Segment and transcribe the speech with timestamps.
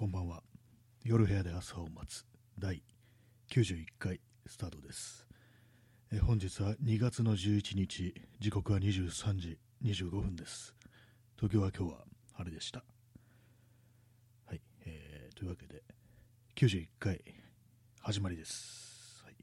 [0.00, 0.42] こんばんは。
[1.04, 2.24] 夜部屋で朝を待つ。
[2.58, 2.82] 第
[3.50, 5.26] 91回スタートです。
[6.10, 8.14] え本日は2月の11日。
[8.38, 10.74] 時刻は23時25分です。
[11.36, 11.98] 東京は今日は
[12.32, 12.82] 晴れでした。
[14.46, 15.82] はい、えー、というわけで
[16.56, 17.20] 91回
[18.00, 19.34] 始まりです、はい。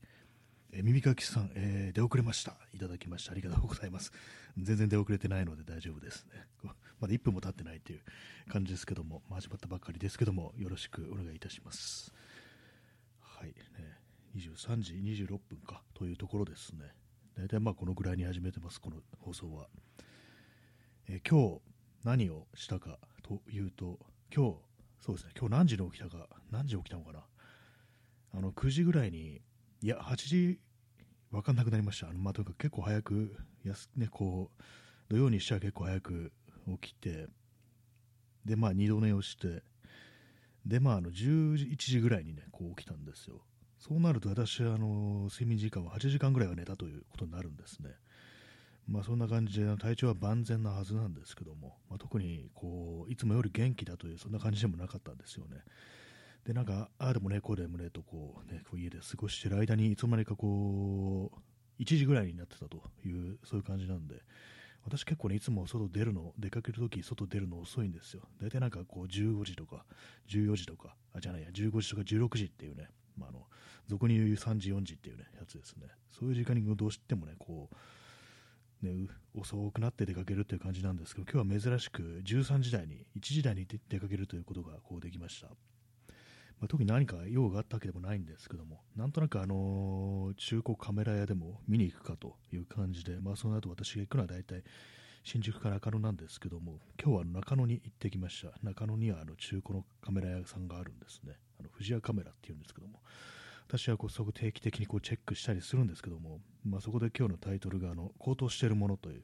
[0.71, 2.55] えー耳かきさん、えー出遅れました。
[2.73, 3.33] いただきました。
[3.33, 4.11] ありがとうございます。
[4.57, 6.47] 全然出遅れてないので大丈夫ですね。
[6.59, 8.01] こうまだ1分も経ってないという
[8.49, 12.13] 感じですけども、まあ始まったばっかりですけども、よろしくお願いいたします。
[13.21, 13.53] はい、ね、
[14.35, 16.85] 23時26分かというところですね。
[17.37, 19.67] 大体まあこのぐらいに始めてます、この放送は。
[21.07, 21.61] えー今日
[22.03, 23.99] 何をしたかというと、
[24.33, 24.55] 今日、
[24.99, 27.23] そうですね、今日何時に起きたか、何時起きたのかな。
[28.33, 29.41] あの、9時ぐらいに、
[29.81, 30.59] いや、8時、
[31.31, 32.09] わかんなくなりました。
[32.09, 34.63] あのまあ、とにかく結構早く、やすね、こう、
[35.09, 36.31] 土曜にしちゃ結構早く
[36.79, 37.27] 起きて、
[38.45, 39.63] で、まあ、二度寝をして、
[40.65, 43.41] で、まあ、あの11時ぐらいにね、こう起きたんですよ。
[43.79, 47.91] そうなると、私はあの睡眠時間は8時間ぐらいは寝たということになるんですね。
[48.87, 55.57] まあ、そんな感じで、体調は万全なはずなんですけども、まあ、特にこういつもより元気だという、そんな感じでもなかったんですよね。
[56.45, 64.21] で、なんか、ああでもね、こうでもねとこう、ね、こう家で過ごしてる間に、いつの間にかこう、1時ぐらいになってたという、そういう感じなんで、
[64.87, 68.21] 私結構ね、いつも外出るの、出かけるとき、外出るの遅いんですよ。
[68.41, 69.85] 大体なんかこう、15時とか、
[70.29, 73.45] 14時とか、あ、じゃないや、15時とか16時っていうね、まあ、あの、
[73.87, 75.87] 俗に言う3時、4時っていうね、やつですね。
[76.09, 77.69] そういう時間にどうしてもね、こ
[78.81, 85.49] う、ね、遅くなって出かけるっていう感じなんですけど、今日は珍しく13時台に、1時台に出かけるということがこうできました。
[86.59, 94.63] まあ、特に何か用があったわけでもないんですけども、なんとなくあのー中古カメラ屋でも見に行くかという感じで、まあ、その後私が行くのは大体
[95.23, 98.53] 新宿から中野なんですけども、今日は中野に行ってきました。
[98.63, 101.33] 中野にはあの中古のカメラ屋さんがあるんですね。
[101.59, 103.01] あの富士屋カメラっていうんですけども、
[103.67, 109.23] 私はこうそこ定期的にこうチェックしたりするんですけども、まあ、そこで今日のタイトルがあの高騰しているものという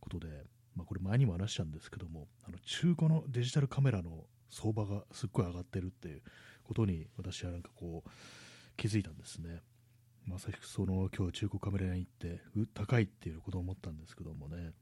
[0.00, 0.28] ことで、
[0.74, 6.22] まあ、これ前にも話したんですけども、あの中古のデジタルカメラの相場がすっごい上がってるっていう
[6.64, 8.10] ことに私はなんかこう
[8.76, 9.60] 気づいたんですね。
[10.26, 14.72] まさしくその今日中古カメラ屋に行ってう高いっていうことを思ったんですけどもね。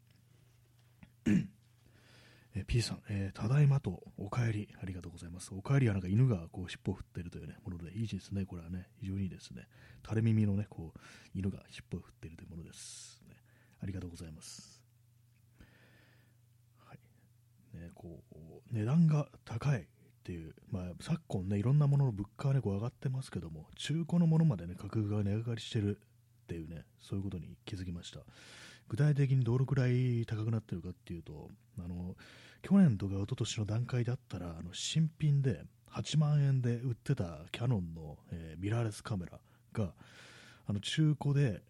[2.54, 5.52] え P さん、えーただいまとお帰りありがとうございます。
[5.54, 8.44] お帰りはなんか犬がこう尻尾を振ってるという、ね、ものでいいですね。
[8.44, 9.66] これはね非常にいいですね。
[10.04, 10.98] 垂れ耳のねこう
[11.34, 13.36] 犬が尻尾を振っているというものです、ね。
[13.82, 14.82] ありがとうございます。
[16.86, 16.98] はい。
[17.78, 19.86] ねこう値段が高い
[20.22, 25.98] っていう、まあ、昨今ねいろんなものの物価がねこう上がってますけども中古のものまでね価格が値上がりしてる
[26.44, 28.20] っていうねそういうことに気づきました。
[28.88, 32.14] 具体的にどのくらい高くなってるかっていうとあの
[32.62, 39.40] 去年とか一昨年の段階だったらあの新品で8万円で売ってたキャノンの、えーミラーレスカメラ
[39.72, 39.92] が
[40.66, 41.62] あの中古で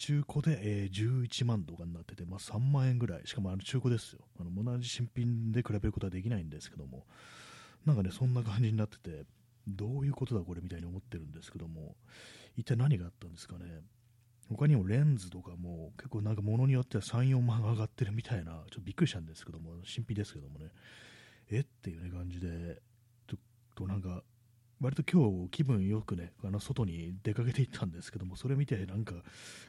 [0.00, 4.20] 中古で、えー11万とかになってて、まあ、3万円ぐらい、しかもあの中古ですよ。
[4.40, 7.06] あの、同じ新品で比べることはできないんですけども、
[7.84, 9.26] なんかね、そんな感じになってて、
[9.68, 11.96] どういうことだ、これみたいに思ってるんですけども、
[12.56, 13.82] 一体何があったんですかね、
[14.48, 20.70] 他にもレンズとかも、結構なんか物によっては3、4万上がってるみたいな、ちょっとびっくりしたんですけども、新品ですけどもね、
[21.50, 21.60] え？
[21.60, 22.80] っていうね感じで、
[23.28, 23.38] ちょっ
[23.74, 24.22] となんか、
[24.80, 29.14] 割と今日気分よくね、あの外に出かけていったんですけども、それ見てなんか、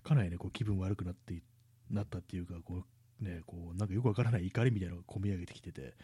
[0.04, 1.42] かなりね、こう気分悪くなって
[1.90, 2.84] なったっていうか、こ
[3.22, 5.96] うね、こうなんかよくわからない怒りみたいなのが込み上げてきてて、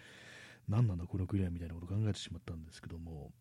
[0.68, 3.32] 何なんだこの国はみたいなことを考えてしまったんですけども、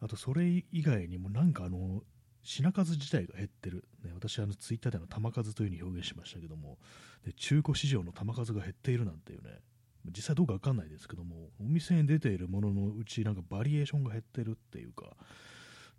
[0.00, 2.02] あとそれ以外にもなんかあの、
[2.42, 3.84] 品数自体が減ってる。
[4.02, 6.78] ね、私はあのツイッターでの玉数というふうに表現しましたけども、
[7.24, 9.58] で中古市場の玉数が減っているなんていうね、
[10.06, 15.16] 実際どうかわかんないですけども、お店に出ているもののうちなんかバリエーションが減ってるっていうか、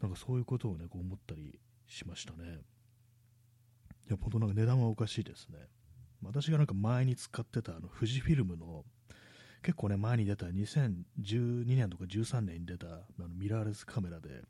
[0.01, 2.61] なんかそういうことをね、こう思ったりしましたね。
[4.07, 5.59] いや、本当なんか値段はおかしいですね。
[6.23, 8.85] 私がなんか前に使ってたあの富士フィルムの
[9.63, 12.89] 結構ね前に出た2012年とか13年に出たあ
[13.19, 14.41] のミラーレスカメラで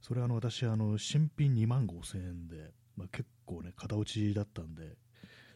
[0.00, 4.96] それはあの私あの新品2万5000円で、まあ、結構ね型落ちだったんで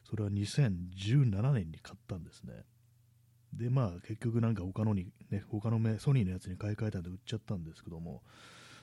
[0.08, 2.64] それは2017年に買ったんですね
[3.52, 8.22] でまあ結局なんか他のにね他のメソニーのやつに買い替えたんで売っちゃったんですけども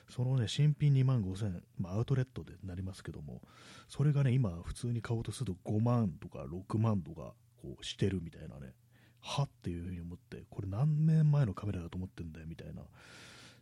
[0.08, 3.42] そのね新品2万5000円、まあ、アウトレットでなりますけども
[3.88, 8.74] それがね今普通に買おうとすると5万とか6万とかこうしてるみたいなね
[9.20, 12.82] はっていうふうに思ってこれ何年前のカメラだと思ってんだよみたいな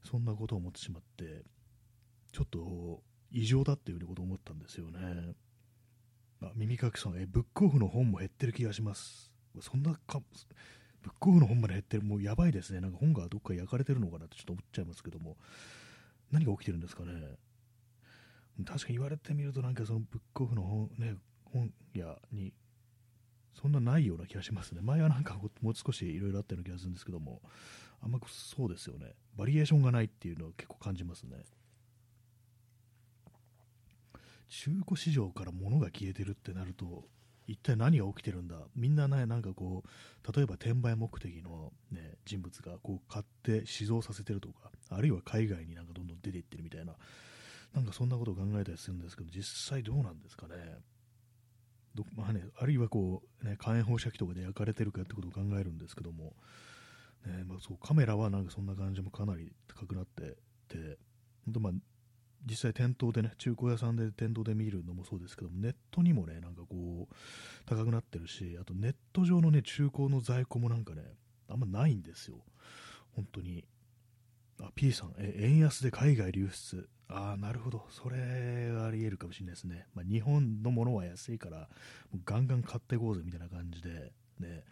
[0.03, 1.43] そんなことを思ってしまって
[2.33, 5.35] ちょっと異常だっていうこと思ったんですよね。
[6.43, 9.33] あ耳かきさんえブックオフの本も減ってる気がします。
[9.61, 10.21] そんなか
[11.05, 12.81] ブックオフの本まで減ってる、もうやばいですね。
[12.81, 15.37] なんか本がどっか焼かれてるのかなってちょっと思っちゃいますけども、
[16.33, 17.13] 何が起きてるんですかね。
[18.65, 22.55] 確かに言われてみると、なんかそのブックオフの本,、ね、本屋に、
[23.53, 24.81] そんなないような気がしますね。
[24.81, 27.43] 前はなんかもう少しいろいろあったような気がするんですけども、
[28.03, 29.13] あんまそうですよね。
[29.37, 31.45] バリエーションがないっていうのは結構感じますね。
[34.49, 37.05] 中古市場から物が消えてるってなると、
[37.47, 38.57] 一体何が起きてるんだ？
[38.75, 46.95] みんなね、なんかこう、例えば転売目的の、ね、人物がこう買って死蔵させてるとか、あるいは海外になんかどんどん出ていってるみたいな、
[47.75, 50.55] なんかそんなことを考えたりするんですけど、実際どうなんですかね？
[51.95, 56.35] どまあね、あるいはこう、ね、火炎放射器とかで焼かれてるかってことを考えるんですけども、
[57.27, 60.37] ねまあ、そうカメラはなんかそんな感じもかなり高くなって
[60.69, 60.99] て、
[61.45, 61.73] 本当まあ
[62.47, 67.15] 実際店頭でね、中古屋さんで店頭で見るのもそうですけども、ネットにもね、なんかこう、
[67.67, 71.03] 高くなってるし、あとネット上のね、中古の在庫もなんかね、
[71.49, 72.37] あんまないんですよ。
[73.13, 73.65] 本当に。
[74.61, 76.89] あ、P さん、え、円安で海外流出。
[77.09, 77.87] ああ、なるほど。
[77.91, 79.87] それはあり得るかもしれないですね。
[79.95, 81.69] まあ、日本のものは安いから、
[82.25, 84.65] ガンガン買っていこうぜみたいな感じで、ね。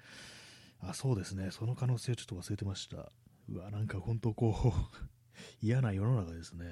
[0.80, 1.50] あ、そうですね。
[1.50, 3.12] その可能性ちょっと忘れてました。
[3.48, 5.12] うわ、なんか本当こう
[5.60, 6.64] 嫌な世の中ですね。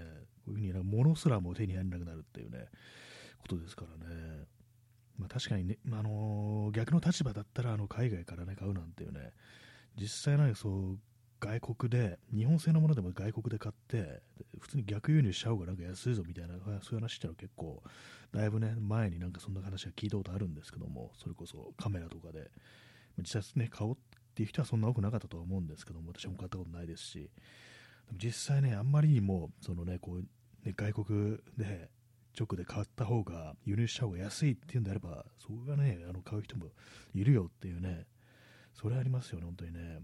[0.45, 2.67] こういうふうにな物すらも手に入らなくなるっていうね、
[3.41, 4.47] ことですからね。
[5.19, 9.33] まあ、確かにね、あのー、逆の立場だったらあの海外からね、買うなんていうね、
[10.01, 10.99] 実際なんかそう、
[11.41, 14.23] 外国で、日本製のものでも外国で買って、
[14.61, 17.83] 普通に逆輸入しちゃうがなんか安いぞみたいな、そういう話ってのは結構、
[18.33, 22.51] だいぶね、前になんかそんな話は聞いたことあるんですけども、それこそカメラとかで、
[23.19, 23.97] 実際ね、買おうっ
[24.35, 27.31] ていう人はそんな多くなかったとは思うんですけども、私も買ったことないですし、
[28.13, 31.91] 実際ね、あんまりにも、そのね、こう、ね、外国で、
[32.39, 36.67] 直で買った方が、輸入した方が安いっていうんであれば、そこがね、あの買う人も
[37.15, 38.07] いるよっていうね、
[38.75, 40.01] それありますよね、本当にね。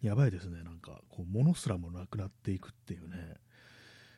[0.00, 3.34] やばいですね、なんか、こう、物すらもなくなっていくっていうね、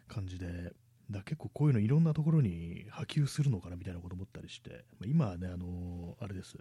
[0.08, 0.72] 感じで、
[1.10, 6.56] だ結構こういうのいろんなところに波及するのかなみたいなこと思ったりして、ま今はね、あのー、あれです、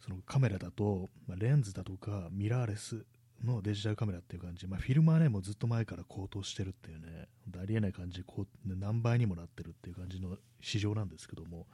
[0.00, 3.04] そのカメラだと、ま、レンズだとかミラーレス
[3.44, 7.28] のデジタルカメラっていう感じ、まあ、フィルムはね、もうずっと前から高騰してるっていうね、
[7.60, 8.22] ありえない感じ。
[8.22, 11.66] こう、何倍にもなってるっていう感じの市場なんですけども、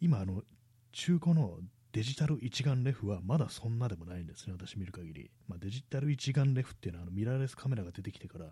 [0.00, 0.42] 今、あの、
[0.92, 1.58] 中古の
[1.92, 5.30] デジタル一眼レフはまだそんなでもないんですね、私見る限り。
[5.48, 8.46] まあ、デジタル一眼レフっていうのはあのミラーレスカメラが出てきてから、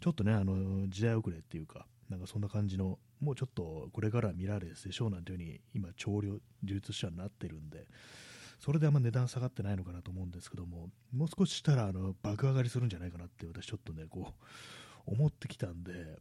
[0.00, 7.86] ちょっとね、あの時代遅れっていうか、なんかそんな感じの、もうちょっとこれからミラーレスでしょうなんていう風に今、潮流、流通者になってるんで、
[8.58, 14.32] それであんま値段下がってないのかなと思うんですけども、もう少ししたらあの爆上がりするんじゃないかなって私ちょっとね、こ
[15.06, 16.18] う、思ってきたんで、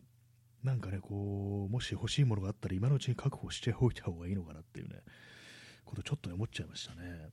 [0.63, 5.01] なんかね、こう、もし欲しいものがあったら今のうちに確保しておいた方がいいのかなっていうね、
[5.85, 7.29] ことちょっと思っちゃいましたね。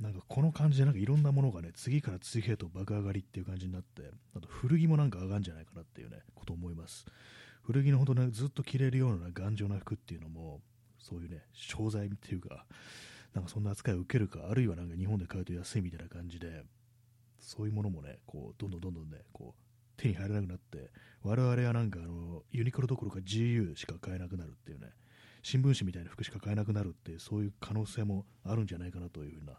[0.00, 7.06] なんかこの感じでなんかいろんなものがね、次から次へと爆上がりっていう感じになって、あと古着もなんか上がるんじゃないかなっていうね、こと思います。
[7.62, 10.60] 古着のほどね、ずっと着れるような頑丈な服っていうのも、
[10.98, 12.66] そういうね、商材っていうか、
[13.34, 16.64] なんかそんな扱いを受けるか、あるいはなんか日本で買うと安いみたいな感じで、
[17.38, 19.62] そういうものもね、こう、どんどんどんどんね、こう、
[19.96, 20.90] 手に入らなくなって、
[21.22, 24.88] 我々はなんかあの、ユニクロどころか GU しか買えなくなるっていうね、
[25.42, 29.54] 新聞紙みたいな服しか買えなくなるって、そういう可能性もあるんじゃないかなというふうな、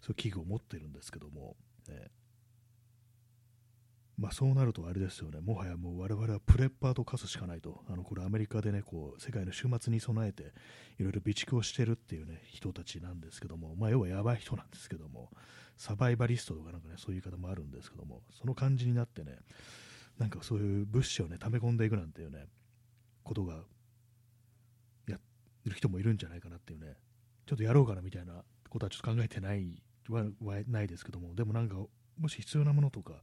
[0.00, 1.56] そういう危惧を持ってるんですけども、
[1.88, 2.10] ね、
[4.16, 10.52] まあ、そうなるとあれですよね、もはやもう我々はプレッパーと化すしかないと、あのこれアメリカでね、こう世界の終末に備えて、
[10.98, 15.30] いろいろ備蓄をしてるっていうね、人たちなんですけども、まあ、要はやばい人なんですけども、
[15.76, 19.38] サバイバリストとかなんかね、そういう言い方もあるんですけども、その感じになってね、
[20.18, 22.46] なんかそういう物資をね、溜め込んでいくなんていうね、
[23.24, 23.64] ことが、
[25.08, 25.18] や
[25.64, 26.94] る人もいるんじゃないかなっていうね、
[27.46, 30.24] ちょっとやろうかなみたいなことはちょっと考えてないは
[30.68, 31.76] ないですけども、でもなんか、
[32.18, 33.14] もし必要なものとか、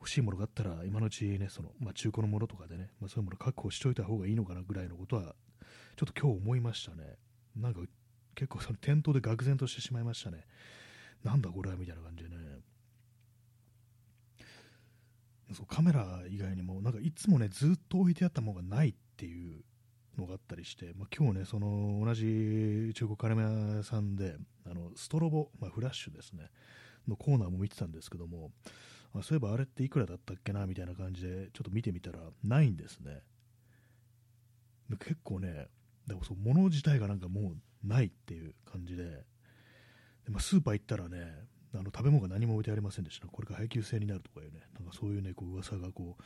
[0.00, 5.34] 欲しいものがあったら、今のうちね、その、まあ、中古のものとかでね、まあ、そういうもの確保しておいた方がいいのかなぐらいのことは、
[5.96, 7.18] ちょっと今日思いましたね。
[7.54, 7.80] なんか、
[8.34, 10.46] 結構その店頭で愕然としてしまいましたね。
[11.22, 12.36] なんだこれはみたいな感じでね。
[15.52, 19.62] そうカメラ以外にも、なんかいつもね、ずっと置いてあったものがないっていう
[20.16, 26.50] のがあったりして、まあ、今日ね、その同じ中古カメラ屋さんで、あのストロボ、まあ、フラッシュですね、
[27.08, 28.52] のコーナーも見てたんですけども、
[29.14, 33.22] あそういえばあれっていくらだったっけなみたいな感じでちょっと見てみたらないんですね。
[34.98, 35.68] 結構ね、
[36.06, 41.18] だからそう物自体がなんかもうないっていう感じで、でまあ、スーパー行ったらね、
[41.74, 43.28] あの食べ物が何も置いてありませんでした。
[43.28, 46.22] これが配給制になるとかいうね、なんかそういうね、こう噂がこう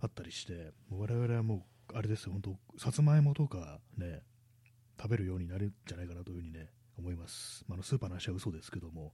[0.00, 4.22] あったりして、我々はもう、あれですよ、本当さつまいもとかね、
[5.00, 7.64] 食べるようになるんじゃないかなというふうにね、思います。
[7.68, 9.12] まあ、のスーパーの話は嘘ですけども、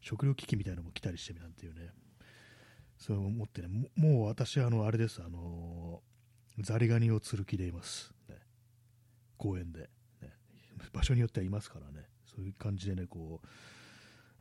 [0.00, 1.90] 食料危機みたいなのも来たりしてみなんていうね、
[2.98, 8.12] そう思ってね、もう私あの、あれです、あのー、ザリガニを釣る気でいます。
[8.28, 8.36] ね、
[9.36, 9.90] 公園で、
[10.22, 10.32] ね。
[10.92, 13.46] 場所によってはいますからね、そういう感じでね、こう、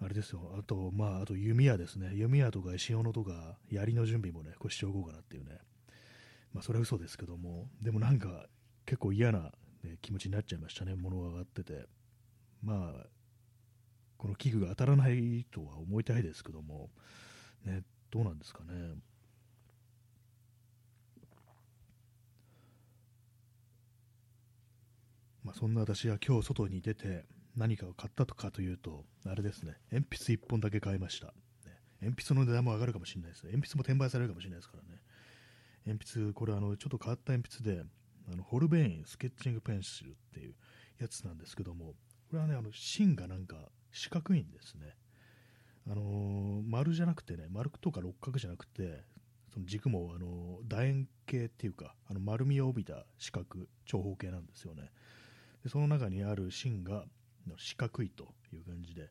[0.04, 5.60] あれですよ、あと、まあ、あと弓矢ですね、弓矢とか石斧とか、槍の準備もね、こうしておこうかなっていうね、
[6.54, 8.48] まあ、それは嘘ですけども、でもなんか、
[8.86, 9.52] 結構嫌な、
[9.84, 11.86] ね、気持ちになっちゃいましたね、物が上がってて。
[12.62, 13.08] まあ、
[14.18, 16.90] この器具が当たらないとは思いたいですけども、
[17.64, 17.84] ね、
[18.16, 18.96] どうなんですかね。
[25.44, 27.26] まあ、そんな私は今日外に出て
[27.58, 31.34] 何かを買ったとかというと、あれですね、鉛筆1本だけ買いました。
[32.02, 33.44] 鉛筆の値段も上がるかもしれないです。
[33.48, 35.02] 鉛筆も転売されるかもしれないですからね。
[35.86, 37.84] 鉛筆、これあの、ちょっと変わった鉛筆で、
[38.32, 40.56] あのホルベインスケッチングペンシルっていう
[41.02, 41.96] やつなんですけども、
[42.30, 43.58] これはね、あの芯がなんか
[43.92, 44.96] 四角いんですね。
[45.88, 49.04] あのー、丸じゃなくてね、丸とか六角じゃなくて、
[49.54, 53.46] その軸も、あのー、楕円形っていうか、あの丸みを帯びた四角、
[53.86, 54.92] 長方形なんですよね。
[55.64, 57.06] でその中にある芯が
[57.58, 59.10] 四角いという感じで、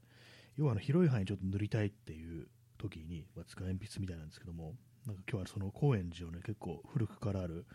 [0.57, 2.47] 要はあの広い範囲ちょっと塗りたいっていう
[2.78, 4.75] 時に、まあ、使う鉛筆みたいなんですけども、
[5.07, 7.66] なんか今日はその高円寺をね、結構古くからある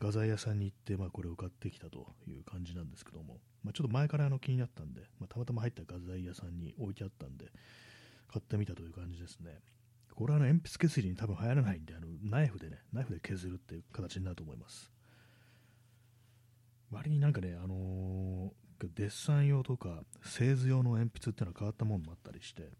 [0.00, 7.46] 画材屋さんに行って、まあ、これを買ってきたという感じなんですけども、まあ、ちょっと前からあの気になったんで、まあ、たまたま入った画材屋さんに置いてあったんで、
[8.32, 9.60] 買ってみたという感じですね。
[10.14, 14.90] これはあの鉛筆削りに多分流行らないんで、あのナイフでね、ナイフで削るっていう形になると思います。
[16.90, 22.70] 割になんかね、あのー、デッサン用とか製図用の鉛筆っていうのは変わったものもあったりして、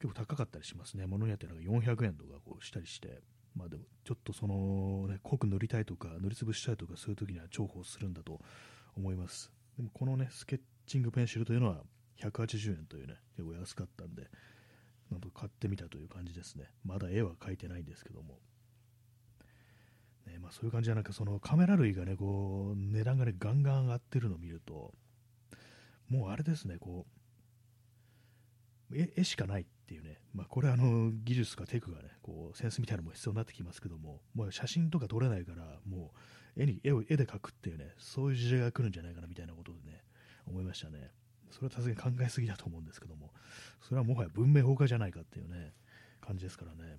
[0.00, 1.06] 結構高かったりしますね。
[1.06, 3.20] 物によってなんか400円とかこうしたりして、
[3.54, 8.40] まあでもちょっとその、ね、濃く塗りたいとか塗りつぶしたいとかそういう時には重宝するんだと
[8.96, 11.82] 思いますでもこのねスケッチングペンシルというのは
[12.20, 14.24] 180円というね結構安かったんで
[15.14, 16.64] なんと買ってみたという感じですね。
[16.84, 18.38] まだ絵は描いてないんですけども。
[20.26, 24.94] ねまあ、そういう感じじゃなくそのカメラ類がねこう値段がねガンガン上がってるのを見ると
[26.08, 27.04] もうあれですねこ
[28.90, 36.12] う絵しかないっていうね、まあ、これはあの技術かテクがね、こうセンスみたいなのも必要になってきますけども、もう写真とか撮れないから、も
[36.56, 40.02] う絵に絵を絵で描くっていうね、そういう時代が来るんじゃないかなみたいなことでね、
[40.46, 41.10] 思いましたね。
[41.54, 43.30] それはさすがに考えすぎだと思うんですけども、
[43.80, 45.72] それはもはや文明崩壊じゃないかっていうね、
[46.20, 46.98] 感じですからね。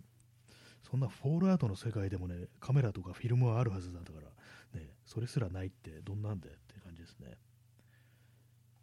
[0.89, 7.37] そんなフォールアートの世界でもね、カメラとかフィルムはあるはずだから、ね、それすらないってどんなんでって感じですね。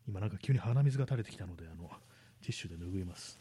[0.07, 1.89] 今なんか急に鼻水が垂れてきたので、あの、
[2.43, 3.41] ティッシュで拭います。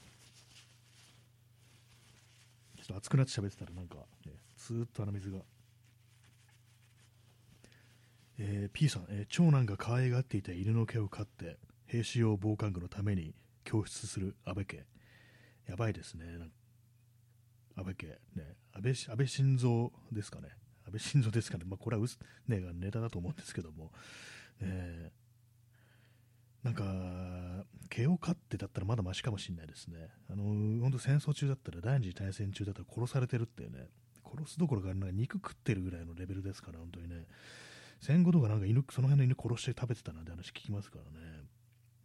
[2.78, 5.40] ちょっと熱くなって喋ってたらなんか、ね、ずーっと鼻水が。
[8.38, 11.58] えー、P さん、えー、長男が可愛がっていた犬の毛を飼って
[11.92, 14.86] 兵士用防寒具のために教出する安倍家。
[15.68, 16.24] やばいですね。
[17.76, 18.08] 安倍家。
[18.34, 20.48] ね、安倍安倍晋三ですかね。
[20.86, 21.66] 安倍晋三ですかね。
[21.68, 22.18] まあ、これはうす、
[22.48, 23.92] ね、ネタだと思うんですけども。
[24.62, 25.12] え
[26.64, 30.12] なんか、毛を飼ってだったらまだマシかもしれないですね。
[30.30, 30.44] あの、
[30.82, 33.90] 本当戦争中だったら、第二次大戦中だったら殺されてるっていうね、
[34.24, 37.26] 殺すどころか、なんか肉食ってるぐらいのレベルですから、本当にね。
[38.00, 41.52] 戦後とかなんか犬、その辺の犬殺して食べてたなんて話聞きますからね。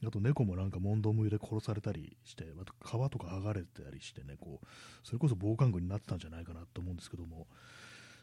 [0.04, 4.66] あと猫もなんか問答無用で殺されたりして、あと皮とか剥がれたりしてね、こう、
[5.02, 7.46] それこそ防寒具になってたんじゃないかなと思うんですけども、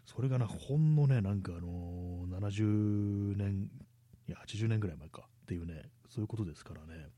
[0.05, 3.69] それがな、ほんのね、なんかあのー、70年、
[4.27, 7.09] いや、80年ぐらい前かっていうね、そういうことですからね。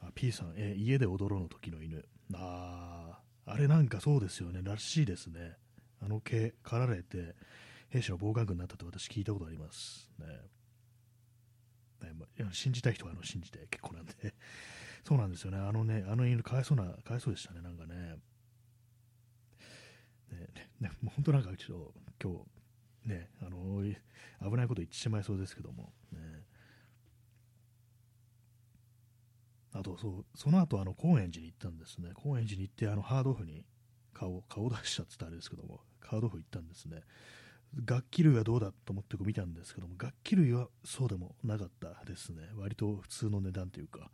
[0.00, 2.04] あ、P さん、え家で踊ろうの時の犬。
[2.34, 4.60] ああ、あれなんかそうですよね。
[4.62, 5.56] らしいですね。
[6.00, 7.34] あの毛、刈られて、
[7.88, 10.10] 兵士の防寒具になったって私聞いたことあります。
[10.18, 10.26] ね。
[12.02, 12.12] ね、
[12.52, 14.12] 信じたい人はあの信じて結構なんで。
[15.04, 15.58] そうなんですよね。
[15.58, 18.16] あのね、あの犬、かわいそうな、かわいそうでしたね、なんかね。
[20.30, 20.48] ね、
[20.80, 22.44] ね、もう本当なんかちょっと今
[23.04, 26.44] 日、ね、あの危ないこと言ってしまいそうですけども、ね、
[29.72, 32.10] あとそう、その後あの高円寺に行ったんですね。
[32.14, 33.64] 高円寺に行ってあのハードオフに
[34.12, 37.02] 顔顔出したってたあれですけども、ハードオフ行ったんですね。
[37.74, 42.42] 楽器類はどうだと思って見たんですけども、楽器類はそうでもなかったですね。
[42.56, 44.10] 割と普通の値段というか、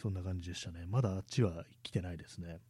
[0.00, 0.84] そんな感じでしたね。
[0.86, 2.60] まだあっちは来てないですね。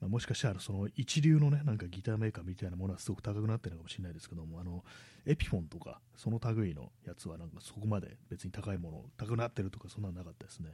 [0.00, 4.84] まあ、もしかしたらその一流のね、なんかギターメーカーみたいなものはすごく高くなってるのかもしれないですけども、あの、
[5.26, 10.70] エピフォンとか、その類のやつはなんかそこまで別に高いもの、高くなってるとかそんなのなかったですね。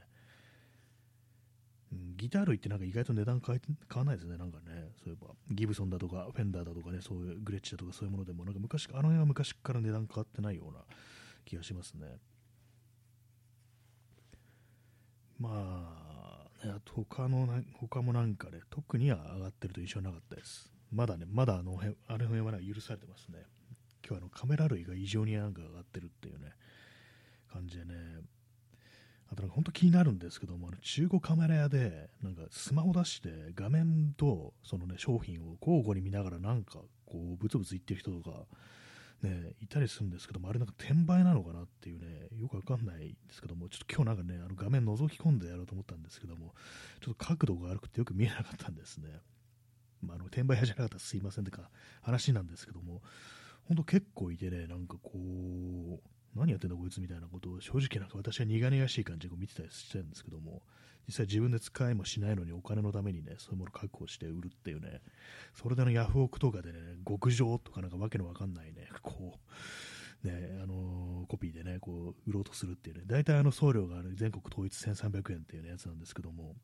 [1.91, 10.79] ギター類ってなんか意外と値段変え変わらないですね、なんかね、そういえば、ギブソンだとか、フェンダーだとかね、そういうグレッチだとかそういうものでも、なんか昔、あの辺は昔から値段変わってないような
[11.45, 12.17] 気がしますね。
[15.39, 20.71] まあ、ね、あと他のな、他もなんかね、特には上がってると印象なかったです。
[20.91, 23.45] まだね、まだあの辺、あれ辺はなんか許されてますね。
[24.05, 26.53] 今日あのカメラ類が異常になんか上がってるっていうね、
[27.51, 27.93] 感じでね、
[29.29, 38.45] あとなんか本当気になるんですけども、あの中古カメラ屋で、なんかスマホ出して画面とそのね、商品を交互に見ながらなんかこう、ブツブツ言ってる人とか、
[39.23, 46.53] ね、いたりするんですけども、あれなんか転売なのかなっていうね、よくわかんないですけども、ちょっと今日なんかね、あの画面覗き込んでやろうと思ったんですけども、
[47.01, 49.09] ちょっと角度が悪くてよく見えなかったんですね。
[50.01, 51.69] まあ、あの転売屋じゃなかったらすいませんとか
[52.01, 53.01] 話なんですけども、
[53.67, 55.99] 本当結構いてね、なんかこう、
[56.37, 60.61] 何やってんだこいつみたいなことを正直なんか私は苦々しい感じで見てたりしてるんですけども、
[61.07, 65.01] 実際自分で使いもしないのにお金のためにね、そういうものを確保して売るっていうね、
[65.53, 69.39] それでのヤフオクとかでね、極上とかなんかわけのわかんないね、こ
[70.23, 76.55] う、ね、あのー、コピーでね、こう、売ろうとするっていうね、大体あの送料が、ね、全国統一1300円っていう、ね、やつなんですけども、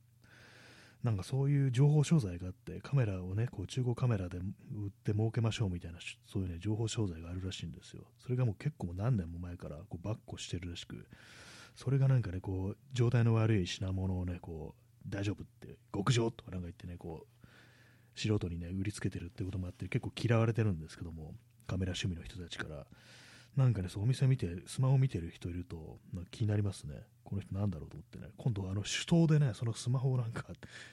[1.03, 4.45] なんかそういう情報商材があって、カメラをね、こう中古カメラで売っ
[5.03, 8.03] て儲けましょうみたいな、そういうね、情報商材があるらしいんですよ。
[8.19, 11.05] それがもう結構何年も前からこうバッコしてるらしく、
[11.75, 17.47] それがなんかね、こう、状態の悪い品物をね、こう、大丈夫って、極上とかなんか言ってね、こう、
[18.19, 21.33] 素人にね、売りつけてるってこともあって、結構嫌われてるんですけども、
[21.67, 22.85] カメラ趣味の人たちから。
[23.55, 25.99] なんかね、そうお店見て、スマホ見てる人いると、
[26.31, 26.95] 気になりますね。
[27.23, 28.31] この人なんだろうと思ってね。
[28.37, 30.45] 今度、あの、手刀でね、そのスマホをなんか、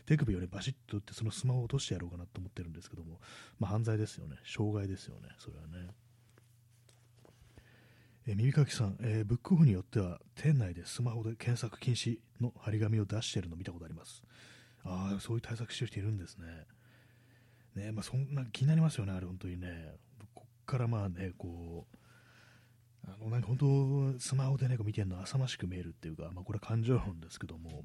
[0.04, 3.18] 手首をね、バシッと打って、そのスマホを落としてやろうかなと思ってるんですけども、
[3.58, 4.36] まあ、犯罪ですよね。
[4.44, 5.28] 傷害ですよね。
[5.38, 5.90] それはね。
[8.26, 14.22] え、耳かきさん、えー、ブックオフによっては、店内でスマホで検索禁止の張り紙を出しているの見たことあります。
[14.84, 16.46] ああ、そういう対策してる人いるんですね。
[17.74, 19.94] ねまあ、そんな気になりますよね、あれ、本当にね。
[20.34, 21.96] こっからまあね、こう、
[23.06, 23.56] あのなんか本
[24.14, 27.84] 当、スマホでね、こう見てるの浅ましく見えるっていうか、まあ、これは感情論ですけども、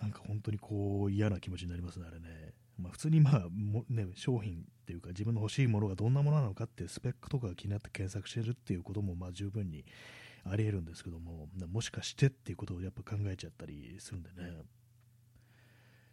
[0.00, 2.52] なんか本当にこう嫌な気持ちになりますね、あれね。
[2.78, 9.86] まあ、普通にまあも、ね、商品っていうか自分の欲しいものがどんなものなのかってスペックとかが気になって検索してるっていうこともまあ十分に
[10.44, 14.62] あり得るんですけども、もしかしてっていうことをやっぱ考えちゃったりするんでね。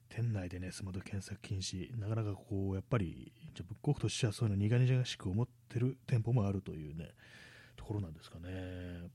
[0.10, 7.10] 店内でね、スマホ検索禁止、なかなかこう、やっぱり、じゃブックオフとしてはそういうの苦々しく思ってる店舗もあるというね、
[7.76, 9.10] ところなんですかね。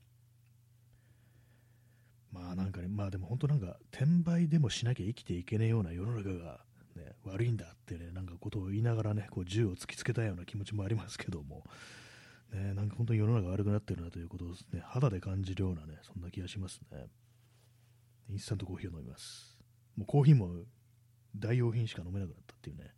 [2.31, 6.59] まあなんかね、まあでも本当なんか、転売でもしなきゃ生きていけねえような世の中が、
[6.95, 11.63] ね、悪いんだってね、なんかことを言いながらね、こう銃を突きつけたような気持ちもありますけども、
[12.53, 17.07] ね、なんか本当に世の中悪くなってるなということを、ね、肌で感じるようなね、そんな気がしますね。
[18.29, 19.57] インスタントコーヒーを飲みます。
[19.95, 20.49] もうコーヒーも
[21.35, 22.93] 代用品しか飲めなくなったっていうね。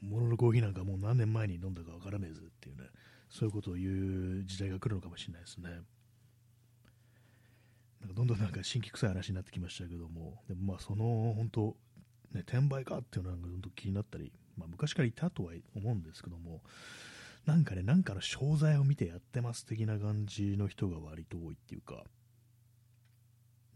[0.00, 2.84] 本物のコーヒーなんかもう何年前に飲んだかわからねえぜっていうね、
[3.28, 5.70] そういうことを言う時代が来るのかもしれないですね。
[8.00, 11.76] なんかどんどんなんか新規臭い話になってきましたけども、でもまあその本当、
[12.32, 16.62] ね、転売かっていうのがどんどん気になったり、まあ、昔からいたとは思うんですけども、
[17.46, 22.04] なんかね、なんかの商材を見てやってます的な感じの人が割と多いっていうか、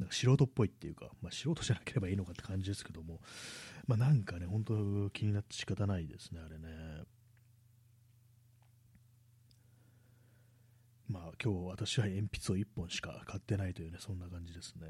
[0.02, 3.20] なんか素人っぽいっていうか、まあ、素人じゃなければいいのかって感じですけども、
[3.86, 7.04] まあ、なんかね、本当気になって仕方ないですね、あれね。
[11.08, 14.86] まあ今日私は鉛筆を1本しか買ってないというね、そんな感じですね。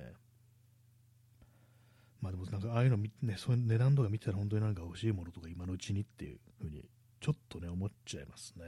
[2.20, 6.84] まあでもなんかああいうのね、そういう値段とか見てたら本当になんか欲しいものとか今のうちにっていうふうに
[7.20, 8.64] ちょっとね、思っちゃいますね。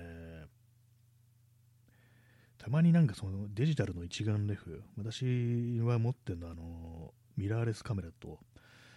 [2.65, 8.39] たまになんかそのデジタルの一眼レフ、私は持ってるのはあの、ミラーレスカメラと、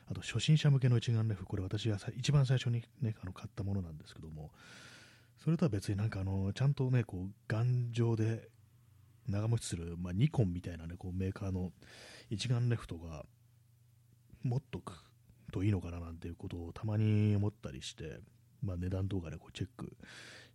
[0.09, 4.51] あと初心者向けの一眼レフ、これ私が一番最初にね、あの買ったものなんですけども、
[5.43, 8.47] それとは別になんかあの、ちゃんとね、こう、頑丈で
[9.27, 11.73] 長持ちする、まあ、ニコンみたいなね、こうメーカーの
[12.29, 13.25] 一眼レフとか
[14.43, 14.93] 持っとく
[15.51, 18.19] といいのかななんていうことをたまに思ったりして、
[18.63, 19.97] まあ、値段動画でこうチェック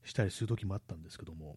[0.03, 1.57] したりする時もあったんですけども、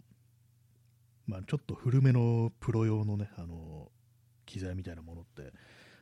[1.28, 3.92] まあ、ちょっと古めのプロ用のね、あの
[4.46, 5.54] 機材みたいなものって、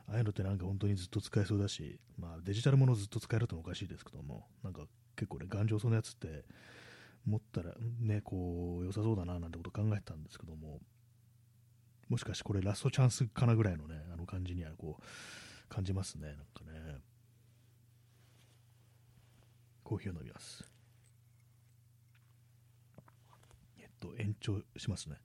[0.08, 4.82] ああいうのってなんか本当にずっと使えそうだし、まあ、デジタルものずっと使えるとおかしいですけども、なんか
[5.16, 6.44] 結構ね、頑丈そうなやつって、
[7.26, 10.82] 持ったらね、こう、良さそうだななんてこと考えてたんですけども、
[12.10, 15.04] もしかしてこれラストチャンスかなぐらいのね、あの感じにはこう、
[15.70, 17.00] 感じますね、なんかね。
[19.84, 20.64] コーヒーを飲みます。
[23.80, 25.16] えっと、延長しますね。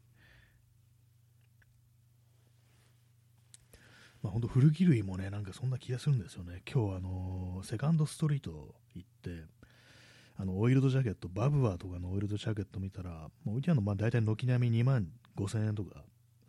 [4.23, 6.63] まあ、本当古着類もね、なんかそんな気がするんですよね。
[6.73, 9.45] 今日、あのー、セカンドストリート行って、
[10.41, 16.05] あのオイルドジャケット、バブワーとかのオイルドジャケット見たら、まあ、置いてあるのまあ大体軒並み2万5000円とか、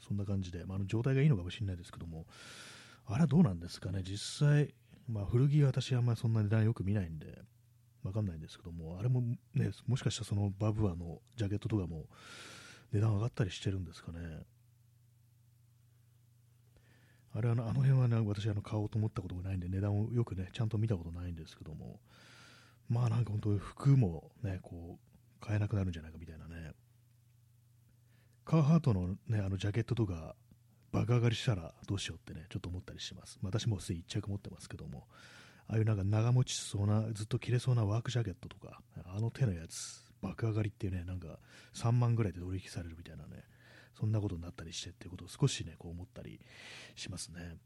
[0.08, 2.26] そんな感じで、まあ、あの状態がいいのかもしれないですけども、
[3.06, 4.74] あれはどうなんですかね、実際、
[5.08, 7.42] まあ、古着は私あんまりそんな値段よく見ないんで、
[8.04, 9.22] わかんないんですけども、あれも
[9.54, 12.06] ね、もしかしたらそのバブアのジャケットとかも
[12.94, 14.20] 値段上がったりしてるんですかね。
[17.36, 22.00] あれはあの辺はね、私あの買おうと思ったことがないんで、値段をよくね、ちゃんと見たことないんですけども、
[22.90, 26.72] まあなんか本当に服もね、こう、買えなくなるんじゃないかみたいなね。
[28.46, 30.36] カーハートのね、あのジャケットとか、
[30.92, 33.38] 爆上がりしたらどうしようってね、ちょっと思ったりします。
[33.44, 35.08] 私もすでに1着持ってますけども、
[35.70, 41.40] ああいうなんか長持ちしそうな、ずっと着れそうなワークジャケットとか、あの手のやつ、爆上がりっていうね、なんか
[41.76, 43.44] 3万ぐらいで取引されるみたいなね、
[44.00, 46.40] そんなことになったりしてっていうことを少しね、こう思ったり
[46.96, 47.58] しますね。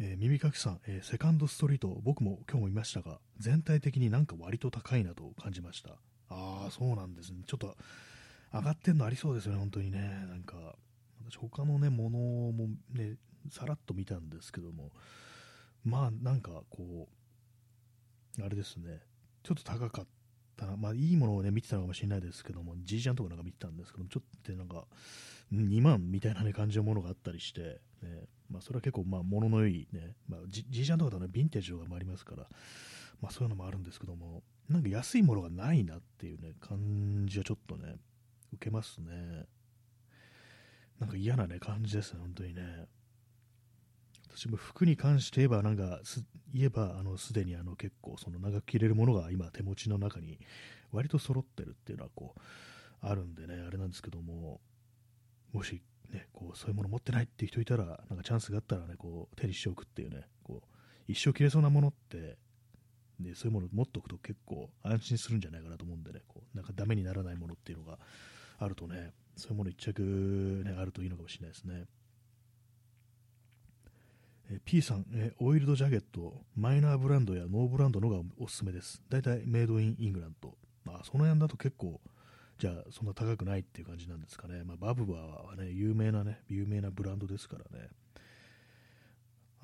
[0.00, 5.90] えー、耳かきさん、えー、セカンドストリート、僕も今日も見ましたが、全体的になんか割と高いなと感じました。
[6.30, 7.42] ああ、そうなんですね。
[7.46, 7.76] ちょっと
[8.52, 9.98] 上がってんのありそうですよね、本当にね。
[10.26, 10.74] なんか、
[11.30, 13.16] 私他のね、ものもね、
[13.50, 14.92] さらっと見たんですけども、
[15.84, 17.08] まあなんかこ
[18.38, 19.00] う、あれですね、
[19.42, 20.06] ちょっと高かっ
[20.56, 24.86] たな、まあいいものをね、見てたのかもしれないですけども、じいちゃんとかなんか見てたんですけども、ちょっとなんか、
[25.52, 32.48] 2万みたいな、ね、感じのものがあったりして、ね、まあそれは結構まあ物のいいね、まあじいちゃんとかだとね、ヴィンテージとかもありますから、
[33.20, 37.96] まあそういうのもあるんですけども、なんか安いものがないなっていうね、感じはちょっとね、
[38.54, 39.46] 受けますね。
[40.98, 42.86] なんか嫌なね、感じですね、本当にね。
[44.36, 50.38] 私も服に関して言えば、なんかす言えば、あのすでにあの結構、その長く着れるものが今、手持ちの中に
[50.92, 52.40] 割と揃ってるっていうのはこう
[53.00, 54.60] あるんでね、あれなんですけども、
[55.52, 60.68] もし、ね、こうそういうもの持ってないっていう人いたら、なんかチャンスがあったらね、こう手にしておくっていうね、こう
[61.06, 62.36] 一生着れそうなものって、
[63.20, 67.98] でそういうものを持っておくと結構安心するんじゃないかなと思うんでね、こうなんかダメにならないものっていうのが
[68.58, 71.84] あるとね、そういうもの一着、ね、あるといいのかもしれないですね。
[74.54, 79.02] え P さん、えオイルドジャケット、マイナーブランドやノーブランドのがおすすめです。
[79.08, 80.54] 大体メイドインイングランド。
[80.84, 82.00] まあ、その辺だと結構、
[82.58, 84.62] じゃあそんな高くないっていう感じなんですかね。
[84.62, 87.88] まあ、バブバーはね、有名なね、有名なブランドですからね。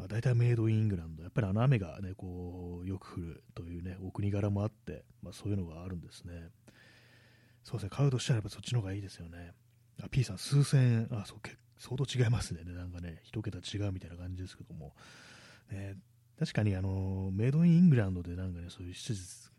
[0.09, 1.23] 大体メイドインイングランド。
[1.23, 6.49] やっぱりあの雨がね、こう、よく降るというね、お国柄もあって、まあそういうのがあるんですね。
[7.63, 9.53] そうですね、買うとしたらやっぱそっちの方がいいですよね。
[10.03, 11.39] あ、P さん、数千円、あ、そう、
[11.81, 12.61] 相当違いますね。
[12.65, 14.95] なんかね、一桁違うみたいな感じですけども。
[15.73, 15.97] ね、
[16.39, 19.51] 確かに、あの、メイドインイングランドでなんかね、そういう施設、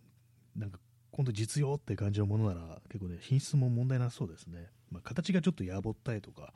[0.55, 0.79] なんか、
[1.11, 4.69] 今度実用って感じのものなら、結構ね、品質も問題なさそうですね。
[4.91, 6.53] まあ、形がちょっとやぼったいとか、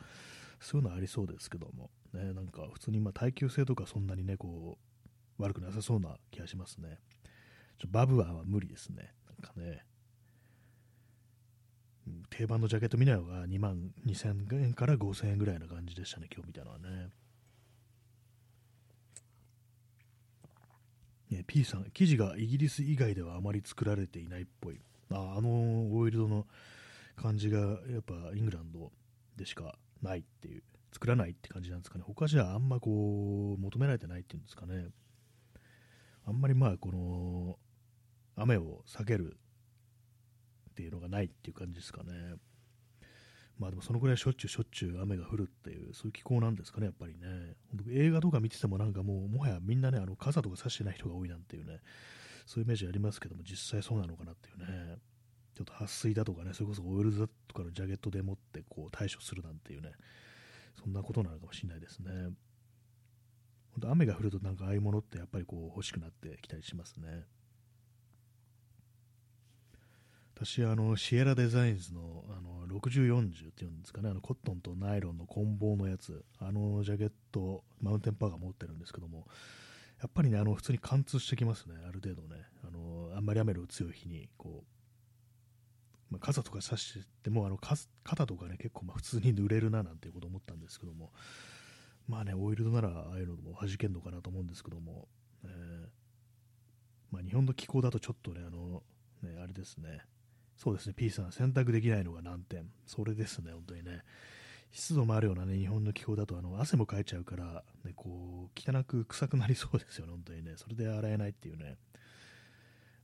[0.59, 4.77] そういうのありそうですけども、ね、なんか普通にま耐久性とかそんなにね、こ
[5.39, 6.99] う、悪くなさそうな気がしますね。
[7.79, 9.13] ちょバブアは無理ですね。
[9.27, 9.83] なんかね。
[12.29, 17.09] 定番のジャケット見ないのが2万2000円から5000円ぐらいな感じでしたね、今日見たのはね。
[21.29, 24.79] ね P さん、生地がイギリス以外ではあまり作られていないっぽい。
[25.11, 26.45] ああのオイルドの
[27.15, 28.91] 感じがやっぱイングランド
[29.35, 30.63] でしかないっていう、
[30.93, 32.03] 作らないって感じなんですかね。
[32.05, 34.87] 他じゃあんまこう求められてないっていうんですかね。
[36.27, 37.57] あんまりまあこの
[38.35, 39.37] 雨を避ける
[40.75, 42.35] っていうのがないっていう感じですかね。
[43.57, 47.55] まあでもそのぐらいしょっちゅうしょっちゅう雨が降るっていう、そういう気候なんですかね、やっぱりね。
[47.89, 51.79] 映画とか見ててもなんかもう、もはやみんなね、あの傘とか差してない人が多いなんていうね、
[52.45, 54.97] そういうイメージありますけども、実際そうなのかなっていうね。
[55.55, 59.93] ちょっと撥水だとかね、それこそオイルだとかのジャケットでもってこう対処するなんていうね、
[60.77, 62.11] そんなことなのかもしれないですね。
[63.71, 67.23] 本当雨が降るとなんかああいうものってやっぱりこう欲しくなってきたりしますね。
[70.35, 79.25] 私あのシエラデザインズのあの6040っていうんですかねあのコットンとナイロンの混紡のやつあのジャケットマウンテンパーが持ってるんですけども
[80.01, 82.43] やっぱりねあの普通に貫通してきますねある程度ね。
[82.67, 84.63] あのあんまり雨の強い日にこ
[86.11, 91.11] う、まあ、傘とか差してもあの肩とかね結構まあ普通に濡れるななんていうこと思ったんですけども
[92.09, 95.07] まあねオイルドならああいうのも弾けんのかなと思うんですけども、
[95.45, 95.51] えー
[97.11, 98.83] まあ、日本の気候だとちょっとねあの
[99.23, 100.01] ねあれですね。
[100.55, 102.69] そうですね、P さん、選択できないのが難点。
[102.85, 104.03] それですね、本当にね。
[104.71, 110.53] 湿度もあるようなね、日本の気候だと、あの、汗もかいちゃうから、ね、こう、汚く臭くなりそうですよね、本当にね。
[110.57, 111.77] それで洗えないっていうね。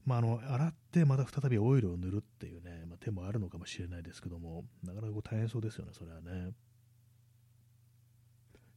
[0.06, 6.52] まあ、あの、洗ってまた再びオイルを塗るっていうね、まあ、手もあるのかもしれないですけども、なかなかこう大変そうですよね、それはね。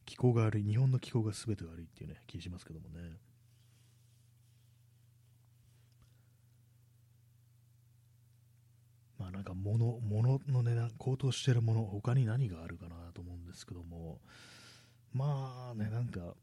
[0.05, 3.17] 気候が悪い、日本の気候が全て悪いっていうね、気しますけどもね。
[9.17, 14.19] まあ、なんか物、物の値段、高騰してるもの、他に何があるかなと思うんですけども、
[15.13, 16.35] まあね、なんか、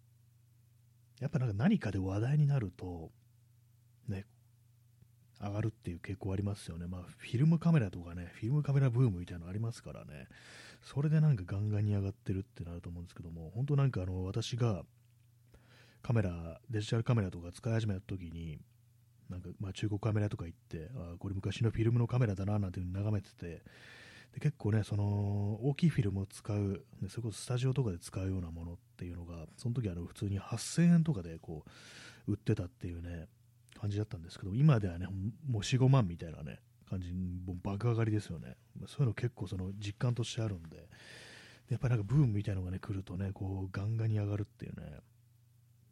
[1.20, 3.10] やっぱなんか何かで話題になると、
[4.08, 4.24] ね、
[5.40, 6.86] 上がるっていう傾向ありますよね。
[6.86, 10.28] まあ、フィルムカメラとかね、フィルムカメラブームみたいなのありますからね、
[10.82, 14.84] それでなんかガンガンに上がってるってなると思うんですけども、本当なんかあの、私が
[16.02, 18.58] カメラ、デジタルカメラとか使い始めた時に、
[19.32, 23.62] なんかまあ中国カメラとか行って、あこれ昔のフィルムのカメラだななんていうの眺めてて、
[24.32, 25.04] で結構ね、その
[25.62, 31.64] 大きいフィルムを使う、ね、それこそスタジオとかで使うようなものっていうのが、その時あの普通に8000円とかでこ
[32.26, 33.26] う売ってたっていうね、
[33.78, 35.06] 感じだったんですけど、今ではね、
[35.48, 38.56] もう4、5万みたいなね、感じ、もう爆上がりですよね。
[38.86, 40.88] そういうの結構その実感としてあるんで、
[41.68, 45.00] やっぱりなんかブームみたいなのがね、来るとね、こうガンガンに上がるっていうね、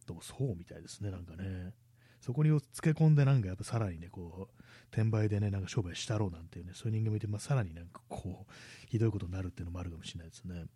[0.07, 1.73] どうもそうみたいですね、なんかね。
[2.21, 8.53] そこにつけ込んでなんかやっぱさらにね、こう、転売でね、なんか商売したろうなんていうね、そういう人間もいて、まあ、さらになんかこう、
[8.89, 10.67] ひどいことになるっていうのもあるかもしれないですね。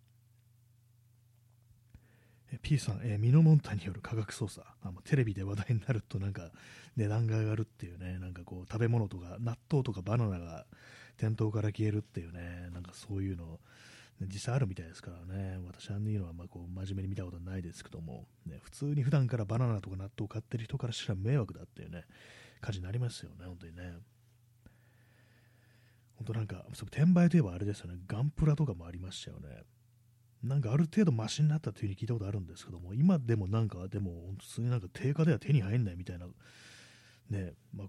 [2.61, 6.51] P さん、えー、ミノモンタによる科学捜査あ、まあ、テレビで話題になるとなんか
[6.95, 10.65] 値段が上がるっていうね、なんかこう食べ物とか納豆とかバナナが
[11.17, 13.59] 店頭から消えるっていうね、なんかそういうの、
[14.21, 22.05] 実際あるみたいですからね、私ああいうのはまこう真面目に見たことないですけども、ね、普通に普段からバナナとか納豆を買ってる人からしたら迷惑だっていうね、
[22.61, 23.93] 感じになりますよね、本当にね。
[26.15, 29.63] 本当なんか、そ転売といえばあれですよね、ガンプラとかもありましたよね。
[30.43, 36.27] なんかある程度マシになったというふうに聞いたことあるんですけども、今でもなんか、でも、普通になんか定価では手に入んないみたいな、
[37.29, 37.87] ね、まあ、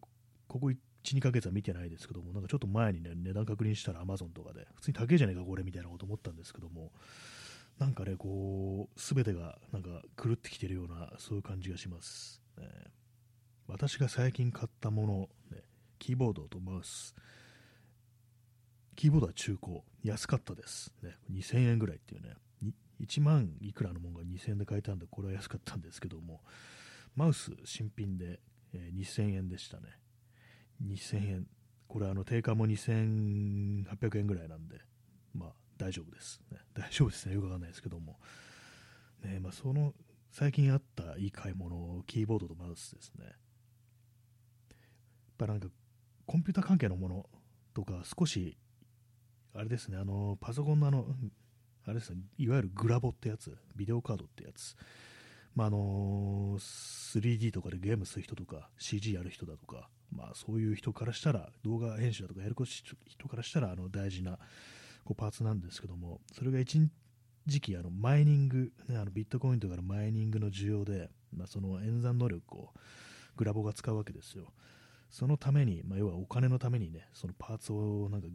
[0.48, 0.72] ここ
[1.06, 6.92] 1、2ヶ月は見てないですけども、なんかちょっと前にね、値段確認したら Amazon とかで、普通に高いじゃねえか、これみたいなこと思ったんですけども、
[7.78, 12.42] なんかね、こう、すべてがなんか狂ってきてるような、そういう感じがします。
[12.58, 12.66] ね、
[13.68, 15.62] 私が最近買ったもの、ね、
[15.98, 17.14] キーボードとマウス、
[18.96, 20.92] キーボードは中古、安かったです。
[21.02, 22.34] ね、2000円ぐらいっていうね、
[23.00, 26.42] 1万いくらのものが2000円で買えたんで、これは安かったんですけども、
[27.14, 28.40] マウス新品で、
[28.72, 29.90] え、2000円でしたね。
[30.84, 31.46] 2000円。
[31.88, 34.80] これあの定価も2800円ぐらいなんで、
[35.34, 36.40] まあ大丈夫です。
[36.50, 37.34] ね、 大丈夫ですね。
[37.34, 38.18] よくわかんないですけども。
[39.22, 39.94] ねまあ、その
[40.30, 43.24] 最近あったいい買い物、キーボードとマウスですね。
[43.24, 43.34] やっ
[45.38, 45.68] ぱなんか
[46.26, 47.30] コンピューター関係のもの
[47.72, 48.56] とか少し
[49.54, 51.06] あれですね、あのパソコンのあの
[51.84, 54.76] あれですね、いわゆるグラボってやつ、ビデオカードってやつ、
[55.56, 62.54] まああの 3D とかでゲームする人とか、CG やる人だとか、まあ、そういう人からしたら、動画編集だとかやる
[63.06, 64.38] 人からしたらあの大事な
[65.04, 66.78] こうパーツなんですけども、それが一
[67.46, 72.70] 時期あのマイニング、ね、あのビットコインとかのマイニングの需要で、まあ、その演算能力を
[73.36, 74.52] グラボが使うわけですよ。
[75.10, 78.28] そのために、まあ、要はお金のためにね、そのパーツをなんか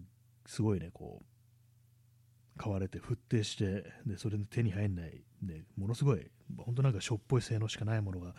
[0.47, 8.35] すごいね、こう、買われて、沸騰して、でそれで手に入んない、でものすごい、本当なんかしょっぽい性能しかないものが、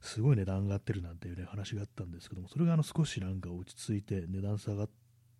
[0.00, 4.90] すごい値段上がってるなんていう、ね、話があったんですけども、それがあの少しなんか落ち着いて、値段下がっ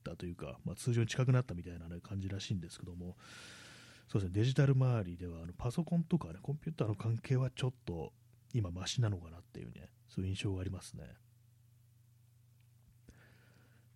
[0.05, 3.17] たというか、まあ、通常に近くなったみたいな、ね、感じらしいんですけども、
[4.09, 8.13] そうですね、デジタル周りでは、あのパソコンとか、ね、コンピューターの関係はちょっと
[8.55, 11.05] 今、マシなのかなっていうね、そういう印象がありますね。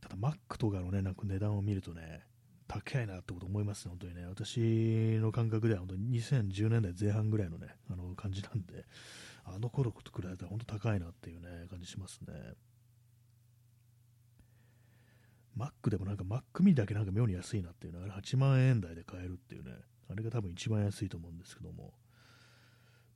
[0.01, 2.25] ただ、Mac とかのね、なんか値段を見るとね、
[2.69, 4.27] 高いなってこと思いますね、本当にね。
[4.27, 8.85] 私の感覚では本当に2010年代前半ぐらいのね、あの感じなんで、
[9.45, 12.55] あの頃と比べたら本当高いなっていうね、感じしますね。
[15.57, 19.73] Mac でもなんか Mac mini だけなんか妙に安いなっていうのは、あれ8万円台で買えるっていうね、
[20.11, 21.95] あれが多分一番安いと思うんですけども、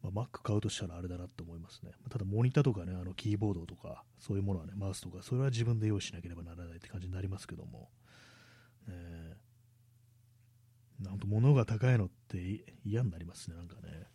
[0.03, 1.93] まあ、Mac 買うとしたらあれだなって思いますね。
[2.09, 7.91] ただ、モニターとかね、あのキーボードとか、そういうものはね、マウスとか、それは自分で用意しなければならないって感じになりますけども、
[8.91, 14.07] えー、なんと物が高いのって嫌になりますね、なんかね。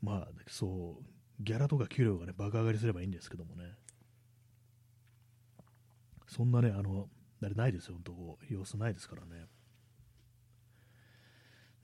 [0.00, 1.04] まあ、そう、
[1.40, 3.64] ギャラとか給料がね、爆上がりすればいいんですけどもね。
[6.26, 7.08] そんなね、あの、
[7.42, 9.46] あれないですよ、本当こう、様子ないですからね。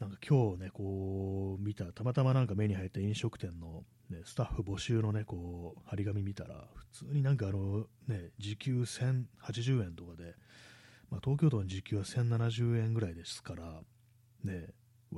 [0.01, 10.35] なんか今日ね、こう、見た、たまたまなんか目に入った飲食店の、ね、スタッフ募集のね、こう、張り紙見たら、普通になんかあの、ね、時給1080円とかで、
[11.15, 13.83] まあ、東京都の時給は1070円ぐらいですから、
[14.43, 14.67] ね、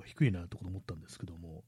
[0.04, 1.64] 低いなと思ったんですけども、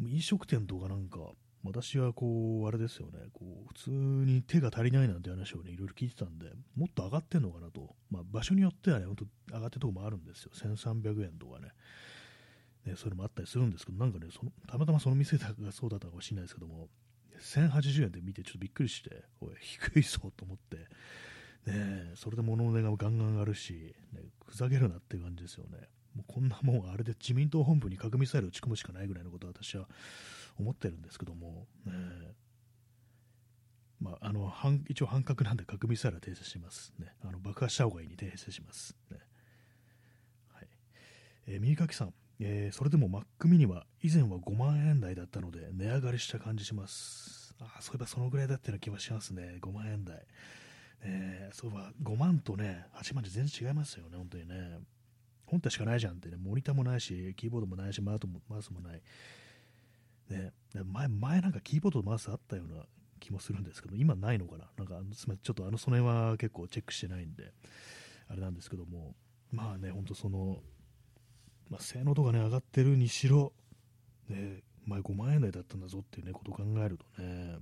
[0.00, 1.20] 飲食店とかなんか、
[1.62, 11.68] 私はこう、あれですよね、こう普通に手が足りないなんて話をね、いろいろ聞いてたんで、もっと上がってんのかなと、まあ、場所によってはね、本当上がってるとこもあるんですよ、1300円とかね、
[12.84, 16.88] ねそういうのもあったりするんですけど、なんかね、そのたまたまその店がそうだったかもしれないですけども、
[17.38, 20.88] 1080円で見てちょっとびっくりして、おい、低いぞと思って、
[21.66, 25.78] ね、それで物の値がガンガン上がるし、ね、ふざけるなっていう感じですよね。
[26.14, 29.86] もうこんなもん、あれで自民党本部に核ミサイル撃ち込むしかないぐらいのことは私は
[30.58, 31.92] 思ってるんですけども、ね
[34.00, 34.50] まあ、あの
[34.88, 39.18] 一応半角なんで核ミサイルは訂正します、ね、あの爆破した方がいいに訂正します、ね。
[40.54, 40.68] はい。
[41.46, 47.54] えー、右かきさん、えー、それでも Mac mini は以前は5万円台だったので値上がりした感じします。
[47.60, 49.58] あそういえばそのぐらいだったような気はしますね。
[49.60, 50.24] 5万円台、
[51.02, 54.80] え、そういえば5万とね8万じゃ全然違いますよね本当にね。
[55.46, 56.36] 本体しかないじゃんってね。
[56.36, 59.02] モニターもないしキーボードもないしマウスもない。
[60.30, 60.52] ね、
[60.84, 62.84] 前前なんかキーボードとマウスあったような
[63.20, 64.64] 気もするんですけど、今ないのかな。
[64.76, 67.52] なんか、すみません、ちょっとあの、その辺は結構チェックしてないんで、
[68.28, 69.14] あれなんですけども、
[69.52, 70.62] まあね、ほんとその、
[71.68, 73.52] まあ、性能とかね、上がってるにしろ、
[74.28, 77.58] ね、前5万円台だったんだぞっていうね、ことを考えるとね、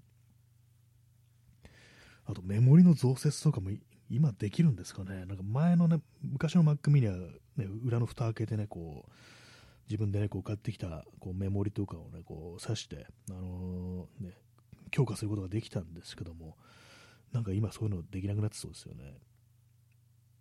[2.28, 3.70] あとメモリの増設とかも
[4.10, 7.16] 今できるんですかね、なんか前のね、昔の Mac mini は、
[7.56, 9.10] ね、裏の蓋開けてね、こう、
[9.88, 14.34] 自分でね、こう買ってきたこうメモリとかをね、こう挿して、あのー、ね、
[14.90, 16.56] 強化することができたんですけども、
[17.32, 19.14] なんか今そういうのできなくなってそうですよね。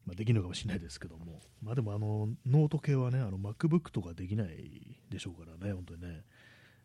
[0.06, 6.24] まあ、できるのかもしれないですけども、まあでもあのノート系はね、あの MacBook とかできないでしょうからね、本当にね。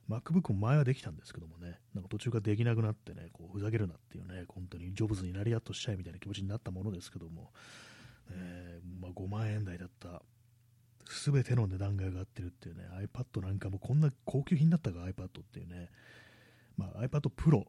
[0.08, 7.52] MacBook も前はできたんですけどもね、なんか途中からできなくなってね、こうふざけるなっていうね、本当にジョブズになりやっとしちゃいみたいな気持ちになったものですけども、
[8.30, 10.22] えー、まあ、5万円台だった
[11.24, 15.90] 全ての値段が上がってるっていうね、iPad なんかもこんな高級品だったか iPad っていうね、
[16.76, 17.64] まあ、iPad Pro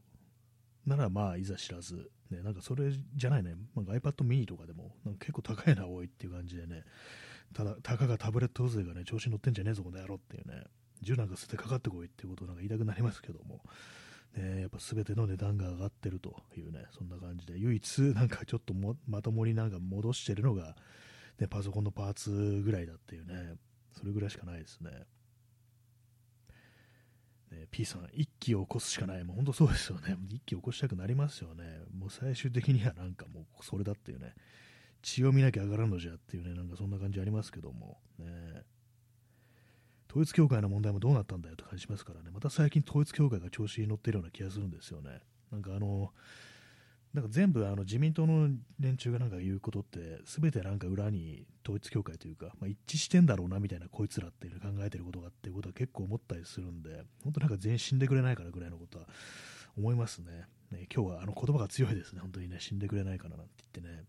[0.85, 6.83] ならまあいざ知らず、ね、なんかそれじゃないね、なんか iPad mini とかでもなんか結構高いな、多いっていう感じでね、
[7.53, 10.63] ただ、たかがタブレット勢がね、調子に乗ってんじゃねえぞ、この野郎っていうね、
[11.03, 13.63] 銃なんか捨てかかってこいってことなんか言いたくなりますけども、
[14.35, 18.73] ね、やっぱ全ての値段が上がってるというね、そんな感じで、唯一なんかちょっと
[19.07, 20.75] まともになんか戻してるのが、
[21.39, 23.55] ね、パソコンのパーツぐらいだっていうね、
[23.97, 24.91] それぐらいしかないですね。
[27.51, 29.23] ね、P さん、一気を起こすしかない。
[29.23, 30.17] もう本当そうですよね。
[30.29, 31.63] 一気起こしたくなりますよね。
[31.95, 34.33] もう最終的にはなんかもうそれだっていうね、
[35.03, 38.63] 血を見なきゃ上がらんのじゃっていうね、なんかそんな感じありますけども、ね。
[40.13, 45.21] 統一教会の問題もどうなったんだよって感じしますからね、また最近統一教会が調子に乗ってるような気がするんですよね。
[45.51, 46.11] なんかあの、
[47.15, 48.47] なんか全部あの自民党の
[48.79, 59.05] 連中がなんか言うことって、すべてなんか裏に統一教会というか、まあ、一致してんだろうなみたいな、こいつらっていう考えてることがっていうことは結構思ったりするんで、本当なんか全員死んでくれないからぐらいのことは
[59.75, 60.45] 思いますね。
[60.71, 64.03] ね今日はあの言葉が強いですね、本当にね、死んでくれないからなんて言ってね。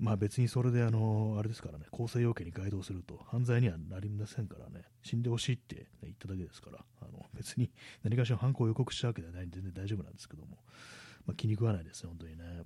[0.00, 7.70] まあ別にそれであの、あれですからね、構成要件に該当すると犯罪にはなりませんからね、死んでほしいって、ね、言っただけですから、あの別に
[8.02, 10.58] 何かしら犯行を予告したわけではないんで全然大丈夫なんですけども。
[11.26, 12.62] まあ、気に食わないですね、本当にね。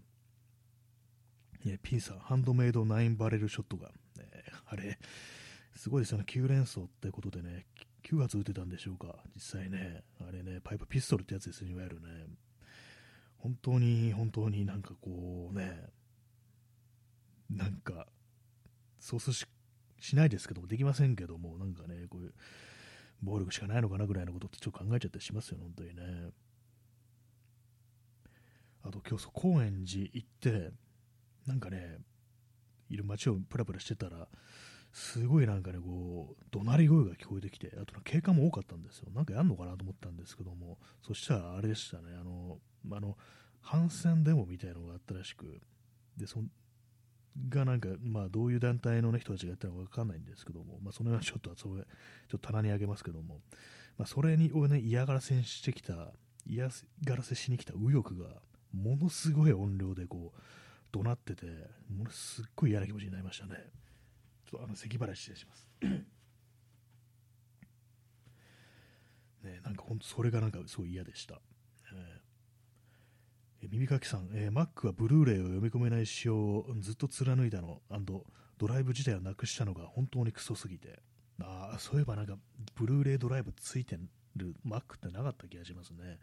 [1.65, 3.91] ね、ピーサー、ハンドメイド9バレルショットガン。
[4.19, 4.29] ね、
[4.67, 4.99] あれ、
[5.75, 7.67] すごいですよね、9連装ってことでね、
[8.05, 12.09] 9発撃てたんでしょうか、実際ね、あれね、パイプピストルってやつですよ、いわゆるね。
[13.39, 15.91] 本当に、本当になんかこうね、
[17.51, 18.07] なんか、
[18.99, 19.47] そうし
[20.01, 22.35] しないですけども、できませんけども、なんかね、こういう、
[23.23, 26.31] 暴力しかないのかなぐらいのことってちょっと考えちゃったりしますよ、本当にね。
[28.87, 30.71] あと今日高円寺行って
[31.47, 31.99] なんかね
[32.91, 34.29] いる街をプラプラしてたら
[34.93, 42.59] すごいなんかねこう怒鳴り声が聞こえてきてあと警官も多かったんですよなんかやんのかなと思ったんですけどもそしたらあれでしたねあの
[42.93, 43.17] あの
[43.61, 45.61] 反戦デモみたいなのがあったらしく
[46.19, 46.41] でそ
[47.49, 53.41] がなんか、まあ、どういう団体の、ね、人たちがやったのか分かんないんですけども、まあ、その辺はちょっとそれちょっと棚にあげますけども、
[53.99, 56.13] まあ、それにを、ね、嫌がらせしてきた
[56.47, 58.41] 嫌がらせしに来た右翼が
[58.73, 60.41] ものすごい音量でこう
[60.93, 61.47] 怒鳴ってて
[61.89, 63.57] ものすっごい嫌な気持ちになりましたね。
[64.51, 65.69] ちょっとあの咳払い失礼します。
[69.43, 71.41] ねなんか本当それがなんかすごい嫌でした、
[73.71, 77.81] 耳かきさん、えー、Mac はブルーレイを読み込めない仕様をずっと貫いたの。
[78.59, 81.01] ドライブ自体をなくしたのが本当にクソすぎて。
[81.41, 82.37] あそういえばなんか
[82.77, 83.99] ブルーレイドライブついて
[84.37, 86.19] る Mac ってなかった気がしますね。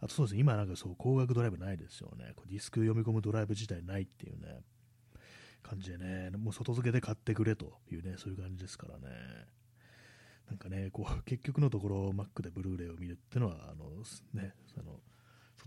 [0.00, 2.32] あとそうですね、今なんかそう、光学ドライブないですよね。
[2.36, 4.60] こうディスク読み込むドライブ自体ないっていうね、
[5.62, 9.14] 感じでね、もう外付けで買ってくれというね、そういう感じですからね。
[10.48, 13.90] なんかね、こう、結局のところ、Mac でブルーレイを見るっていうのは、あの、
[14.34, 15.00] ね、その、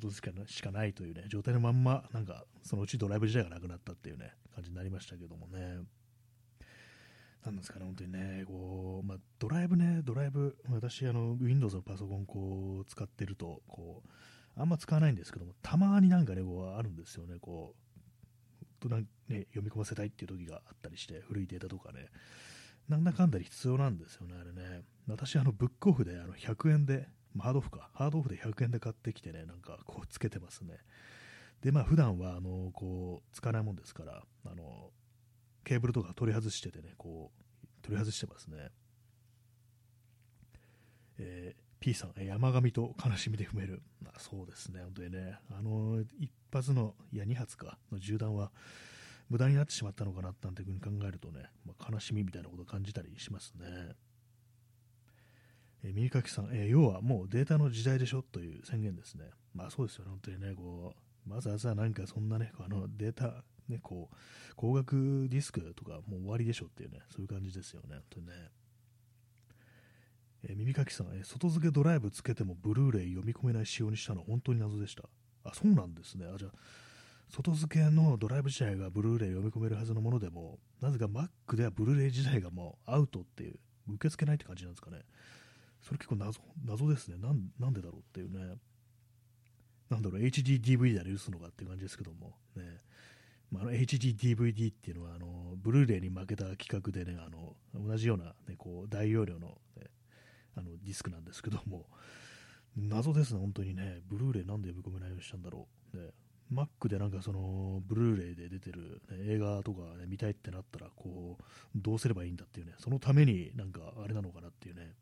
[0.02, 5.80] 外付けしかないというね、状態のまんま、なんか、そのうちドライブ自体がなくなったっていうね、感じになりましたけどもね。
[7.46, 14.10] なんですかね、本当にね、こう、まあ、ドライブね、ドライブ、私、あの、Windows のパソコン、こう、使ってると、こう、
[14.56, 17.84] あんま使わないんですけども、たまになんかね、こう、あるんですよね、こう、
[18.80, 22.08] となん、ね、読み込ませたいっていう時があったりして、古いデータとかね、
[22.88, 24.84] なんだかんだで必要なんですよね、あれね。
[25.08, 27.08] 私、あの、ブックオフであの100円で、
[27.40, 30.78] ハードオフか、ハードオフで100円で買ってきてね、なんかこうつけてますね。
[31.62, 34.92] で、まあ普段は、あの、こう、使わないもんですから、あの、
[35.64, 38.70] ケーブルとか取り外しててね、こう、取り外してますね。
[41.20, 43.82] えー、P さん、山上と悲しみで踏める。
[44.02, 48.52] まあ、そうですね、本当にね、あの、一発の、いや、二発か、の銃弾は、
[49.30, 53.96] 無駄になってしまったのかななんていうふうに考えるとね、まあ、悲しみみたいなことを感じたりしますね。
[55.84, 58.22] えー、耳かきさん、えー、要はもうデータの時代でしょ？
[58.22, 59.26] という宣言ですね。
[59.54, 60.94] まあそうですよね、本当にね、こ
[61.26, 64.16] う、まずはさ、なんかそんなね、あのデータ、ね、こう、
[64.56, 68.34] 光学ディスクとかもう終わりでしょっていうね、そういう感じですよね、本当にね。
[70.46, 75.04] えー、耳かきさん、えー、外付けドライブつけてもブルーレイ読み込めない仕様にしたの本当に謎でした。
[75.44, 76.26] あ、そうなんですね。
[76.34, 76.52] あ、じゃあ、
[77.30, 85.02] 外付けのドライブ自体がブルーレイ読み込めるはずのものでも、なぜか Mac ではブルーレイ自体がもうアウトっていう、受け付けないって感じなんですかね。
[85.84, 87.18] それ結構謎謎ですね。
[87.18, 87.52] なん。
[87.60, 88.56] なんでだろうっていうね。
[89.90, 92.64] なんだろう、HDDVD で許すのかっていう感じですけども、ね。
[93.52, 99.92] まあ、の HDDVD っていうのはあのブルーレイに負けた企画でねあの同じような、ね、こう大容量の,、ね、
[100.58, 101.86] あのディスクなんですけども。
[102.76, 104.00] 謎ですね、本当にね。
[104.08, 106.10] ブルーレイなんで読み込めないようにしたんだろう、ね、
[106.52, 111.44] Mac でなんかそのブルーレイで出てる、ね、映画とか、ね、見たいってなったらこう
[111.76, 112.74] どうすればいいんだっていうね。
[112.80, 114.94] そのためになんかあれなのかなっていうね。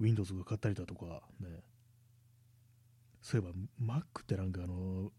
[0.00, 1.48] Windows が買ったりだとかね
[3.20, 3.52] そういえ
[3.84, 5.12] ば Mac ってなんかあの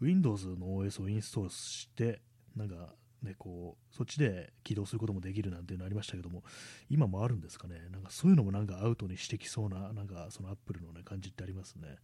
[0.00, 2.20] Windows の OS をインストールして、
[2.56, 6.42] なんかね、こう、そっちで起動することもできるなんていうのありましたけども、
[6.90, 7.76] 今もあるんですかね？
[7.90, 11.96] なんかそういうのもなんかアウトにしてきそうな、なんかその Apple のね、感じってありますね。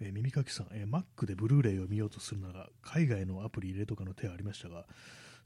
[0.00, 4.86] え、耳かきさん、え、Mac でブルーレイを見ようとするなら、海外のアプリ入れとかの手はありましたが、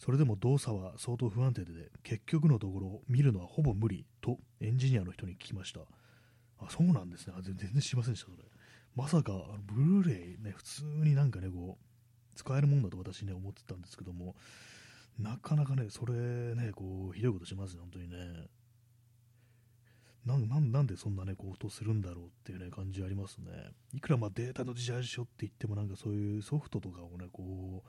[0.05, 5.81] それでも動作は相当不安定で、結局のところ、見るのはほぼ無理とエンジニアの人に聞きました。
[6.59, 7.33] あ、そうなんですね。
[7.35, 8.43] あ全然知りませんでした、それ。
[8.95, 9.33] まさか、
[9.63, 14.37] ブルーレイね、普通になんかね、こう、使えるもんだと私ね、思ってたんですけども、
[15.19, 16.13] なかなかね、それ
[16.55, 18.17] ね、こう、ひどいことしますね、本当にね。
[20.27, 23.51] ななんでそんなね、こう、音するんだろうっていうね、感じありますね。
[23.95, 27.89] いくらまあデータの時代でしょって言っても、なんかそういうソフトとかをね、こう、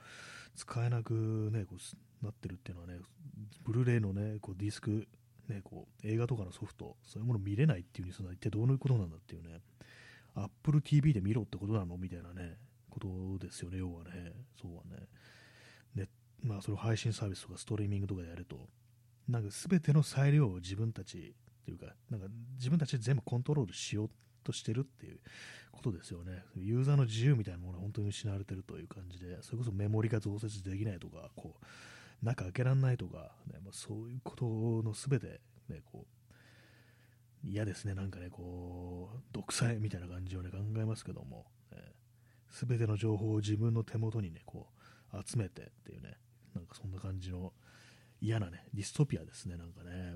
[0.56, 3.00] 使えなくね、こうなってるっていうのはね、
[3.64, 5.08] ブルーレイのね、こうディスク
[5.50, 9.62] ね、こう映画とかのソフト、そういうもの見れないっていうにするのは一体どういうことなんだっていうね、
[10.34, 11.98] Apple TV で見ろってことなの？
[11.98, 12.58] みたいなね、
[12.90, 13.08] こと
[13.46, 15.08] ですよね、要はね、そうはね。
[15.96, 16.10] ね
[16.42, 18.68] まあ、それを配信サービスとかストリーミングとかでやると、
[19.28, 22.28] なんか全ての裁量を自分たちっていうか、なんか
[22.58, 24.10] 自分たちで全部コントロールしようっ
[24.46, 25.20] としてるっていう
[25.72, 26.44] ことですよね。
[26.56, 34.46] ユーザーの自由みたいなものが本当に失われてるという感じで、それこそメモリが増設できないとか、こう、中開けられないとか、ねまあ、そういうこと
[34.84, 41.46] のすべて、ね、こう嫌ですね、なんかね、こう、独裁みたいな感じをね、考えますけども、
[42.50, 44.68] す、べ、ての情報を自分の手元にね、こ
[45.14, 46.18] う、集めてっていうね、
[46.56, 47.54] なんかそんな感じの
[48.22, 50.16] 嫌なね、ディストピアですね、なんかね。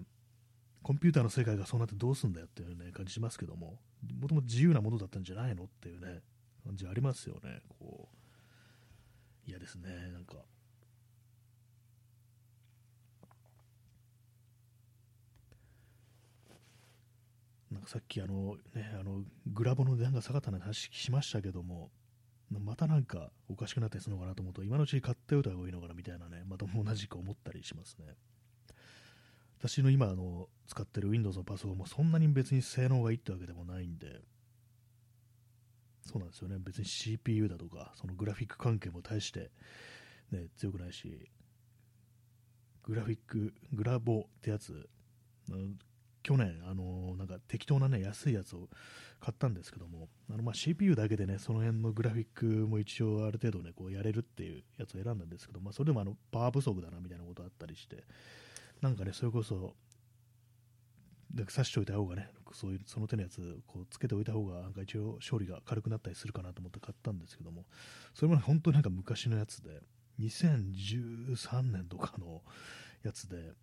[0.82, 3.80] コンピューターの世界がそうなってどうすんだよっていうね、感じしますけども、
[4.19, 5.65] もともと自由なものだったんじゃないの？
[5.65, 6.21] っていうね、
[6.63, 9.49] 感じありますよね、こう。
[9.49, 10.36] 嫌ですね、なんか。
[17.71, 21.91] なんかさっきあの、ね、あのグラボの値段が下がったの話しましたけども、
[22.49, 28.15] またなんかおかしくなったりするのかなと思うと、今のうちに買っておいた方がいいのかなみたいなね、また同じく思ったりしますね。
[29.60, 34.22] 私の今あの使ってる Windows のパソコンもそんなに別に性能がいいってわけでもないんで、
[36.05, 39.51] そうなんですよね、別に CPU だとか、そのグラフィック関係も大して、
[40.32, 41.30] ね、強くないし、
[42.84, 44.89] グラフィック、グラボってやつ、
[46.24, 48.70] 去年、あのなんか適当なね、安いやつを
[49.20, 58.03] 買ったんですけども、あのま CPU だけでね、その辺のグラフィックも一応ある程度ね、こうやれるっていうやつを選んだんですけど、まあそれでもあのパワー不足だなみたいなことあったりして、
[58.82, 59.75] なんかね、それこそ、
[61.32, 67.65] で刺しておいた方がね、そういうその手のやつこうつけておいた方がなんか一応勝利が軽くなったりするかなと思って買ったんですけども、
[68.13, 69.82] それも本当になんか昔のやつで、
[70.19, 72.41] 2013年とかの
[73.03, 73.53] やつで、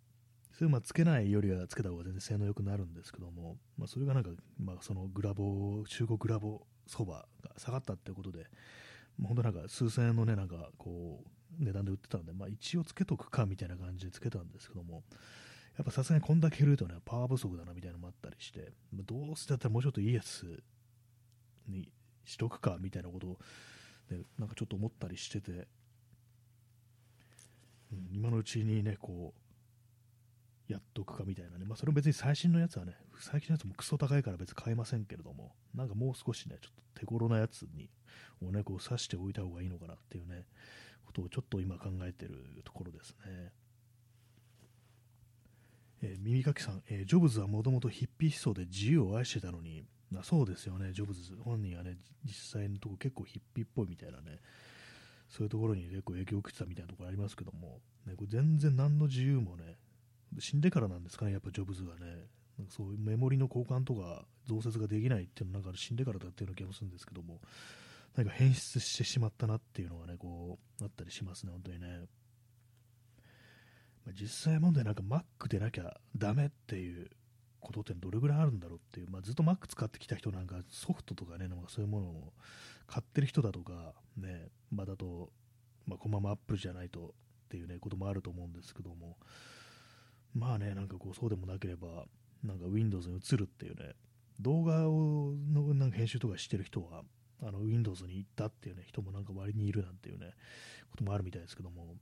[0.53, 8.47] それまあつけないよりはつけた方が全然性能良くなるんですけども、まあ、それがなんか、まあ、そのグラボ、中古グラボそばが下がったっていうことで、
[9.21, 11.29] 本当なんか数千円のね、なんかこう、
[11.59, 15.03] 値段で売ってたんで、まあ、一応つけとくかみたいな感じでつけたんですけども、
[15.77, 20.63] やっぱさすがにこんだけ減るとね、パワー不足だなみたいなのもあったりして、まあ、どうせだったらもうちょっといいやつ
[21.67, 21.89] に
[22.25, 23.39] しとくかみたいなことを、
[24.09, 25.67] ね、なんかちょっと思ったりしてて、
[27.91, 37.89] うん、今のうちにね、こう、やっとくかみたいなね、まあ、それも別に最新のやつはね、最近のやつもクソ高いから別に買えませんけれども、なんかもう少しね、ちょっと手頃なやつに、
[38.41, 40.45] をね、こう刺しておいた方がいいのかなっていうね、
[41.07, 43.51] ことをちょっと今考えてるところですね。
[46.03, 54.39] えー、耳かきさん、えー、ジョブズはもともとヒッピー思想で自由を愛してたのに、まあ、そうですよね、ジョブズ本人はね、実際のところ結構ヒッピーっぽいみたいなね、
[55.29, 59.75] そういうところに結構影響を受けてたみたいなところありますけども、ね、これ全然何の自由もね、
[60.39, 61.99] 死んでからなんですかね、やっぱジョブズがね、
[62.57, 67.41] なんかそういうメモリの交換とか増設ができないっていうのなんか死んでからだっていうような気もするんですけども、
[68.17, 71.87] なんか変質してしまったなっていうのがね、こう、あったりしますね、本当にね。
[74.05, 77.11] まあ、実際問題なんか Mac でなきゃダメっていう
[77.59, 82.33] ことってどれぐらいあるんだろうっていう、まあ、ずっと Mac 使ってきた人なんかソフトとかね、なんかそういうものを
[82.87, 85.29] 買ってる人だとか、ね、まあ、だと、
[85.85, 87.13] まあ、このまま Apple じゃないと
[87.45, 89.17] っていうね、こともあると思うんですけども、
[90.33, 92.05] まあね、なんかこう、そうでもなければ、
[92.43, 93.93] なんか Windows に移るっていうね、
[94.39, 97.03] 動画をのなんか編集とかしてる人は、
[97.41, 100.33] あの Windows に行ったっていうね、人もなんか割にいるなんていうね、
[100.89, 101.95] こともあるみたいですけども、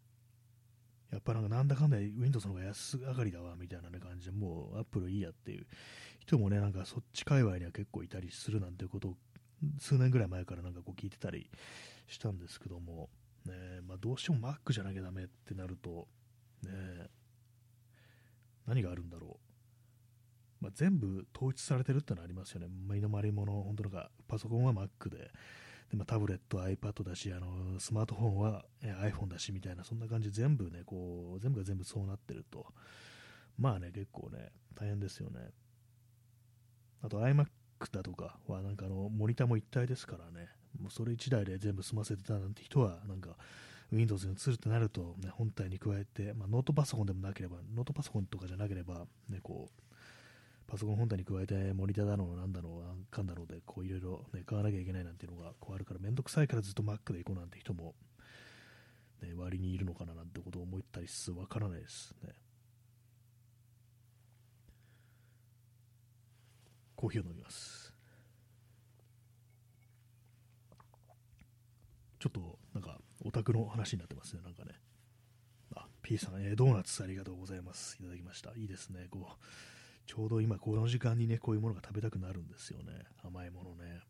[1.12, 5.68] やっぱなんかなんだかんだ Windows の方が安上がりだわみたいな、ね、感じで、もう Apple いいやっていう
[6.20, 9.16] 人もね、なんかそっち界隈には結構いたりするなんてことを
[9.80, 11.50] 数年ぐらい前からなんかこう聞いてたり
[12.08, 13.10] したんですけども、
[13.46, 13.54] ね
[13.88, 16.08] まあ、どうしても Mac じゃなきゃダメってなると、
[16.64, 16.72] ね、
[18.68, 19.45] 何があるんだろう。
[20.66, 22.68] まあ、全部統一されてるってのはありますよね。
[22.90, 25.32] 身の回りもの、本当なんか、パソコンは Mac で、
[25.92, 32.66] でまあ、タブレット iPad だし、あのスマートフォンは iPhone だしみたいな、そんな感じ全部ね、こう、全部が全部そうなってると、
[33.60, 35.52] まあね、結構ね、大変ですよね。
[37.04, 37.46] あと iMac
[37.92, 40.50] だとかは、なんかあの、モニターも一体ですからね、
[40.82, 43.38] もうそれ1台で全部済ませてたなんて人は、なんか、
[43.92, 49.95] Windows に移るってなると、ね、本体に加えて、まあ、ノートパソコンでもなければ、ノートパソコンとかじゃなければ、ね、こう、
[50.68, 57.94] パソコン本体に加えてモニターだろうなんだろうなんかんだろうでこういろいろね買わなきゃいけないなんていうのがこうあるからめんどくさいからずっと Mac で行こうなんて人も、
[59.22, 62.34] ね、割にいるのかななんてことを思ったりすわからないですね。
[66.96, 67.94] コーヒーを飲みます。
[72.20, 74.72] ちょっとなんかオタクの話になってますねなんかね。
[75.76, 77.98] あ P さん、えー、ドーナツありがとうございます。
[78.00, 78.52] いただきました。
[78.56, 79.75] いいですねこう。
[80.06, 82.94] ちょうど今この時間にね、こういうものが食べたくなるんですよね。
[83.24, 84.02] 甘いものね。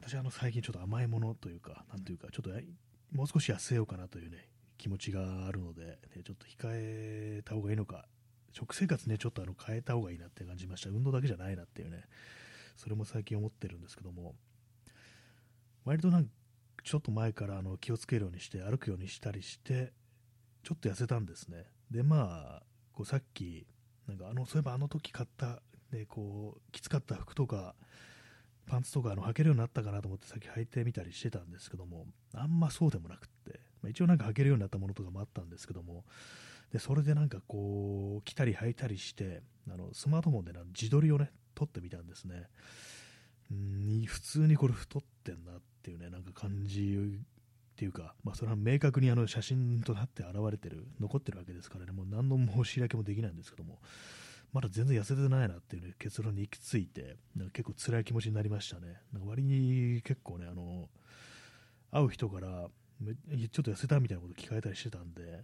[0.00, 2.50] 私はあの最近ちょっと甘いものというか、なんというか、ちょっと
[3.12, 4.48] もう少し痩せようかなというね、
[4.78, 8.06] 気持ちがあるので、ね、ちょっと控えた方がいいのか、
[8.52, 10.90] 食生活ね、ちょっとあの変えた方がいいなって感じました。
[10.90, 12.04] 運動だけじゃないなっていうね、
[12.76, 14.34] それも最近思ってるんですけども、
[15.84, 16.30] 割となんか
[16.82, 19.92] ちょっと前からあの気をつけるようにして、歩くようにしたりして、
[20.62, 21.64] ちょっと痩せたんですね。
[21.90, 22.62] で、まあ、
[22.92, 23.66] こうさっき、
[24.08, 25.60] なんかあのそういえばあの時買った、
[25.92, 27.74] ね、こうきつかった服とか
[28.66, 36.04] パンツとかあの履けるようになったかなと思ってさっき履いてみたりしてたんですけどもあんまそうでもなくって、まあ、一応なんか履けるようになったものとかもあったんですけども
[36.72, 42.48] でそれでなんかこう着たり履いたりしてあのスマートフォンで自撮りをね撮ってみたんですね。
[43.50, 47.20] うん普通にこれ太ってんなっていうねなんか感じ
[47.74, 53.80] っていうか、まあ、それは明確にあの写真となって現れてる、残ってるわけですからね、もう何の申し訳もできないんですけども、
[54.52, 59.00] まだ全然痩せてないなっていう、ね、結論に行き着いて、なんか結構辛い気持ちになりましたね。
[59.12, 60.88] なんか割に結構ね、あの、
[61.90, 65.42] 会う人から、ちょっと痩せたみたいなこと聞かれたりしてたんで、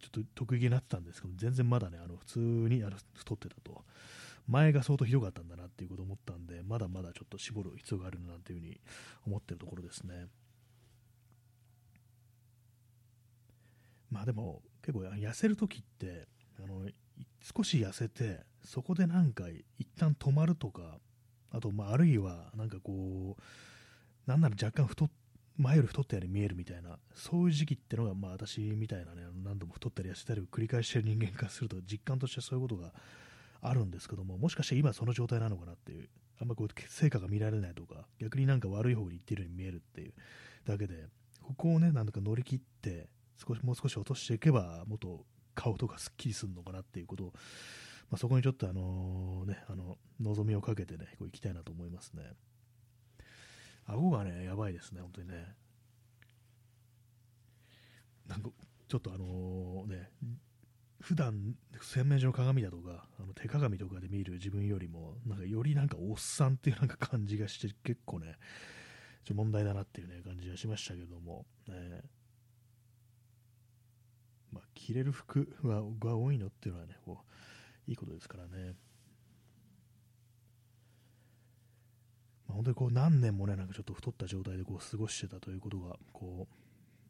[0.00, 3.84] ちょっと得意になってたんですけど、全然まだね、あの普通にあの太ってたと。
[4.48, 8.80] 前が相当ひどかったんだなっていうことを思ったんで、まだまだちょっと絞る必要があるなというふうに
[9.26, 10.28] 思ってるところですね。
[14.10, 16.26] まあでも結構痩せるときって
[16.62, 16.86] あの
[17.42, 19.44] 少し痩せてそこでなんか
[19.78, 20.98] 一旦止まるとか
[21.50, 23.42] あとまああるいはなんかこう
[24.26, 25.08] なんなら若干太
[25.58, 32.92] 前より太ったように見えるみたいなそういう時期ってのがまあ私みたいなね何度も太ったり痩せたりを繰り返してる人間からすると実感としてそういうことが
[33.62, 36.08] あるんですけどももしかして今その状態なのかなっていう
[36.40, 40.12] あんまこう成果が見られないとか逆になんか悪い方に行ってるように見えるっていう
[40.66, 41.06] だけで
[41.42, 45.24] ここをねなんだか乗り切って少しもう少し落としていけばもっと
[45.54, 47.26] 顔とかすっきりするのかなっていうことを、
[48.10, 52.22] まあ、そこにちょっとあのねあの望みをかけてねこう行きたいなと思いますね。
[53.86, 55.54] 顎がねやばいですね本当にね。
[58.26, 58.50] なんか
[58.88, 60.10] ちょっとあのね
[61.00, 68.34] 普段洗面所の鏡だとかあの手鏡とかで見る自分よりもなんかよりなんかおっさんっていうなんか感じがして結構ね
[69.24, 71.74] ちょ問題だなっていうね感じがしましたけども、ね。
[71.74, 72.00] まあ、
[74.76, 77.18] 着れる服はが多いのっていうのはねこ
[77.86, 78.74] ういいことですからね、
[82.46, 86.46] まあ、本当にこう何年もねなんかちょっと太った状態でこう過ごしてたということがこ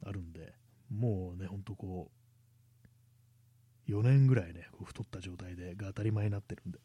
[0.03, 0.55] うあるんで
[0.91, 2.17] もうね本当こう
[3.89, 6.79] 4年ぐらいね、太った状態でが当たり前になってるんで、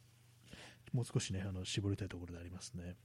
[0.93, 2.95] もう少しね、あの絞りたいところでありますね。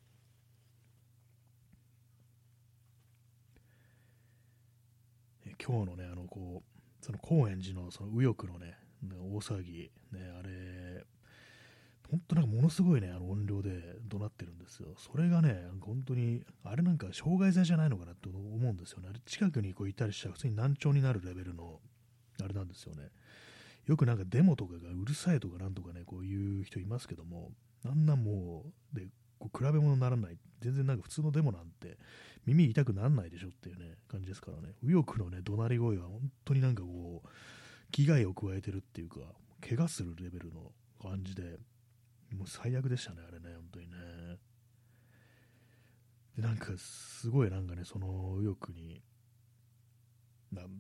[5.47, 6.76] え今日のね、あのこう
[7.07, 8.75] その高円寺のその右翼のね、
[9.33, 11.05] 大騒ぎ、ね、あれ、
[12.11, 13.71] 本当なんかものすごいね、あの音量で
[14.09, 14.89] 怒鳴ってるんですよ。
[14.97, 19.07] それがね、本当に、あれなんか傷害罪じゃないのかなと思うんですよね。
[19.09, 21.79] あれ近くにこういたりしたら普通に難聴になるレベルの、
[22.43, 23.05] あれなんですよね。
[23.87, 27.53] よくなんかデモとかがうるさいとかなんとかね、こういう人いますけども、
[27.85, 29.07] あんなもう、で、
[29.39, 30.39] こう比べ物にならない。
[30.61, 31.99] 全然なんか普通のデモなんて
[32.47, 34.75] 耳痛くならないでしょっていうね、感じですからね。
[34.83, 37.29] 右翼のね、怒鳴り声は本当になんかこう、
[37.91, 39.19] 危害を加えてるっていうか、
[39.61, 40.73] 怪我するレベルの
[41.03, 41.59] 感じで、
[42.33, 43.97] もう最悪でしたね、あれね、本当にね。
[46.37, 49.03] で、なんかすごいなんかね、その右翼に、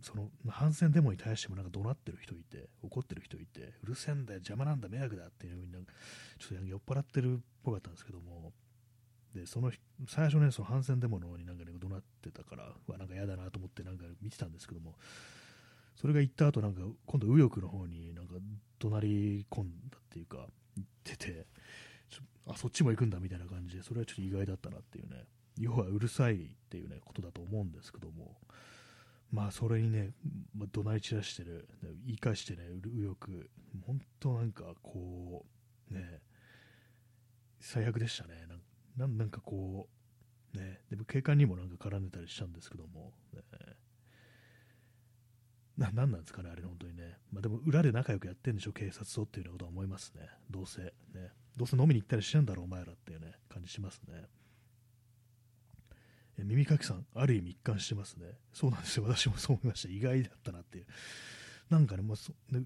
[0.02, 8.52] その反戦デモに対してもなんか怒鳴ってる人いて、怒ってる人いて、うるせえんだよ、邪魔なんだ、迷惑だっていうふうに、ちょっと酔っ払ってるっぽかったんですけども、
[9.34, 9.70] で、その、
[10.08, 14.94] 最初ね、その反戦デモのになんかね、怒鳴ってたから、わ、なんか嫌だなと思ってなんか見てたんですけども、
[15.94, 18.34] それが行った後なんか、今度右翼の方になんか
[18.78, 21.46] 怒鳴り込んだっていうか、行ってて、
[22.46, 25.24] あ、そっちも行くんだみたいな感じで、それはちょっと意外だったなっていうね、
[25.58, 28.36] 要はうるさいっていうね、ことだと思うんですけども、
[29.30, 30.12] まあそれにね、
[30.56, 31.68] まあ、怒鳴り散らしてる、
[32.04, 33.16] 言い返してね、右翼、
[33.86, 35.44] 本当なんかこ
[35.90, 36.20] う、ね、
[37.60, 38.46] 最悪でしたね。
[38.96, 39.88] なんなんかこ
[40.54, 43.42] う、ね、でも警官にもなんか絡んでたりしたんですけども、ね、
[45.76, 47.18] ななんなんですかね、あれ、本当にね。
[47.30, 50.28] まあ、でも裏で仲良くやってんでしょ、警察とっていうようなことは思いますね。
[50.50, 50.92] どうせ、ね。
[51.56, 54.24] どうせ飲みに行ったりしてんだろう、お前らっていうね、感じしますね。
[56.44, 58.26] 耳かきさん、ある意味一貫してますね。
[58.52, 59.04] そうなんですよ。
[59.04, 59.88] 私もそう思いました。
[59.88, 60.86] 意外だったなっていう。
[61.70, 62.62] なんかね、まあ、そね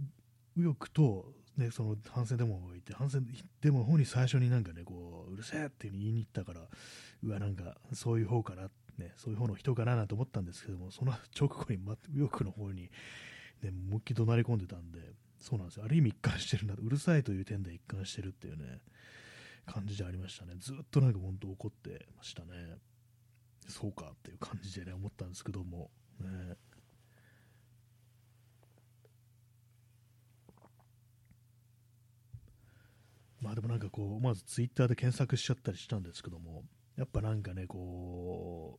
[0.57, 3.27] 右翼と、ね、その反戦デモがいて、反戦
[3.61, 6.62] デモの方に最初になんかね、こう、うるせえって言いに行ったから、
[7.23, 12.91] うわ、なんか、そういう方かな、ね、そういう方の人かななんて思ったんですけども、その直後に、ま、右翼の方に、
[13.62, 15.01] ね、思いっきり怒鳴り込んでたんで、
[15.39, 15.85] そうなんですよ。
[15.85, 18.81] ある意味一貫してるなうるさいという点で一貫してるっていうね、
[19.66, 20.55] 感じでありましたね。
[20.59, 22.77] ずっとなんか本当怒ってましたね。
[23.69, 25.91] そうかっていう感じでね、思ったんですけども、
[26.21, 26.57] ね、
[33.41, 36.65] まあでもなんかこう、思わずツイッターで検索しちゃったりしたんですけども、
[36.97, 38.79] やっぱなんかね、こ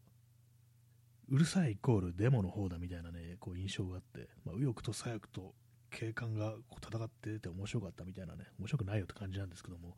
[1.30, 5.56] う、うるさいイコールデモの方だみたいなね、こう印象があって、まあ、右翼と左翼と
[5.90, 6.56] 警官が
[6.86, 9.96] 戦ってて面白かったみたいなね、面白くないよって感じなんですけども、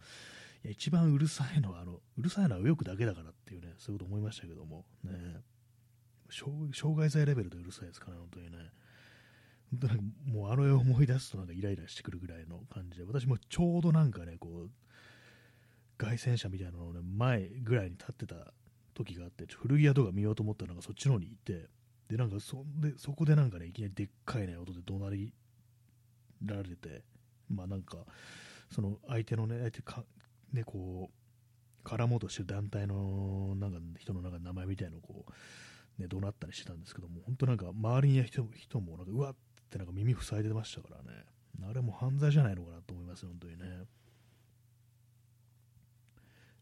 [0.63, 5.41] いや一番うるさいのはあの、うるさいのは右翼だけだからっていうね、そういうこと思いましたけども、ね、
[6.29, 8.71] 障害罪レベルでうるさいですからね、本当にね。
[9.71, 14.69] 本当にもうあの絵を思い出すとなんかイライラしてくるぐらいの感じで、私もちょうどなんかね、こう、
[15.97, 18.53] 凱旋車みたいなのをね、前ぐらいに立ってた
[18.93, 21.67] 時があって、古着屋とか見ようと思ったらなんかそっちの方にいて、
[22.09, 25.33] で、なんかそでそこでなんかね、いきなりでっかいね、音で怒鳴り
[26.45, 27.03] られて、
[27.49, 27.97] まあなんか、
[28.71, 30.03] その相手のね、相手か、
[30.53, 39.35] ね、こう、絡もうとしてる団体のなんか人のなんか名前みたいのをこう、ね、怒鳴ったりしてたんですけども、本当なんか周りにいる人人もなんかうわっ
[39.69, 41.25] てなんか耳塞いでましたからね、
[41.69, 43.85] あれも犯罪じゃないのかなと思いますよ、本当にね。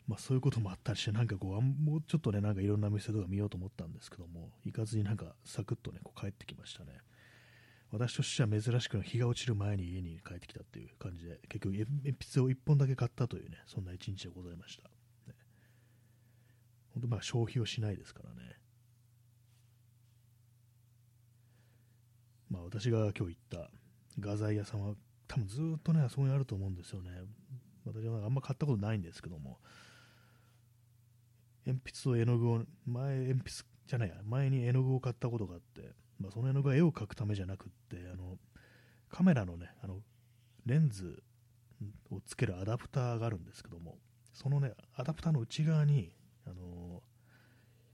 [0.08, 6.98] まあ、そういうこともあったりして、なんかこう、もうちょっとね、なんかいろんな店とか見ようと思ったんですけども、行かずになんかサクッとね、こう帰ってきましたね。
[7.92, 11.86] 私としては珍しく日が落ちる前に家に帰ってきたっていう感じで、結局鉛
[12.34, 14.84] 筆を1本だけ買ったというね、そんな一日でございました。
[14.84, 15.36] ね、
[16.94, 18.58] 本当まあ消費をしないですからね。
[22.50, 23.70] まあ私が今日行った
[24.20, 24.96] 画材屋さんは
[25.28, 27.12] 多分ずっとね、あそこにあると思うんですよね。
[27.86, 29.60] 私はあんま買ったことないんですけども、
[31.66, 33.50] 鉛筆と絵の具を、前、鉛筆
[33.88, 38.38] じゃないや、前に絵の具を買ったことがあって、まあ、その絵の具は絵を描くためじゃなくって、あの
[39.10, 39.98] カメラのね、あの
[40.66, 41.22] レンズ
[42.12, 43.98] をつけるアダプターがあるんですけども、
[44.34, 46.12] そのね、アダプターの内側に、
[46.46, 47.04] あの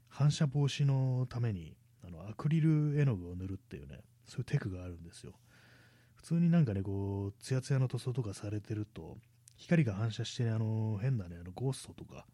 [0.08, 1.76] 反射防止のために
[2.06, 5.32] あのアクリル絵の具を塗るっていうね、そういうテクがあるんですよ。
[6.14, 9.16] 普通になんかね、こう、ツヤツヤの塗装とかされてると、
[9.56, 12.26] 光が反射して、ね、あの変なね、あのゴーストとか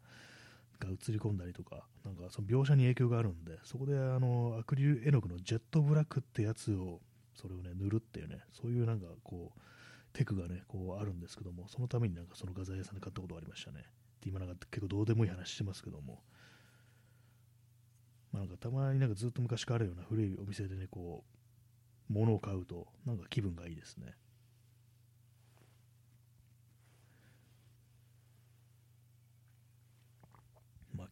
[0.79, 7.01] が映り込んだりとか、なんかその描写に影響があるんで、そこであのアクリル絵の具のジェットブラックってやつを、
[7.33, 9.59] それをね、塗るっていうね、そういうなんかこう、
[10.13, 13.85] テクがね、こうあるんですけども、そのためになんかその画材屋さんで買ったことがありましたね。
[14.21, 16.21] で今なんか結構どうでもいい話してますけども、
[18.31, 21.23] まあ、なんかたまになんかずっと昔からあるような古いお店でね、こ
[22.09, 24.13] う、物を買うと、なんか気分がいいですね。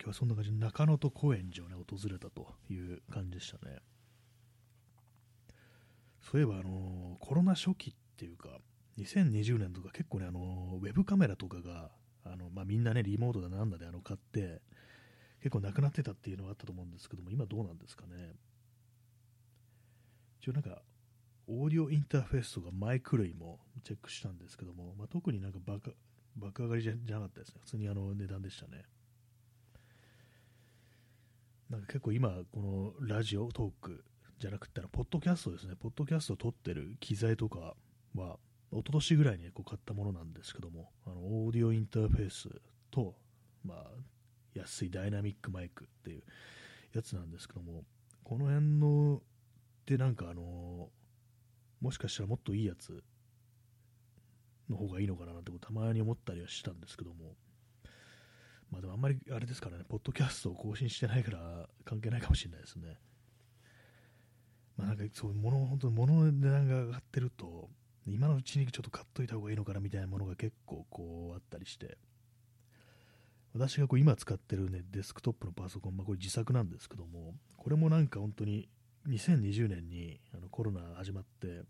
[0.04, 3.78] 今日はそんな感じで中野と高円寺をね、訪れたという感じでしたね。
[6.22, 8.60] そういえば、あの、コロナ初期っていうか、
[8.98, 11.90] 2020年とか結構ね、あのー、ウェブカメラとかが、
[12.26, 14.62] あのまあ、みんなね、リモートだなんだであの買って、
[15.40, 18.36] 結構なくなってたっていうのがあったと思うんですけども、今どうなんですかね。
[20.42, 20.82] 一応なんか、
[21.48, 25.96] オーディオインターフェースとかマイク類もチェックしたんですけども、まあ、特になんか爆
[26.36, 27.62] 爆上がりじゃなかったですね。
[27.62, 28.84] 普通にあの値段でしたね。
[31.74, 34.04] なんか結構今、このラジオトーク
[34.38, 35.74] じゃなくて、ポッドキャストですね。
[35.76, 37.74] ポッドキャストを撮ってる機材とか
[38.14, 38.38] は、
[38.72, 42.48] 一昨年ぐらいにこう買ったものなんですけども、あのオーディオインターフェース
[42.92, 43.16] と、
[43.66, 43.88] まあ、
[44.54, 46.24] 安いダイナミックマイクっていう
[46.94, 47.86] やつなんですけども、
[48.24, 49.24] この辺の
[49.88, 50.90] でなんかあの
[51.82, 53.04] もしかしたらもっといいやつ
[54.70, 57.34] の方がいいのかななんてたまに思ったりはしたんですけども、
[58.74, 62.98] まあでもあんまりあれですからね、ポッドキャストを更新してないから関係ないかもしれないですね。
[64.76, 67.70] まあなんかそういうもの、本当に物の値段が上がってると、
[68.08, 72.00] 今のうちにちょっと買っといた方がいいのかなみたいなものが結構こうあったりして、
[73.54, 78.68] 私がこう今使ってるね、デスクトップのパソコン、まあこれ自作なんですけども、これもなんか本当に
[79.08, 81.62] 2020年にあのコロナ始まって、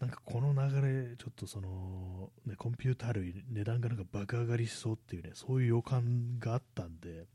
[0.00, 7.26] なんかこの流れ、ちょっとその、ね、コンピューター類、値段がなんか爆上がりしそうっていうね、そういう予感があったんで、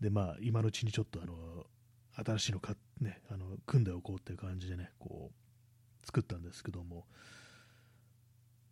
[0.00, 1.66] で、まあ、今のうちにちょっとあの、
[2.24, 7.06] 新しいのか、ね、あの、組んでおこうっていう感じでね、こう、作ったんですけども、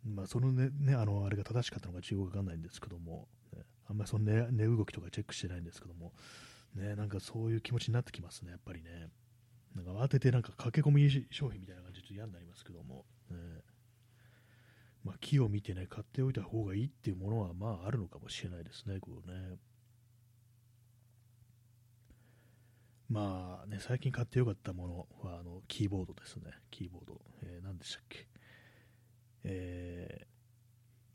[0.03, 6.13] まあ、そのね、ね、あの、あれが正しかったのか中国わかんないんですけども、ね、あんまりその値、値動きとかチェックしてないんですけども、
[6.75, 9.09] ね、なんかそういう気持ちになってきますね、やっぱりね。
[9.75, 13.37] なんか慌ててなんか駆け込み商品みたいな感じで嫌になりますけども、ね、
[15.03, 19.57] まあ、木を見てね、買っておいた方がいいっていうものはまああるのかもしれないですね、こうね。
[23.07, 27.21] まあね、最近買ってよかったものはあのキーボードですね、キーボード。
[27.43, 28.27] えー、何でしたっけ
[29.43, 30.27] え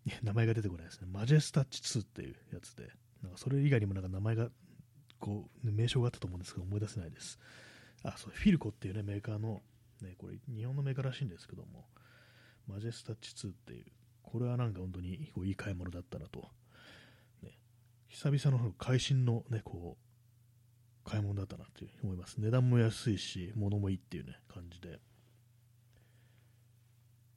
[0.06, 1.08] ー、 名前が出てこないですね。
[1.10, 2.92] マジェスタッチ2っていうやつで、
[3.22, 4.50] なんかそれ以外にもなんか名前が、
[5.18, 7.40] こう、名称があったと思うんですけど、思い出せないです。
[8.02, 9.62] あ、そう、フィルコっていうね、メーカーの、
[10.02, 11.86] ね、これ、日本のメーカーらしいんですけども、
[12.66, 13.84] マジェスタッチ2っていう、
[14.22, 16.48] これはなんか本当にこういい買い物だったなと。
[17.42, 17.58] ね、
[18.08, 22.40] 久々の会心のね、こう、買い物だったなって思います。
[22.40, 25.00] 値段も安いし、物もいいっていうね、感じで。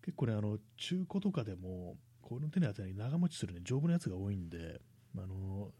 [0.03, 4.81] 結構ね、あの、中古とかでも、この手のやつは長持ちするね、丈夫なやつが多いんで、
[5.17, 5.71] あの、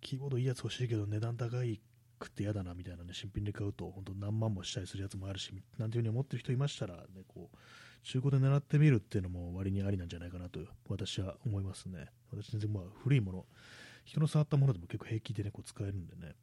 [0.00, 1.80] キーボードいいやつ欲しいけど値段高い
[2.20, 7.56] 食って嫌だなみたいなね、新品で買うと、本当何万もしたりするやつもあるし、なんていうふうに思ってる人いましたら、ね、こう、
[8.02, 12.06] 中古で狙ってみるっていうのも割にありなんじゃないかなと、私は思いますね。
[12.30, 13.46] 私全然まあ古いもの、
[14.04, 16.34] 人の触ったものでも結構平気でね、こう使えるんでね、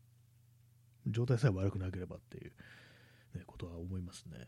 [1.07, 2.51] 状態さえ悪くなければっていう、
[3.35, 4.47] ね、ことは思いますね。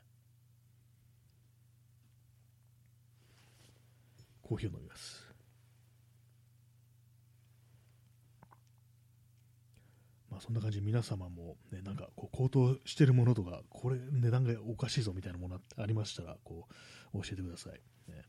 [4.42, 5.25] コーヒーを飲みます。
[10.36, 16.68] まあ、そんな感じで皆様も、ね、なんかこう高騰してるものとか、これ値段がおかしいぞみたいなものありましたら、こ
[17.14, 17.74] う教えてください。
[18.12, 18.26] ね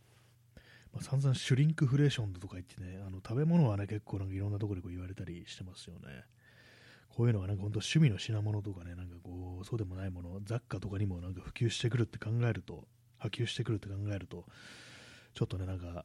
[0.93, 6.25] まあ、散々シュリンクフレーションとか言ってね、あの食べ物はね、結構なんかいろんなところでこう言われたりしてますよね。
[7.09, 12.87] こういうのがなんか本当趣味の品物とかね、なんかこう、そうでもないもの、雑貨とかにもなんか普及してくるって考えると、
[13.19, 14.45] 波及してくるって考えると、
[15.35, 16.05] ちょっとね、なんか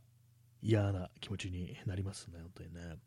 [0.63, 2.97] 嫌な気持ちになりますね、本当にね。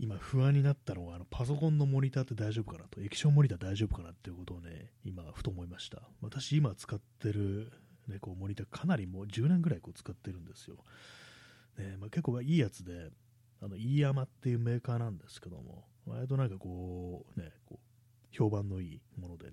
[0.00, 6.02] 今不安になったのはあのパソコンのモニターって大丈夫かなと液晶モニター大丈夫かなっていうことをね今ふと思いました。
[6.22, 7.72] 私今使ってる、
[8.06, 10.76] ね、こうモニターかなりもう10年ぐらいこう使ってるんですよ、
[11.78, 13.10] ねまあ、結構いいやつで
[13.60, 17.88] あのイーヤマっていうメーカーなんですけども割となんかこうねこう
[18.30, 19.52] 評判のいいものでね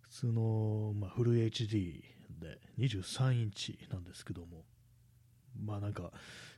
[0.00, 2.02] 普通の、まあ、フル HD
[2.40, 4.64] で23インチなんですけども
[5.62, 6.10] まあなんか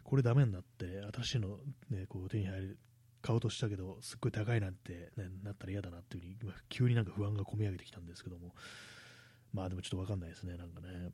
[0.04, 1.58] これダメになって新しいの、
[1.90, 2.76] ね、こう手に入
[3.22, 8.54] 買おうとしたけど、すっごい高いなんて、ね、なったら嫌だなっていうふうに、急になんか不安がこみ上げてきたんですけども、
[9.52, 11.10] まあでもちょっとわかんないですね、なんかね。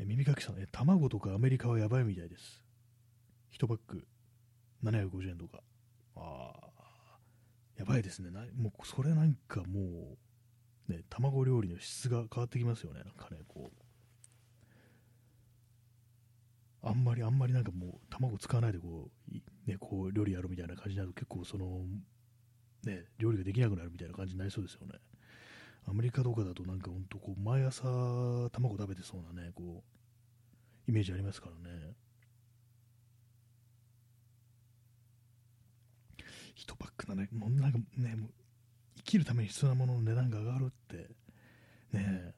[0.00, 2.64] え耳かきさん、え、卵とかアメリカはやばいみたいです。
[3.52, 4.06] 1パック
[4.84, 5.60] 750円とか。
[6.16, 7.18] ああ、
[7.76, 8.30] やばいですね。
[8.30, 10.16] なもうそれなんかも
[10.88, 13.87] う、ね、卵料理の質が変わってきますよね、なんかね、こう。
[16.82, 21.84] あんまりあんまりなんかもう卵使わないでこう、ね、こう料理やるみたいな感じになると結構その、
[22.84, 24.94] ね、料理ができなくなるみたいな感じになりそうですよね。
[25.88, 27.82] アメリカとかだとなんかほんとこう毎朝
[28.52, 29.82] 卵食べてそうなね、こ
[30.86, 31.94] う、イメージありますからね。
[36.56, 38.30] 1パックだね、もうなんかね、もう
[38.96, 41.08] 生きるために必要なものの値段が上がるって、
[41.92, 42.34] ね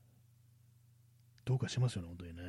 [1.45, 2.43] どうかしますよね、本当にね。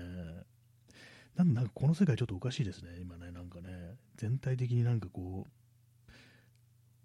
[1.41, 6.11] なんなんかこの世界ちょっとおかしいですね、今ね、なんかね、全体的になんかこう、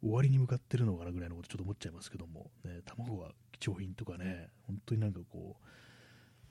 [0.02, 5.56] 終わりに向かってるのかなぐらいのことちょっと思っちゃいますけども、ね、卵は貴重品とかね、本当になんかこ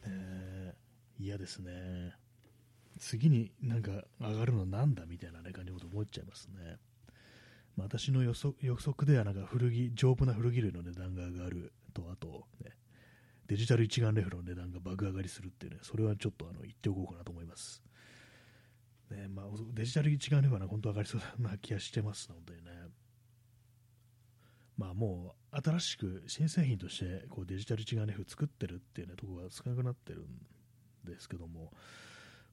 [0.03, 0.73] う、ね、
[1.19, 2.13] 嫌ですね。
[2.97, 6.77] 次になんか上がるのなんだみたいな、ね、感じのこと思っちゃいますね。
[7.75, 12.71] まあ、私の予測予測ではなんか古着、丈夫な古着類の値段が上がると、あと、ね、
[13.47, 17.83] デジタル一眼レフの値段が爆上がりするっていうね、それはちょっとあの言っておこうかなと思います。
[19.11, 22.89] ねまあ、デジタル一眼レフは、ね、本当上がりそうな気がしてますのでね。
[24.77, 31.71] まあもう新しく新製品としてこうデジタル一眼レフ作ってるっていうねところが少なくなってるんですけども、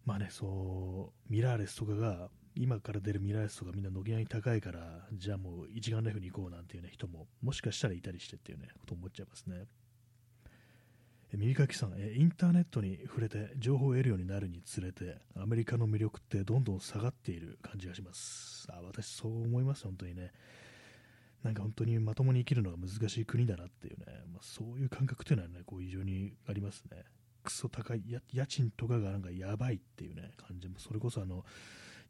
[0.05, 9.65] まあね、そうミラーレスとかが今から出るミラーレスとかみんな軒並み高いからじゃあもう一眼レフに行こうなんていう、ね、人ももしかしたらいたりしてっていうねこと思っちゃいますね。
[11.35, 18.69] 耳かきさん、インターネットに触れて情報を得るようになるにつれて、アメリカの魅力ってどんどん下がっている感じがします。
[18.71, 20.31] あ私、そう思います、本当にね。
[21.43, 27.03] なんか本当にまともに生きるのが難しい国だなっていうね、まあ、そういう感覚っていうのはね、こう異常にありますね。
[27.43, 31.47] クソ高い、家賃とかがなんかやばいっていうね、感じも、それこそあの、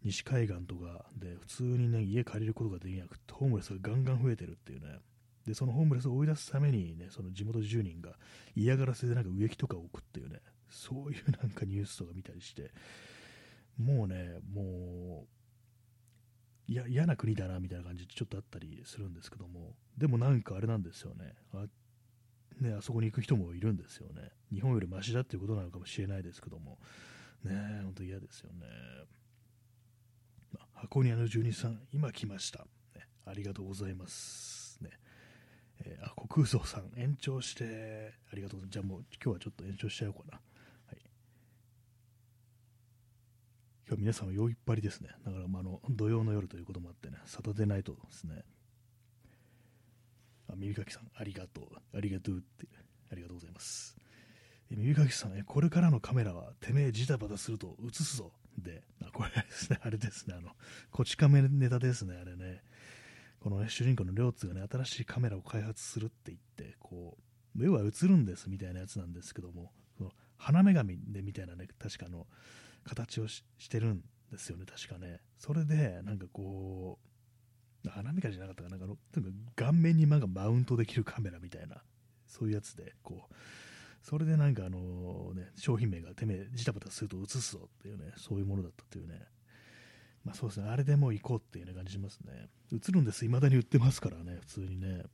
[0.03, 4.99] 西海岸とかで普通にね、家借りることができなくて、ホームレスがガンガン増えてるっていうね、
[5.47, 8.13] で、そのホームレスを追い出すためにね、その地元住人が
[8.55, 12.71] 嫌がらせでなんか植木とかを置くっていうね、そういうなんかニュースとか見たりして、
[13.79, 15.27] もうね、も
[16.69, 21.35] う、いや嫌な国だなみたいな感じでちょっとあったりするんですけども、でもなんかあれなんですよね。
[21.53, 21.67] あ
[22.61, 24.31] ね、あそこに行く人もいるんですよね。
[24.53, 26.79] 日本よりマシだっていうことなのかもしれないですけども、
[27.45, 28.67] ね、本当嫌ですよね。
[30.75, 32.61] 箱庭の住人さん、今来ました。
[32.95, 34.62] ね、ありがとうございます。
[35.85, 38.73] えー、あ、国空さん、延長して、ありがとうございます。
[38.73, 40.41] じゃあもう今日はちょっと延長しちゃおうかな。
[40.87, 40.99] はい。
[43.89, 45.11] 今日皆さんは酔いっぱりですね。
[45.25, 48.43] だからまああの土曜の夜ということもあってね、サタデーナイトですね。
[50.49, 51.65] あ、耳かきさん、ありがとう。
[51.97, 52.67] ありがとうって、
[53.11, 53.97] ありがとうございます。
[54.71, 58.33] え耳かきさん、これからのカメラはてめえジタバタすると映すぞ。
[58.59, 60.51] で、あこれですね、あれですね、あの、
[60.91, 62.63] こち亀ネタですね、あれね。
[63.43, 72.27] このね、主人公の両津がね、新しいカメラを開発するって言って、こう、目は映るんですみたいなやつなんですけども、その花女神でみたいなね、確かの、
[72.85, 75.21] 形をしてるんですよね、確かね。
[75.39, 77.01] それで、なんかこ
[77.85, 81.83] う、花女神じゃなかったかな、なんかか顔面になんかマウントできるカメラみたいな、
[82.29, 83.35] そういうやつで、こう、
[84.03, 89.27] それでなんかあのね、商品名がてめえジタバタすると映すぞっていうね、そういうものだったっていうね、
[90.25, 92.49] まあそうですね、あれでもう行こうっていう、ね、感じしますね。
[92.73, 95.05] 映るんです、未だに売ってますからね、普通にね。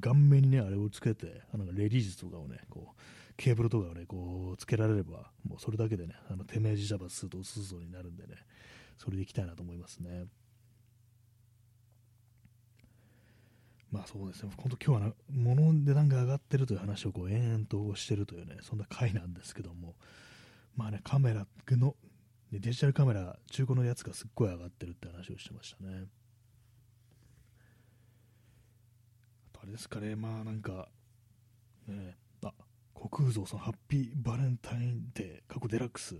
[0.00, 3.00] 顔面にね、あれをつけて、あのレディースとかをね、こう、
[3.36, 8.36] ケーブルとかをね、こう、つけられれば、もうそれだけでね、あの、手名自社バスとうすぞになるんでね、
[8.98, 10.26] それで行きたいなと思いますね。
[13.90, 19.96] まあそうですね、本当今日は物の値段が上がってるという話をこう延々としてるというね、そんな回なんですけども、
[20.74, 21.94] まあね、カメラの
[22.52, 26.04] でデジタルカメラ、中古のやつがすっごい上がってるって話をしてましたね。
[29.62, 30.88] あれですかね、まあなんか、
[31.86, 32.52] ね、あ、
[32.94, 36.16] 国空蔵さん、ハッピーバレンタインデー、過去デラックス、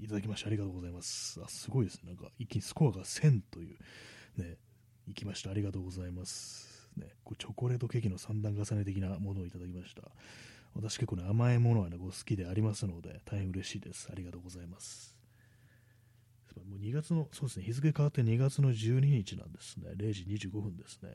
[0.00, 1.40] いただきましてありがとうございます。
[1.44, 2.08] あ、すごいですね。
[2.08, 3.78] なんか、一気にスコアが1000という、
[4.38, 4.56] ね、
[5.06, 5.50] いきました。
[5.50, 6.90] ありがとうございます。
[6.96, 10.02] ね、こうチョコレートケーキの3段重ね的なものをいただきました。
[10.74, 14.08] 私結構ね、甘いものはね、こう好きでありますので、大変嬉しいです。
[14.10, 15.15] ありがとうございます。
[16.64, 19.90] もう2月の、そうですね、日付変わって2月の12日なんですね。
[19.96, 21.10] 0時25分ですね。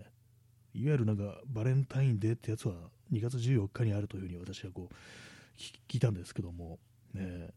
[0.74, 2.76] いわゆるなんかバレンタインデーってやつは
[3.12, 4.96] 2月14日にあるというふうに私はこう
[5.90, 6.80] 聞いたんですけども、
[7.14, 7.50] ね、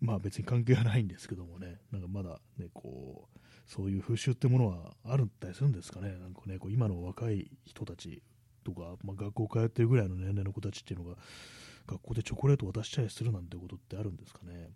[0.00, 8.22] まあ別に関係はないんですけどもね、なんかまだね、こう、そういう風習ってものはあるんだりするんですかね、なんかね、こう今の若い人たち
[8.64, 11.16] とか、まあ、学校通ってるぐらいの年齢の子たちっていうのが、
[11.86, 14.70] 学校でチョコレート渡したりするなんてことってあるんですかね。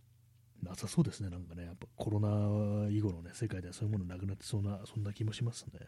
[0.63, 5.81] なさそうですね、なんかね、やっぱコロナ以後のね、世界ではそういうものなくなってそうな、そんな気もしますね。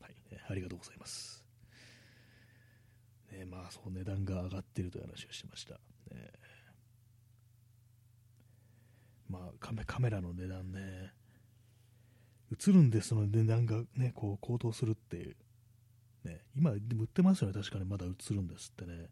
[0.00, 1.42] はい、ね、ありがとうございます。
[3.32, 5.74] ね、まあ、そう値段が上がってるという話をしてました。
[5.74, 6.32] ね、
[9.28, 11.12] まあカメ、カメラの値段ね、
[12.52, 15.36] 映るんですので値段がね、こう高騰するっていう。
[16.24, 19.08] ね、今、売ってますよね、確かにまだ映るんですってね。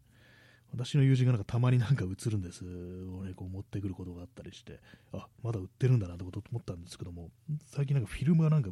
[0.75, 2.65] 私の友人がなんかたまになんか映るんです。
[2.65, 4.79] をね、こう持ってくることがあったりして、
[5.11, 7.29] あ、まだ売ってるんだなってことと思ったんですけども、
[7.67, 8.71] 最近なんかフィルムがなんか、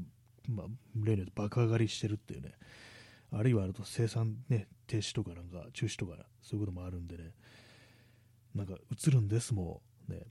[0.50, 2.54] まあ、例によって爆上がりしてるっていうね、
[3.32, 7.32] あるいはあると生産ね、停止とかなんか中止とかそういうこともあるんでね、
[8.56, 9.82] なんか映るんですも。
[10.08, 10.26] ね、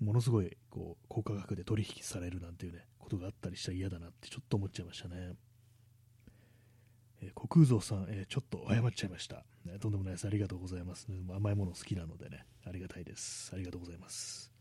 [0.00, 5.34] ものすごいこう高価格で取引されるなんていうね、ことがあったりしたら嫌だなってちょっと思っちゃいましたね。
[7.20, 9.78] えー、国空蔵さん、えー、ちょっと謝っちゃいました、ね。
[9.80, 10.26] とんでもないです。
[10.26, 13.50] ありがとうございます、甘いもの好きなのでね、ありがたいです。
[13.54, 14.52] ありがとうございます。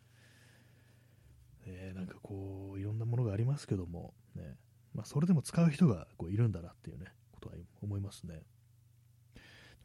[1.65, 4.55] えー、なんかこう、いろんなものがありますけども、ね、
[4.93, 8.41] まあ、それでも使う人がこういるんだなっていうね、ことは思いますね。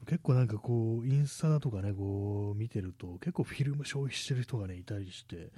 [0.06, 5.52] 結構なんかこう、インスタだとかね、こう見てると、結構フィルム消費してる人がね、いたりして、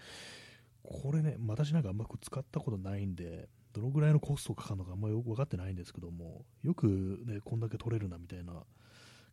[0.82, 6.87] これね、私なんかあんま使ったことないんで、どのぐらいのコストかかるのかあんまりよく分かってないんですけども、よく
[7.27, 8.62] ね、こんだけ取れるなみたいな、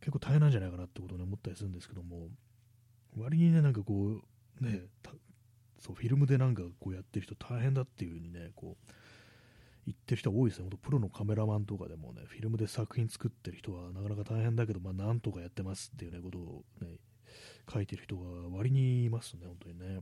[0.00, 2.28] 結構大変なんじゃないかなってことを、ね、思ったりするんですけども、
[3.16, 4.20] 割にね、なんかこ
[4.60, 4.82] う、ね、
[5.78, 8.92] そうフィルムでなんかこうやってる人大変だっていう風にね、こう、
[9.86, 16.88] 言ってる人多いですね、本当プロのカメラマンとかでもね、フィルムで作品作ってる人はなかなか大変だけど、まあ、なんとかやってますっていうね、ことをね、
[17.72, 20.00] 書いてる人が割にいますね、本当にね。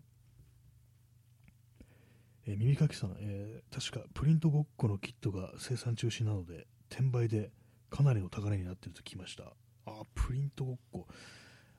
[2.47, 7.51] えー、耳かきさん、えー、確かプリントごっこのキットが生産中止なので、転売で
[7.91, 9.53] かなりの高値になってると聞きました。
[9.87, 11.07] あ、プリントごっこ。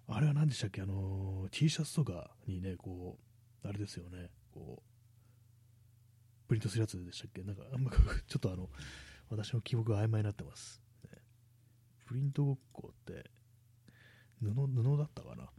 [0.07, 0.82] あれは何でしたっけ？
[0.82, 3.18] あのー、T シャツとかにね、こ
[3.64, 7.43] う、あれですよね、こう、プリントするやつでしたっけ？
[7.43, 7.91] なんか、あんま、
[8.28, 8.70] ちょっとあの、
[9.30, 10.82] 私の記憶が曖昧になってます。
[11.05, 11.18] ね、
[12.05, 13.32] プリントごっこって、
[14.41, 15.49] 布、布だったかな？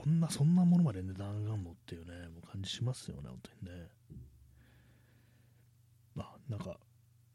[0.00, 3.88] こんな、そんなものまで値段上がるのっていうね、もう感じしますよね、本当にね。
[6.14, 6.78] まあ、なんか、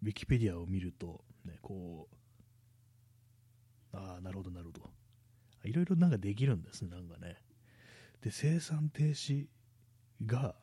[0.01, 2.09] ウィキペディアを見ると、ね、こ
[3.93, 4.89] う、ああ、なるほど、なるほど。
[5.63, 7.37] いろいろなんかできるんですね、なんかね。
[8.23, 9.45] で、生産停止
[10.25, 10.55] が、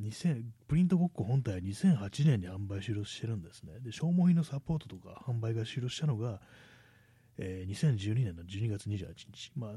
[0.00, 3.78] 2000プリントごっこ本体は2008年に販売終了してるんですね。
[3.78, 6.40] で、消耗品のサポートとか販売が終了したのが、
[7.36, 9.52] えー、2012年の12月28日。
[9.54, 9.76] まあ、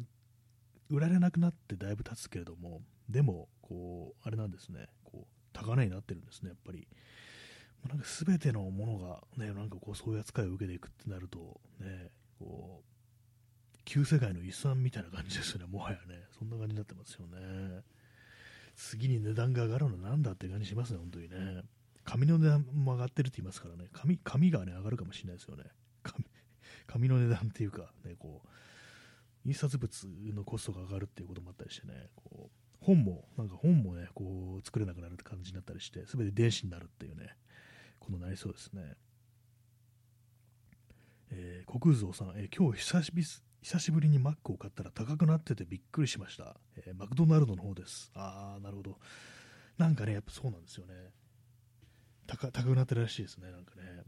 [0.92, 6.88] 売られなくなってだいぶ経つけれども、でも、こう、あれなんですね、こう、高値になってるんですね、やっぱり。
[7.90, 16.26] なんか全てのものが、ね、なんかこう、そういう扱いを受けていくってなると、ね、こう、旧世界の遺産みたいな感じですよね、もはやね。
[16.38, 17.84] そんな感じになってますよね。
[18.76, 21.64] 次に値段が上がるのなんだって感じしますね、本当にね。
[22.04, 25.64] 紙の値段も上がってるって言いますからね、紙紙がね、上がるかもしれないですよね。
[26.04, 26.26] 紙
[26.88, 28.48] 紙の値段っていうか、ね、こう、
[29.46, 37.36] 印刷物のコストが上がるっていうこともあったりしてね、こう本も、なんか本もね、こう作れなくなるって感じになったりして、すべて電子になるっていうね、
[38.00, 38.96] ことになりそうですね。
[41.32, 43.26] えー、国蔵さん、えー、今日久しぶり
[43.62, 46.58] 久しぶりにマックを買ったら高くなっててびっくりしました。
[46.78, 48.12] えー、マクドナルドの方です。
[48.16, 49.00] あー、なるほど。
[49.78, 50.94] なんかね、やっぱそうなんですよね。
[52.28, 54.04] 高高くなってるらしいですね、なんかね。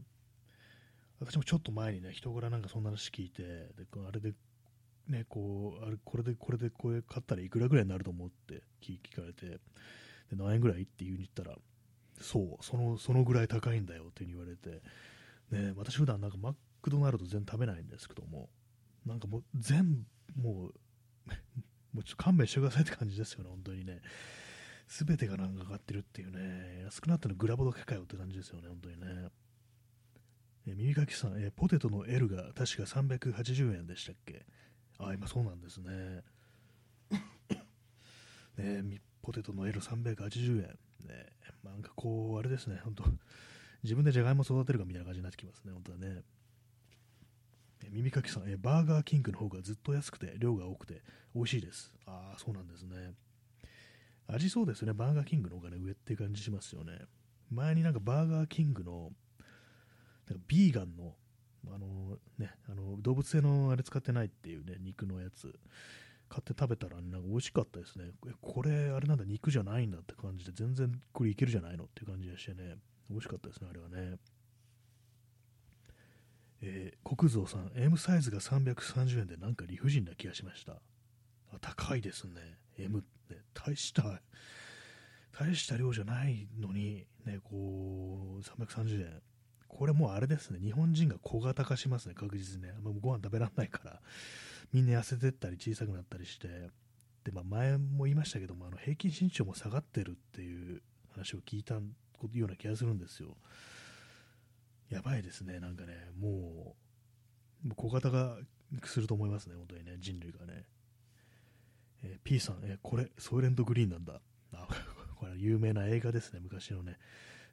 [1.20, 4.34] 私もちょっと前にね、人柄なんかそんな話聞いて、であれで
[5.08, 9.58] ね、こう、あれ、これで、これで、これ買ったらいくらぐらいになると思うって聞かれて、で、
[10.32, 11.56] 何円ぐらいって言うに言ったら、
[12.20, 14.82] そう、その、そのぐらい高いんだよって言われて、
[15.50, 18.48] ね、私普段なんかマクドナルド全然食べないんですけども、
[19.04, 20.74] なんかもう全、もう、
[21.92, 24.00] もうちょっと勘弁してくださいって感じですよね、本当にね。
[24.86, 29.28] すべてがなんか上がってるっていうね、安くなったのグラボだけかよって感じですよね、本当にね。
[30.66, 34.46] え耳かきさん、えポテトの L が確か380円でしたっけ？
[35.06, 36.22] あ今そうなんですね。
[38.56, 40.78] ねポテトの L380 円。
[41.06, 41.32] ね
[41.62, 43.04] なんかこう、あれですね、本当
[43.82, 46.22] 自分でじゃがいも育てるかみたいな感じになってきますね、本当はね。
[47.90, 51.02] 耳かきさんえ、バーガーキングの方がずっと安くて、量が多くて、
[51.34, 51.92] 美味しいです。
[52.06, 53.14] ああ、そうなんですね。
[54.26, 56.98] 味そうですね、バーガーキングの方がね、上って感じしますよね。
[57.50, 59.12] 前になんかバーガーキングの、
[60.28, 61.14] なんかビーガンの
[61.72, 65.54] あのね、あの動物性のあれ使ってないっていうね、肉のやつ
[66.28, 68.10] 買って食べたら、なんか美味しかったですね。
[68.40, 72.76] これ、あれなんだ、肉じゃないんだって感じで、全然これいけるじゃないのっていう感じでしてね、
[73.08, 74.18] 美味しかったですね、あれはね。
[76.66, 80.80] えー、国蔵さん、M サイズが330円でなんか理不尽な気がしました。
[81.52, 82.58] あ高いですね。
[82.78, 84.22] M って大した、
[85.38, 89.22] 大した量じゃないのに、ね、こう、330円。
[89.76, 92.74] これもうあれですね、日本人が小型化しますね、確実にね。
[92.80, 94.00] もうご飯食べられないから、
[94.72, 96.46] みんな痩せてったり小さくなったりして、
[97.24, 100.80] で、まあ、前も言いましたけども、あの平均身長も下がってるっていう
[101.12, 101.80] 話を聞いたよ
[102.20, 103.36] うな気がするんですよ。
[104.90, 106.76] やばいですね、なんかね、も
[107.64, 108.38] う、もう小型化
[108.84, 110.66] すると思いますね、本当にね、人類がね。
[112.04, 114.20] えー、P さん、えー、これ、ソイレントグリーンなんだ。
[114.52, 114.68] あ、
[115.16, 116.96] これ有名な映画ですね、昔のね。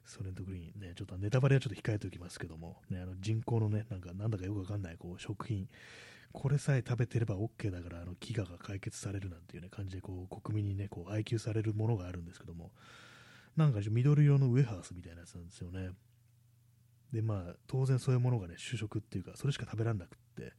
[0.04, 5.68] ソレントグリーンね、ちょっとネタバレはちょっと控えておきますけども、ね、あの人工のね、なんかなんだかよくわかんないこう食品、
[6.32, 12.72] これさえ食べてれば OK だからあの飢餓が解決されるなんていう、ね、感じでこう国民にね、こう愛求されるものがあるんですけども、
[13.56, 15.90] なんか緑色のウエハースみたいなやつなんですよね。
[17.12, 20.54] で、まあ、当然そういうものがね、主食っていうか、それしか食べられなくって、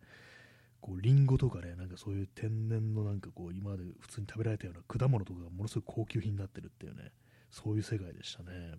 [0.81, 7.11] こう、リンゴとかね、なんかそういう天然のなんかこう、今まで普通に食べられたような果物とかがものすごい高級品になってるっていうね、
[7.49, 8.75] そういう世界でしたね。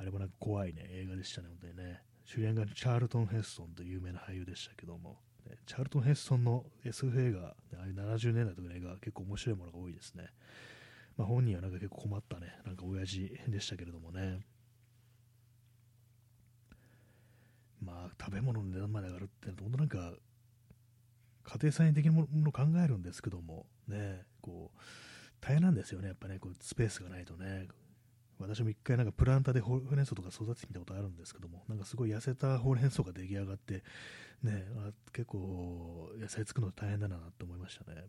[0.00, 2.00] あれもなんか怖いね、映画でしたね、本当にね。
[2.24, 10.28] 主演がチャールトン・ヘッソンという有名な俳優でしたけども、ね、チャールトン・ヘッソンの SF 映画、ああいう70年代とかの映画、結構面白いものが多いですね。
[11.18, 14.40] まあ、本人はなんか結構困ったね、なんか親父でしたけれどもね。
[17.82, 20.14] まあ、食べ物の値段まで上がるって、本当なんか、
[21.44, 24.78] 家庭菜園的なものを考えるんですけども、ね、こう、
[25.42, 27.68] 大変なんですよね、やっぱね、こうスペースがないとね、
[28.40, 33.82] 私も一回なんかプランターでほうれん草とか育ててみたことあるんですけども、なんかすごい痩せたほうれん草が出来上がって、
[34.42, 38.06] ね、あ結構野菜作るの大変だなって思いましたね。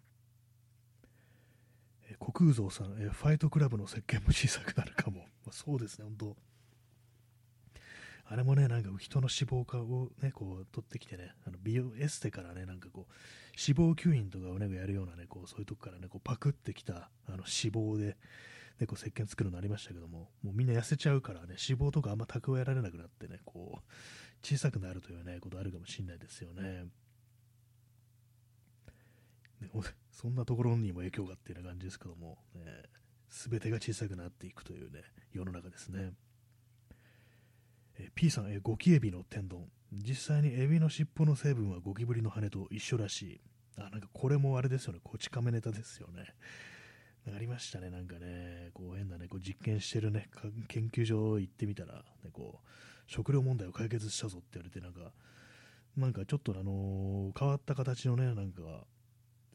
[2.10, 5.20] え国空蔵さんえ、ファイトクラブの石鹸も小さくなるかも。
[5.46, 6.38] まあ、そうですね、本当。
[8.32, 13.14] あれもね、なんか人の脂肪化をね、こう取ってきてね、あの美容エステからね、なんかこう、
[13.60, 18.16] 脂肪吸引とかをね、やるようなね、こうそういうとこからね、こうパクってきたあの脂肪で、
[18.82, 23.82] ね、こう石鹸作るのありましたけども、もうみんな痩せちゃうからね、脂肪とかあんま蓄えられなくなってね、こう、
[24.44, 26.86] 小さくなるというね、ことあるかもしれないですよね。
[29.62, 29.70] ね
[30.12, 32.84] そんなところにも影響がっていうような感じですけども、ね、
[33.30, 36.14] 全てが小さくなっていくというね、世の中ですね。
[38.00, 39.72] え P さん、えゴキエビの天丼。
[39.92, 43.42] 実際にエビの尻尾の成分はゴキブリの羽と一緒らしい。
[43.78, 46.34] あ、なんかこれもあれですよね、こち亀ネタですよね。
[47.28, 50.30] ありましたね、なんかね、こう変なね、こう実験してるね、
[50.68, 52.68] 研究所行ってみたら、ね、こう、
[53.06, 55.12] 食料問題を解決したぞって言われて、なんか、
[55.98, 58.86] なんかちょっとあのー、変わった形のね、なんか、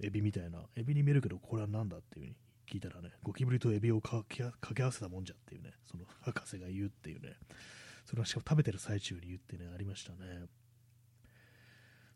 [0.00, 2.36] エビみたいな、エビに見えるけど、これは何だっていう風に
[2.66, 4.44] 聞いたらね、ゴキブリとエビを掛け
[4.82, 7.34] 合わせたもんじゃっていうね、その博士が言うっていうね、
[8.04, 10.46] それはしかも食べてる最中に言ってね、ありましたね。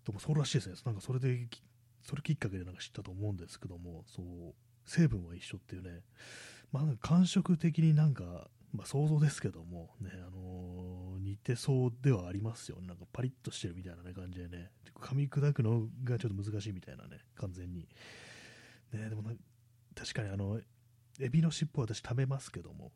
[0.05, 1.48] でもそうらしいですね、なんかそれで、
[2.03, 6.02] それきっかけでなんか知ったと思うんですけども、そう、成分は一緒っていうね、
[6.72, 14.70] まあ、感触的になんか、まあ、想像ですけども、ね、あのー、似てそうではありますよ、ねなんかパリッとしてるみたいな、ね、感じでね、
[15.00, 17.88] 噛み砕くのがちょっと難しいみたいなね、完全に。
[18.92, 19.22] ね、でも
[19.94, 20.60] 確かにあの、
[21.20, 22.92] エビの尻尾は私食べますけども、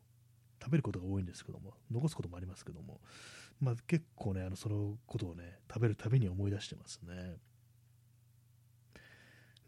[0.61, 3.01] 食べることが多いんですけども、残すこともありますけども、
[3.59, 7.35] まあ、結構ね、あのそのことをね、食べるたびに思い出してますね。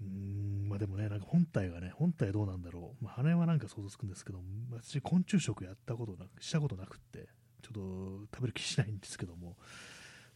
[0.01, 3.03] うんまあでもね、なんか本体がね、本体どうなんだろう。
[3.03, 4.39] まあ、羽はなんか想像つくんですけど、
[4.71, 7.27] 私、昆虫食やったことなく、したことなくって、
[7.63, 9.57] ちょっと食べる気しないんですけども、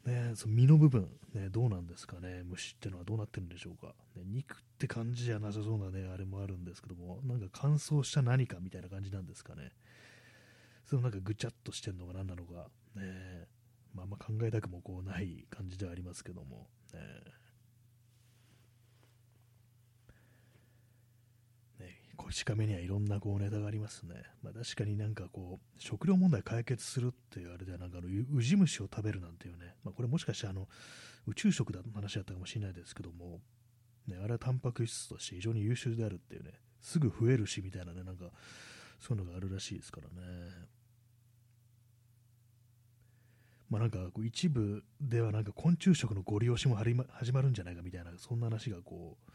[0.05, 3.93] ね、その身の部分、ね、どうなんですかね、虫ってのはどうなってるんでしょうか。
[4.15, 9.71] ね、肉って感じじゃなさそうなね、あれもあるんですけども、なんか乾燥した何かみたいな感じなんですかね。
[10.85, 13.47] そのなんかぐちゃっとしてるのが何なのか、ね、
[13.93, 16.99] まあ、あんま考えたくもこうない感じではありますけども、ね、
[22.22, 24.15] こち亀にはいろんなこうネタがありますね。
[24.43, 30.68] まあ、確かになんかこう、食料問題解決するっていうあれではなんかあの、ウジ虫を食べるなんていうね、まあ、これもしかしてあの、
[31.27, 33.41] 宇宙食だの話だったかもしれないですけども、
[34.07, 38.31] ね、あれはタンパク質として非常に優秀であるっていうね、すぐ増えるしみたいなね、なんか、
[38.99, 40.81] そういうのがあるらしいですからね。
[43.69, 49.31] まあなんかこう一部ではなんか昆虫食のご利用しも始まるんじゃないかみたいな、そんな話がこう、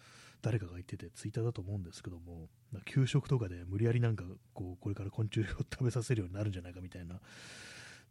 [0.47, 2.49] 誰かが言ってて、ツイッターだと思うんですけども、
[2.85, 4.23] 給食とかで無理やりなんか
[4.55, 7.21] こう、これから昆虫を食べさせるようになるんじゃないかみたいな、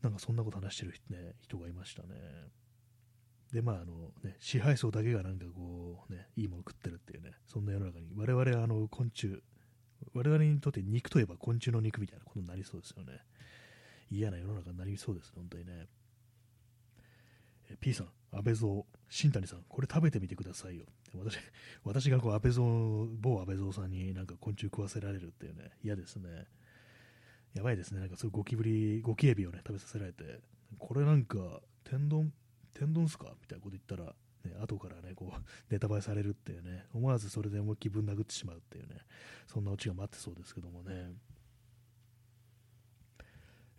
[0.02, 2.10] なんかそんなこと話してる、ね、人がいましたね。
[3.54, 9.42] で、まあ、あの、ね、支配層だけがなんかこう、ね、いいもの食ってるっていうね、そんな世の中に、我々はあの、昆虫、
[10.14, 13.22] 我々にとって肉といえば昆虫の肉みたいなことになりそうですよね。
[14.12, 15.88] 嫌な世の中になりそうです、本当にね。
[17.70, 20.86] え P さん、安倍蔵、新谷さん、これ食べてみてくださいよ。
[21.14, 21.38] 私
[21.84, 22.64] 私がこう安倍蔵、
[23.20, 26.46] 某安倍蔵さんになんか昆虫食わせられるっていうね、嫌ですね。
[27.54, 30.42] やばいですね、なんかそういうゴキブリ、ゴキエビをね、食べさせられて、
[30.78, 32.34] これなんか、天丼、
[32.74, 33.34] 天丼っすか？
[33.42, 34.14] みたいなこと言ったら、
[34.44, 35.42] ね、後からね、こう、
[35.72, 38.98] ネタバレされるっていうね、思わずそれで思いっきり殴ってしまうっていうね、
[39.48, 40.90] そんなオチが待ってそうですけどもね。
[40.92, 41.35] え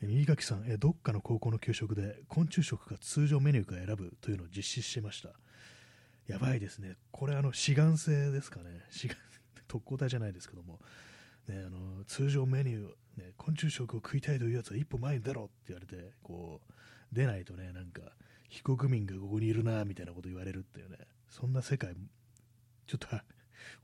[0.02, 5.31] 右垣さんえ、どっかの高校の給食で昆虫食か通常メニューか選ぶというのを実施してました。
[6.27, 6.97] やばいですね。
[7.12, 8.85] これ、あの、志願制ですかね。
[8.90, 9.16] 志願、
[9.66, 10.81] 特攻隊じゃないですけども、
[11.48, 16.73] ね、あの通常メニュー、ね、昆虫食を食いたいというやつは一歩前に出ろって言われて、こう、
[17.14, 18.02] 出ないとね、なんか、
[18.48, 20.98] 非国民がここにいるな、みたいなこと言われるっていうね、
[21.31, 21.97] そんな世界、
[22.86, 23.09] ちょっと、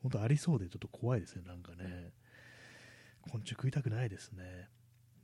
[0.02, 2.12] 本当ありそうでちょっと怖いですね、なんかね。
[3.22, 4.68] 昆虫食いたくないですね。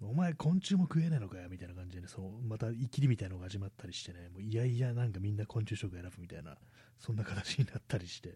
[0.01, 6.57] お前昆虫も食えねえのかよみたいな感じでね、そうまたイキリみたいなのが始まったりしてね、もういやいやなんかみんな昆虫食選ぶみたいな、
[6.99, 8.31] そんな形になったりして、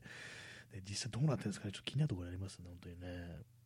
[0.72, 3.62] で実際どうなってるんですかね、ちょっと気になるところありますね、本当にね。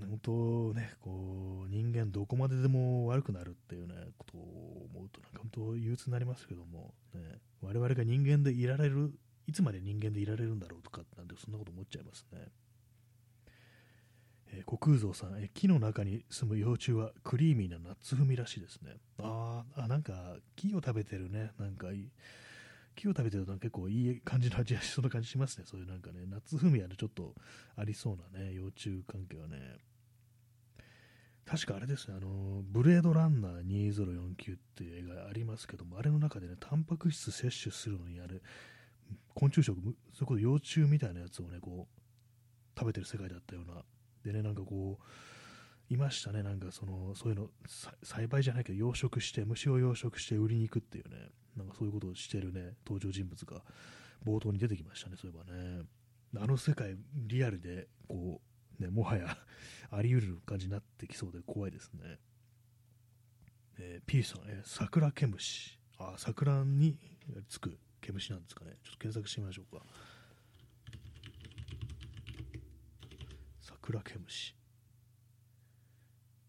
[0.00, 7.20] 本当ね、こう、人間どこまででも悪くなるっていうね、ことを思うと、なんか本当憂鬱になりますけども、ね、
[7.60, 9.12] 我々が人間でいられる、
[9.46, 12.48] いつまで人間でいられるんだろうとか、なんてそんなこと思っちゃいますね。
[14.56, 18.92] えー、虚空蔵さん、えー、木の中に住む幼虫はクリーミーなナッツ風味らしいですね。
[19.18, 21.88] ああ、なんか木を食べてるね、なんか
[22.94, 25.64] 木を食べてると結構いい感じの味がしそうな感じしますね。
[25.66, 27.34] そういうなんかね、ナッツ風味はね、ちょっと
[27.76, 29.76] ありそうなね、幼虫関係はね。
[31.46, 38.40] 確かあれですね、あの、ブレードランナー2049っていう映画ありますけども、あれの中でね、タンパク質摂取するのにあれ、
[39.34, 39.78] 昆虫食、
[40.14, 43.82] それこそ幼虫みたいなやつをね、こう、食べてる世界だったような
[44.24, 45.04] でね、なんかこう、
[45.92, 47.50] いましたね、なんかその、そういうの、
[48.02, 53.62] 栽培じゃないけど、養殖して、虫を養殖して売りに行くっていうね、なんかそういうことをしてるね、登場人物が
[54.24, 55.82] 冒頭に出てきましたね、そういえばね。
[56.36, 58.40] あの世界、リアルで、こ
[58.78, 59.36] う、ね、もはや
[59.90, 62.18] あり得る感じになってきそうで怖いですね。
[63.76, 65.78] えー、P さん、えー、桜毛虫。
[65.98, 66.98] あ、桜に
[67.48, 68.76] つく毛虫なんですかね。
[68.82, 69.84] ちょっと検索してみましょうか。
[73.84, 74.54] 桜毛虫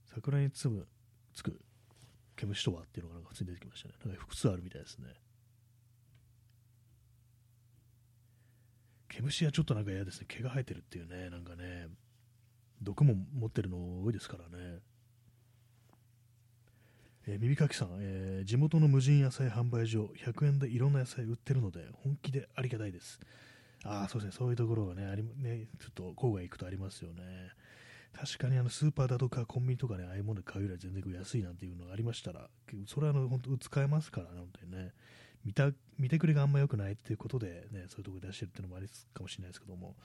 [0.06, 0.88] 桜につむ
[1.34, 1.60] つく
[2.38, 3.96] 毛虫とはっていうのがなんか普通に出てきましたね。
[4.06, 5.08] なんか複数あるみたいですね。
[9.10, 10.28] 毛虫はちょっとなんか嫌ですね。
[10.30, 11.30] 毛が生えてるっていうね。
[11.30, 11.88] なんかね
[12.82, 14.80] 毒も持ってるの多いですからね。
[17.28, 23.20] えー、耳かきさん、えー、地元の無人野菜販売所100円でいろんな野菜売ってるので本気でありがたいです。
[23.86, 27.22] ああ、そうですね、そういうところがね、ありねちょっと郊外行くとありますよね。
[28.14, 32.50] 確かにあのスーパーだとかコンビニとかね、ああいうもので買うよりは全然安いなんていうのがありましたら、
[32.88, 34.94] それはあの本当使えますからね、本当にね。
[35.46, 39.96] 見た見てくれがあんま良くないっていうことで、ね、そういうところ出してるっていうのもありかもしれないですけども、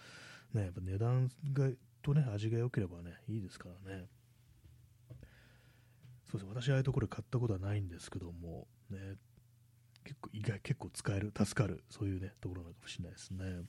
[0.52, 1.70] ね、やっぱ値段が
[2.02, 4.06] とね、味が良ければね、いいですからね。
[6.30, 8.98] そうですね、私ああいうところ買ったことはないんですけども、ね、
[10.10, 13.62] 結構意外、結構使える、助かる、そういうね、ところなのかもしれないですね。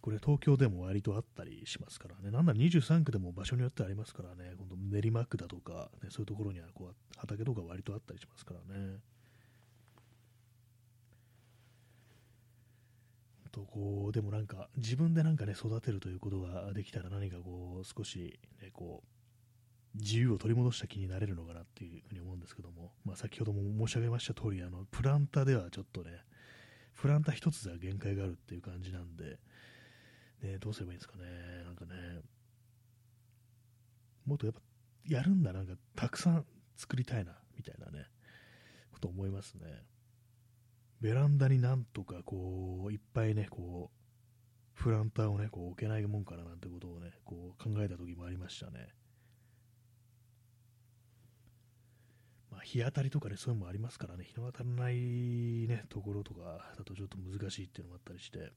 [0.00, 9.00] これ東京でも割とあったりしますからね、なんなら23区でも場所によってありますからね、今度練馬区だとか、ね、そういうところにはこう畑とか割とあったりしますからね。
[13.52, 19.15] とこうでもなんか自分でなんかね育てるということができたら何かこう少しねこう
[19.98, 26.10] 自由を取り戻した気になれるのかなっていうふうに思うんですけども、まあ、先ほども申し上げました通りあのプランターではちょっとね
[26.94, 29.38] プランター一つでは限界があるっていう感じなんで、
[30.42, 31.24] ね、どうすればいいんですかね。
[31.64, 32.20] なんかね
[34.24, 34.60] もっとやっぱ
[35.06, 36.44] やるんだなんかたくさん
[36.76, 38.06] 作りたいなみたいなね
[38.92, 39.62] こと思いますね。
[41.00, 48.88] ベランダになんとかこういっぱいねこうプランターをねこう置けないもんかななんてことをねこう考えた時もありましたね。
[52.56, 58.50] まあ、日当たりとかね、そういうのもありますからね、日の当たらないね、ところとかだとちょっと難しいっていうのもあったりして、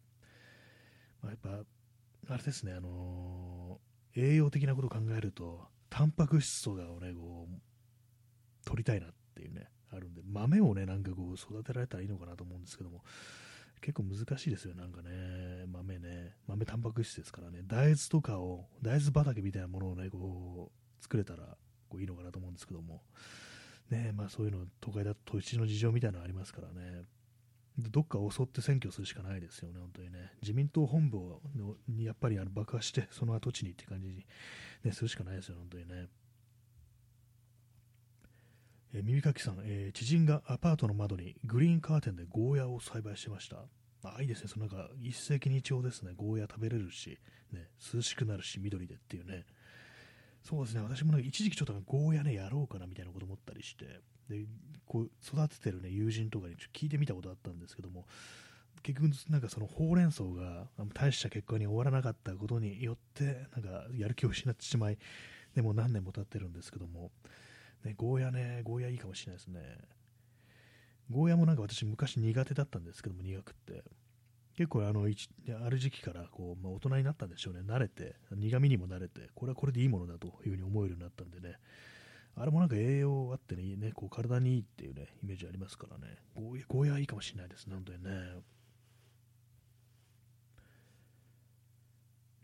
[1.22, 13.04] まあ、やっぱ、あれですね、あのー、栄養的なことを考えると、タンパク質とかをね、こう、取りたいなっていうね、あるんで、豆をね、なんかこう、育てられたらいいのかなと思うんですけども、
[13.82, 21.58] 結構難しいですよ、なんかね、豆ね、豆タンパク質ですからね、大豆とかを、大豆畑みたいなものをね、こう、作れたら
[21.90, 23.02] こういいのかなと思うんですけども、
[23.90, 27.04] ねまあ、そういうの、都会だと土地の事情みたいなのありますからね。
[27.78, 30.32] どっか襲って占拠するしかないですよね、本当にね。
[30.42, 31.40] 自民党本部
[31.88, 34.26] にやっぱりあの爆破して、その跡地にって感じに、
[34.84, 36.08] ね、するしかないですよ、本当にね。
[38.94, 43.66] えー、耳かきさん、えー、知人がアパートの窓にグリーンカーテンでゴーヤを栽培してました。
[44.04, 44.48] あ、いいですね。
[44.48, 46.14] そのなんか一石二鳥ですね。
[46.16, 47.20] ゴーヤ食べれるし、
[47.52, 49.46] ね、涼しくなるし、緑でっていうね。
[50.44, 50.82] そうですね。
[50.82, 53.86] 私も、ね、一時期ちょっとゴーヤね、やろうかなみたいなこと思ったりして、
[54.30, 54.46] で、
[54.86, 58.06] こう、育ててるね、友人とかにちょ聞いてみたことあったんですけども、
[58.82, 64.98] 結局、なんかそのほうれん草が大した結果に終わらなかったことによって、なんかやる気を失ってしまい、
[65.56, 67.12] でも何年も経ってるんですけども、
[67.84, 69.78] ね、ゴーヤね、ゴーヤいいかもしれないですね。
[71.10, 73.84] ゴーヤもなんか私昔苦手だったんですけども、苦くって。
[74.60, 81.56] 結構あのある時期からこう、まあ、大人になったんでしょうね、慣れて、苦味にも慣れて、これはこれでいいものだというふうに思えるようになったんでね、
[82.36, 88.10] あれもなんか栄養あってね、ねこう体にいいっていうね、イメージありますからね、ゴーヤゴーヤいいかもしれないですね、本当にね。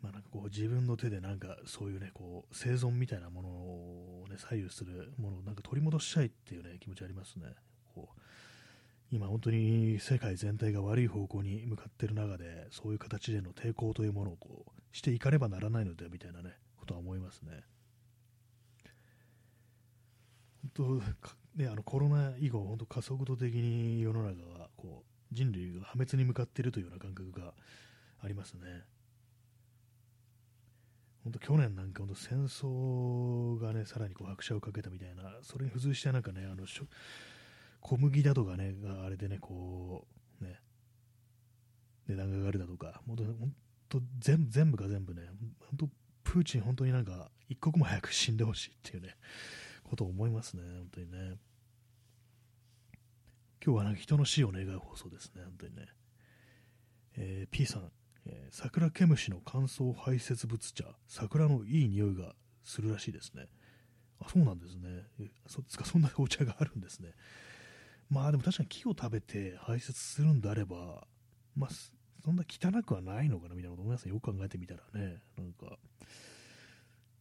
[0.01, 7.47] まあ、なんかこう自分の手でなんかそういうねこう生存みたいなものを、ね、左右するものをなんか取り戻したいっていうね気持ちありますね。
[7.93, 8.24] こう
[9.11, 17.63] 今本当に世界全体が悪い方向に向かっている中でそういう形での抵抗というものをこうしていかねばならないのでみたいなねことは思いますね。
[20.75, 21.01] 本
[21.55, 27.53] 当ねあのコロナ以後本当加速度的に世の中がこう人類が破滅に向かっているというような感覚が
[28.21, 28.61] ありますね。
[31.23, 36.85] 本当去年なんか本当戦争がねさらにこう拍車をかけたみたいなそれに付随してなんかねあのしょ
[37.85, 38.73] 小麦だとかね、
[39.05, 40.07] あれでね、こ
[40.41, 40.59] う、ね、
[42.07, 43.15] 値段が上がるだとか、本
[43.87, 45.21] 当全全部が全部ね、
[45.59, 45.89] 本当
[46.23, 49.15] プーチン本当になんか一刻も早く死んでほしいっていうね、
[49.83, 51.17] ことを思いますね、本当にね。
[53.63, 55.87] 今日はなんか人の死を願う放送ですね、本当にね。
[57.17, 57.91] えー、P さん、
[58.25, 62.33] えー、桜毛虫の乾燥排泄物茶、桜のいい匂いが
[62.63, 63.45] するらしいですね。
[64.19, 65.03] あ、そうなんですね。
[65.45, 67.13] そかそんなお茶があるんですね。
[68.09, 71.07] まあでも確かに木を食べて排泄するんであれば、
[71.55, 71.69] まあ、
[72.23, 74.13] そんな汚くはないのかなみたいなこと思いますね。
[74.13, 75.21] よく考えてみたらね。
[75.37, 75.77] なんか、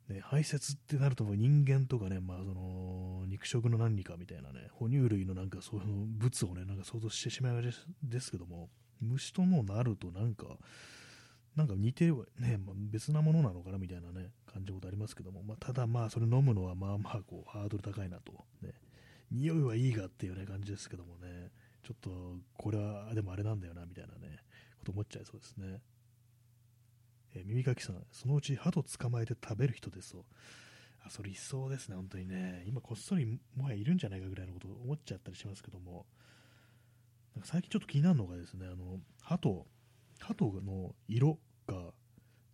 [0.09, 8.69] ね、排泄ってなると人間とかね、まあ、その肉食の何かみたいなね、哺乳類のなんかそういう物をね、なんか想像してしまいがちですけども、
[9.01, 10.47] 虫ともなるとなんか、
[11.57, 12.07] なんか似て
[12.39, 18.33] ね、まあ、別なものなのかなみたいなね、感じのことありますけども、まあ、ただまあ、それ飲むのはまあまあこう、ハードル高いなと、
[18.63, 18.73] ね、
[19.35, 21.51] 匂いはいいがっていうね感じですけどもね、
[21.83, 22.11] ちょっと
[22.57, 24.39] これはでもあれなんだよなみたいなね、
[24.79, 25.81] こと思っちゃいそうですね。
[27.35, 30.25] え、耳かきさん、そのうち鳩捕まえて食べる人ですと。
[31.05, 32.65] あ、それいそうですね、本当にね。
[32.67, 36.07] 今こっそりもはやいるんじゃないかぐらいのこと思っちゃったりしますけども、
[37.35, 39.67] なんか最近ちょっと気になるのがですね、あの、鳩、
[40.21, 41.93] 鳩の色が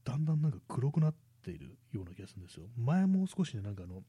[0.04, 2.64] だんだんなんか黒くなっているような気がするんですよ。
[2.76, 4.02] 前もう少しね、なんかあの、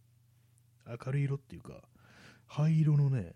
[1.05, 1.83] 明るい色っていうか、
[2.53, 3.33] 灰色のね、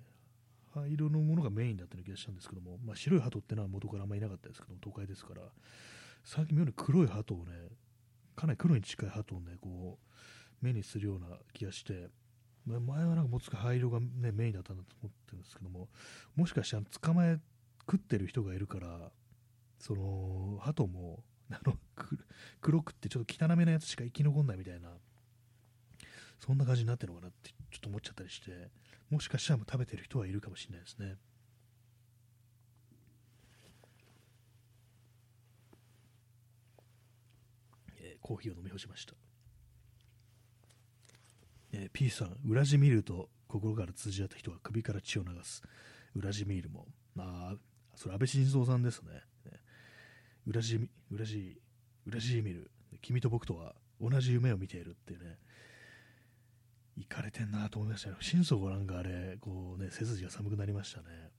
[0.74, 5.42] 灰色のものがメインだったような気がしたんですけども、まあ、白い鳩ってのは元からあんまりいなかったですけど、都会ですから、
[6.26, 7.54] 最近妙に黒い鳩をね、
[8.36, 12.10] かなり黒に近い鳩をね、こう、目にするような気がして、
[12.66, 15.88] 前はなんかもう少し灰色が、ね、メインだったんだと思ってるんですけども、
[16.36, 17.40] もしかして捕まえ
[17.90, 19.12] 食ってる人がいるから、
[19.80, 21.78] その、鳩も、あの、
[22.60, 24.90] 黒くってちょっと汚めなやつしか生き残んないみたいな、
[26.40, 28.52] そんな感じになってるのかなってちょっと思っちゃったりして、
[29.10, 31.16] もしかしたらも食べてる人はいるかもしれないですね。
[37.98, 39.14] えー、コーヒーを飲み干しました。
[41.74, 45.62] えー、P さん、ウラジミールと心から通じ合った人が首から血を流す。
[46.16, 46.88] ウラジミールも。
[47.18, 47.58] ああ、
[47.96, 49.12] それ安倍晋三さんですね。
[49.46, 49.60] ね
[50.48, 51.62] ウラジ、ウラジ、
[52.06, 52.72] ウラジミール。
[53.02, 55.38] 君と僕とは同じ夢を見ているっていうね。
[56.98, 58.16] 行かれてんなと思いましたよ。
[58.22, 61.32] 心底なんかあれ、こうね、背筋が寒くなりましたね。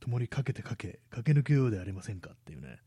[0.00, 2.80] 共にかけてかけ、駆け抜けようではありませんかっていうね。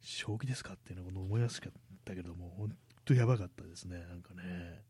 [0.00, 1.60] 正気ですかっていうのを思いまし
[2.04, 3.98] たけども、本当やばかったですね。
[3.98, 4.84] なんかね。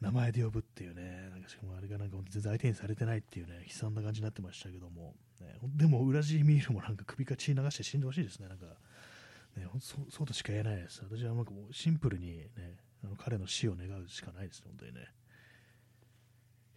[0.00, 8.66] 名前で呼ぶっていうね、なんかしかもあれがなんか全然相手にされてないっていうね、悲惨な感じになってましたけども、ね、でも、ウラジーミールもなんか首か血流して死んでほしいですね、なんか、
[9.56, 11.02] ね、そうそうとしか言えないです。
[11.02, 15.00] 私はなんかもうシンプルにね、あの彼の死を願うしかないです、本当にね。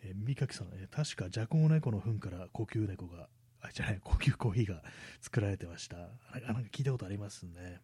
[0.02, 3.28] えー、三垣さん、えー、確かジャコウネコの糞から呼吸猫が、
[3.62, 4.82] あ、じゃない、呼吸コーヒーが
[5.20, 5.98] 作られてました。
[6.32, 7.82] あなんか聞いたことありますね。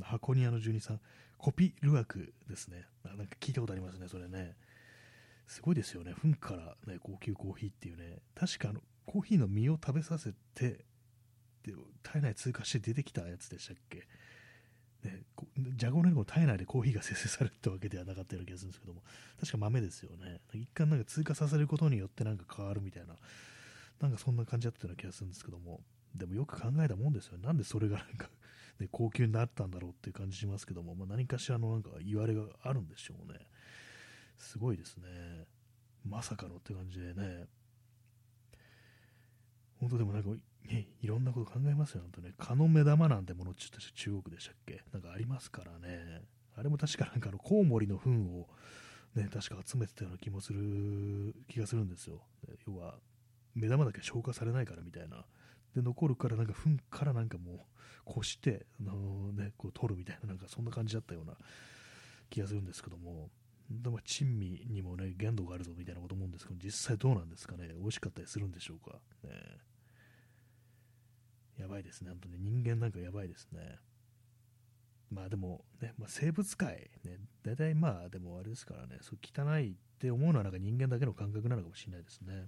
[0.00, 1.00] 箱庭の住人さん、
[1.36, 2.86] コピルワクですね。
[3.04, 4.56] あなんか聞いたことありますね、それね。
[5.46, 6.14] すごいですよね。
[6.14, 10.84] 糞から、ね、高級コーヒーっていうね、確かあのコーヒーの実を食べさせて、
[11.62, 14.06] で体内通過して出てきたやつでしたっけ？
[15.04, 15.22] ね、
[15.76, 19.02] ジャゴネルも体内でコーヒーが生成されるってわけではなかったような気がするんですけども、
[19.38, 20.40] 確か豆ですよね。
[20.52, 23.16] 一回なんか通過させることによってなんか変わるみたいな、
[24.00, 25.80] なんかそんな感じだったような気がするんですけども、
[26.14, 27.38] でもよく考えたもんですよ。
[27.38, 28.28] なんでそれがなんか
[28.80, 33.38] ね、高級になったんだろうっていう感じしますけども、まあ、何かしらのなんか言われがあるんでしょうね。
[34.38, 35.06] すごいですね。
[36.04, 37.46] まさかのって感じでね。
[39.78, 40.30] 本当でもなんか、
[41.00, 42.34] いろんなこと考えますよ、本当ね。
[42.38, 44.82] 蚊の目玉なんてもの、ちょっと中国でしたっけ？
[44.92, 46.22] なんかありますからね。
[46.56, 48.48] あれも確かなんかあのコウモリの糞を
[49.14, 52.22] ね、確か集めてたような気もする、気がするんですよ。
[52.68, 52.94] 要は、
[53.54, 55.24] 目玉だけ消化されないからみたいな。
[55.74, 57.58] で、残るからなんか糞からなんかもう、
[58.04, 61.34] こして、あのね、こう取るみたいな、なんかそんな感じだったような
[62.28, 63.30] 気がするんですけども、
[63.68, 68.98] でも珍味にもね、限度があるぞみたいなこと思うんですけど、実際どうなんですかね、美味しかったりするんでしょうか？
[69.24, 69.30] ね、
[71.60, 73.78] やばいですね、本当に人間なんかやばいですね。
[75.10, 82.46] まあでもね、まあ、生物界、ね、大体まあでもあれですからね、そう汚いって思うのはなんか人間だけの感覚なのかもしれないですね。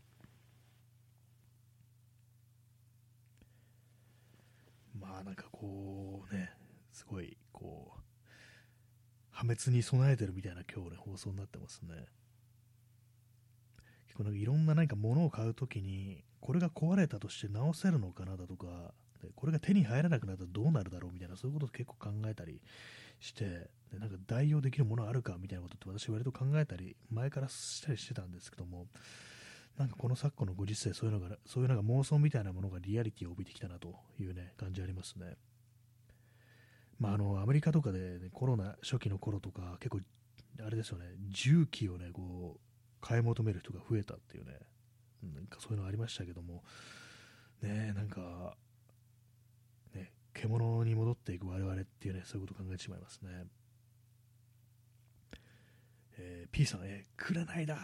[4.98, 6.50] まあなんかこうね、
[6.90, 8.00] すごいこう、
[9.30, 12.06] 破滅に備えてるみたいな今日ね、放送になってますね。
[14.06, 22.60] 結構なんかいろんな何か物を買うときに、これが壊れたとして直せるのかなだとか、でこれが手に入らなくなったらどうなるだろうみたいな、そういうことを結構考えたり
[23.20, 28.86] して、でなんか代用できるものあるかみたいなことって私割と考えたり、前からしたりしてたんですけども、
[29.78, 35.36] なんかこの昨今のご時世、そういうのが、そういうのが妄想みたいなものがリアリティを帯びてきたなというね、感じありますね。
[36.98, 40.00] まあ、あの、アメリカとかで、ね、コロナ初期の頃とか、結構、
[40.64, 42.60] あれですよね、重機をね、こう、
[43.00, 44.52] 買い求める人が増えたっていうね、
[45.22, 46.62] なんかそういうのありましたけども、
[47.62, 48.56] ね、なんか、
[50.32, 53.44] 獣に戻っていく我々っていうね、そういうことを考えてしまいますね。
[56.18, 57.78] えー、P さん、えー、紅だ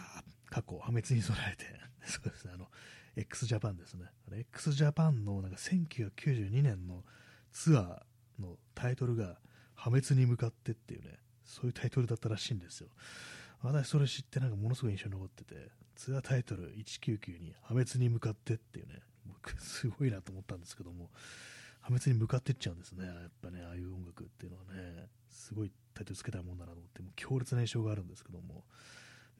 [0.49, 1.65] 過去、破滅に備えて、
[2.05, 2.69] そうですね、あの、
[3.15, 4.05] x ジャパンですね。
[4.31, 7.03] x ジャパンのなんか1992年の
[7.51, 9.39] ツアーのタイトルが
[9.75, 12.89] 破滅に向かってっていうね、そういうタイトルだったらしいんですよ。
[13.61, 21.11] 私それ知ってなんかものすごい印象に残ってて、ツアータイトル199に破滅に向かってっていうね、僕すごいなと思ったんですけども、
[21.89, 28.63] 破滅に向かっていっちゃうんですね、やっぱね、ああいう音楽っていうのはね、すごいタイトルつけたいもんだなと思って、もう強烈な印象があるんですけども、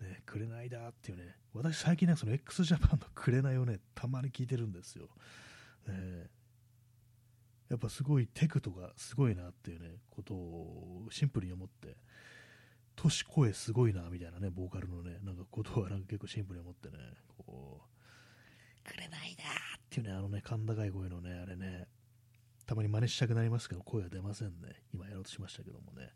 [0.02, 5.10] ね、紅だっていうね、私最近ね、その x ジャパンの紅をね、たまに聞いてるんですよ。
[5.88, 6.28] ね、
[7.70, 11.98] やっぱすごいテクとかすごいなっていうね、ことをシンプルに思って、
[12.96, 16.98] 年声すごいなみたいなね、ボーカルのね、なんかことはなんか結構シンプルに思ってね、
[17.38, 19.18] こう、紅だ
[19.78, 21.88] っていうね、あのね、甲高い声のね、あれね、
[22.70, 24.84] たまに真似したくなりますけど、声は出ませんね。
[24.94, 26.12] 今やろうとしましたけどもね。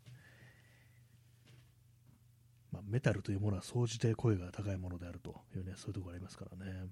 [2.70, 6.86] まあ、メタルというものは総じて声が高いものであるというね、そういうところありますからね。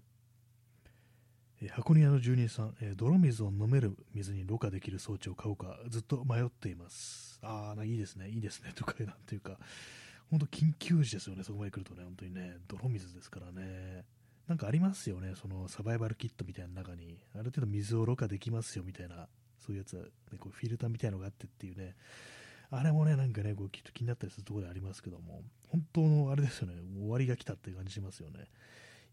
[1.61, 7.39] え箱庭の住人さん、え泥水を飲める水にろ過できる装置を買うかずっと迷っています。
[7.41, 9.61] ああ、いいですね、いいですね、 とか、なんていうか、
[10.29, 14.05] 本当緊急時ですよね、そこまで来るとね、本当にね、泥水ですからね。
[14.49, 19.29] なんかありますよね、そのサバイバルキットみたいな中に、ある程度水をろ過できますよみたいな、
[19.65, 20.09] そういうやつは、ね、
[20.39, 21.95] こうフィルターみたいのがあってっていうね、
[22.71, 28.47] あれもね、なんかね、こうきっと気になったりするところでありますけども、本当のあれですよね、終わりが来たっていう感じしますよね。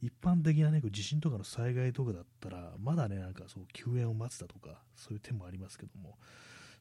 [0.02, 6.18] 一般的なね、こう地震とかの災害とかだったら、まだね、なんかそう救援を待つだとか、そういう点もありますけども、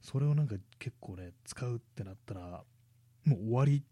[0.00, 2.62] それをなんか結構ね、使うってなったら、
[3.24, 3.82] もう終わり、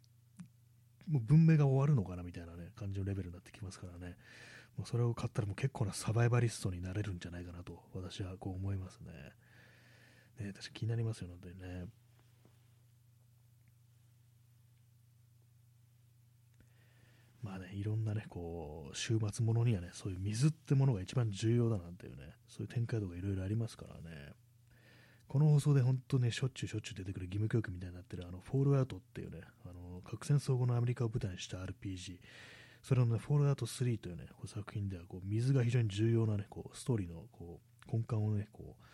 [1.08, 4.16] もう文明が終わるのかなみたいなね、感じのレベルになってきますからね、
[4.76, 9.10] もうそれを買ったらもう結構なサバイバリストになれるんじゃないかなと、私はこう思いますね。
[10.38, 11.86] ね、確か気になりますよ、本当にね。
[17.42, 24.32] まあね、いろんなね、こう、週末ものにはね、そういう水ってものが一番重要だなんていうね、そういう展開とかいろいろありますからね。
[25.28, 32.18] この放送で本当ね、しょっちゅうしょっちゅう出てくる義務教育みたいになってる、あの、フォールアウトっていうね、あの、核戦争後のアメリカを舞台にした RPG、
[32.82, 38.84] それのね、フォールアウト3というね、こう作品では、こう、水が非常に重要なね、こう、ストーリーの、こう、根幹をね、こう、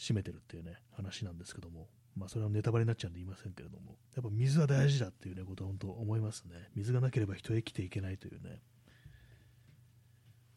[0.00, 6.70] 占めてるっていうね、話なんですけども、まあ、それはネタバレになっちゃうんで言いませんけれども、やっぱ水は大事だっていうね、ことは本当思いますね。
[6.74, 8.62] 水がなければ人は生きていけないというね。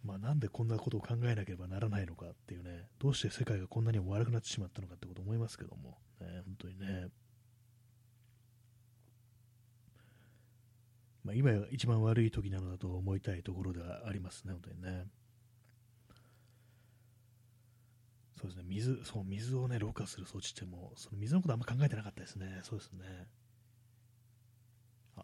[0.03, 7.07] まあ、なんでこんなことを考えなければならないのかっていうね、どうして世界がこんなにも悪くなってしまったのかってこと思いますけども、ね、本当にね。
[11.23, 15.05] まあ、今一番悪い時なのだと思いたいところではありますね、本当にね。
[18.43, 22.59] そうですね、水、そう、水をね、ろ過する装置っても、その水のことあんま考えてなかったですね。
[22.63, 23.05] そうですね。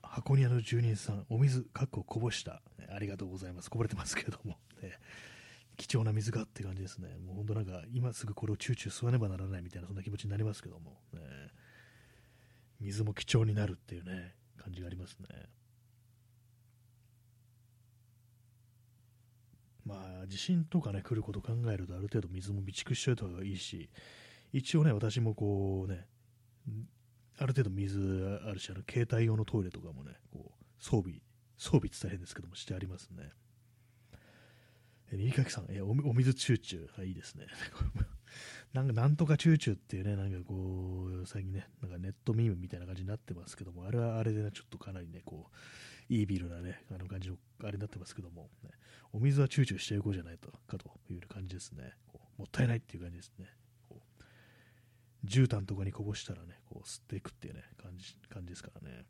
[0.02, 3.70] 箱庭の住人さん、お水、かっここぼした、ね、ありがとうございます。
[3.70, 4.98] こぼれてますけれども、ね、
[5.76, 7.18] 貴重な水がって感じですね。
[7.18, 11.20] もう本当なんか、今すぐこれをチューチュー吸わねばならないみたいな、そんな気持ちになりますけども、ね、
[12.80, 15.28] 水も貴重になるっていうね、感じがありますね。
[19.90, 23.90] まあ、地震とかね、来ること考えると、ある程度水も備蓄しておいた方がいいし、
[24.54, 26.06] 一応ね、私もこうね、
[27.40, 31.22] ある程度水あるし、あの携帯用のトイレとかもね、こう装備、
[31.58, 33.32] 装備って大変ですけども、してありますね。
[35.12, 37.48] え右かきさん、えおお水チューチュー、はい、いいですね。
[38.74, 45.56] なんか、なんとかチューチューっていうね、なんかこう、最近ね、なんかネットミームみたいな感じになってますけども、あれはあれでね、ちょっとかなりね、こう、
[46.10, 48.72] いいビールなね、あの感じの、あれになってますけども、ね、
[49.14, 51.94] お水はチューチューしていこうじゃないと、かという感じですね。
[52.08, 53.46] こうもったいないっていう感じですね。
[53.88, 59.06] こう絨毯とかにこぼしたらね、こう吸っていくっていうね、感じ、感じですからね。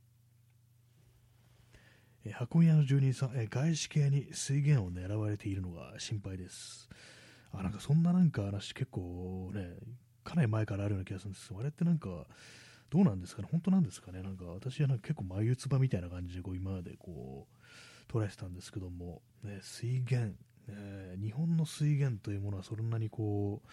[2.26, 6.90] え箱庭の住人さん、え外資系に水源を狙われているのが心配です。
[7.54, 9.76] あ、なんかそんななんか話結構ね、
[10.26, 12.28] かなり前からあるような気がするんですけど、あれってなんか、
[12.90, 17.48] どうなんですかね、本当なんですかね、なんか私はなんか結構眉唾みたいな感じでこう今までこ
[18.10, 20.36] う捉えてたんですけども、ね、水源、
[20.68, 23.70] ね、日本の水源というものはそんなにこう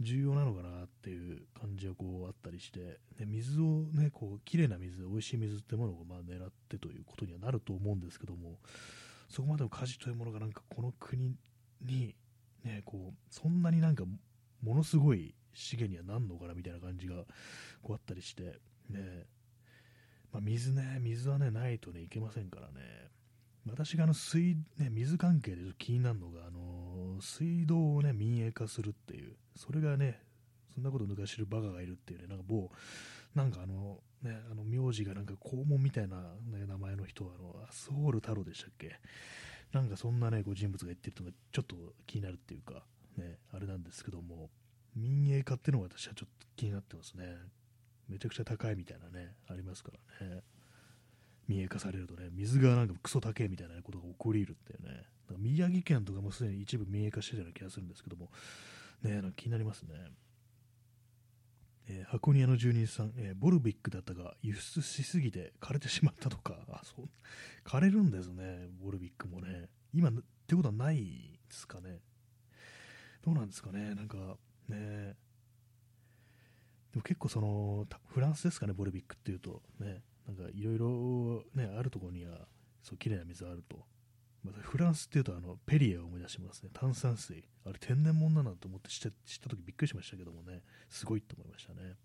[0.00, 2.80] 重要なのかなっていう感じがこうあったりして、
[3.18, 8.58] ね、水をね、こう綺麗な水、美味しい水ってものをまあ狙ってということにはなると思うんですけども、
[9.28, 11.34] そこまでの火事というものがなんかこの国
[11.82, 12.14] に、
[12.64, 14.04] ね、こうそんなになんか
[14.62, 17.24] ものすごい資源にはなんのかなみたいな感じが
[17.82, 18.58] こうあったりして、
[18.90, 19.26] ね。
[20.32, 23.08] まあ、水ね、水はね、ないとね、いけませんからね。
[23.66, 30.22] 私があの水、ね、水関係で気になるのが、あの水道をね、民営化するっていう、それがね、
[30.74, 32.70] そんなこと抜かしてるバカがいるっていうね、なんか某、
[33.34, 36.16] なんかあの、ね、あの名字がなんか肛門みたいな、
[36.50, 38.96] ね、名前の人は、あの、アスホール太郎でしたっけ？
[39.72, 41.76] なんかそんなね、こう人物が言ってるのがちょっと
[42.06, 42.84] 気になるっていうか、
[43.16, 44.50] ね、あれなんですけども、
[44.98, 47.24] 民営化っていうのが私はちょっと気になってますね。
[48.08, 50.42] めちゃくちゃ高いみたいなね、ありますからね。
[51.46, 58.30] 民営化されるとね、水がなんかクソ高いみたいなことが起こり得るっていうね、だから宮城県とかもすでに一部民営化してるような気がするんですけども、
[59.02, 59.94] ね、なんか気になりますね。
[61.90, 67.08] えー、箱庭の住人さん、えー、ボルビックだったが輸出しすぎて枯れてしまったとか、あそう
[67.64, 69.68] 枯れるんですね、ボルビックもね。
[69.94, 70.12] 今、っ
[70.46, 72.00] てことはないですかね。
[73.22, 74.36] どうなんですかね、なんか
[74.68, 75.16] ね。
[76.92, 82.46] でも結構その、フランスですかね、ボルビックっていうと、ね、なんかいろいろね、あるところには、
[82.82, 83.84] そう綺麗な水があると。
[84.44, 86.70] まあ、フランスっていうとあのペリエを思い出しますね。
[86.72, 87.44] 炭酸水。
[87.64, 91.96] あれ天然物だなと思って知った知った時びっくりしましたけどもね、すごいと思いましたね。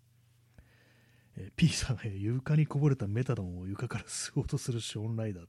[1.36, 5.46] えー、P さん、えー、床にこぼれたメタドンを床から吸おうとするショーンライダー。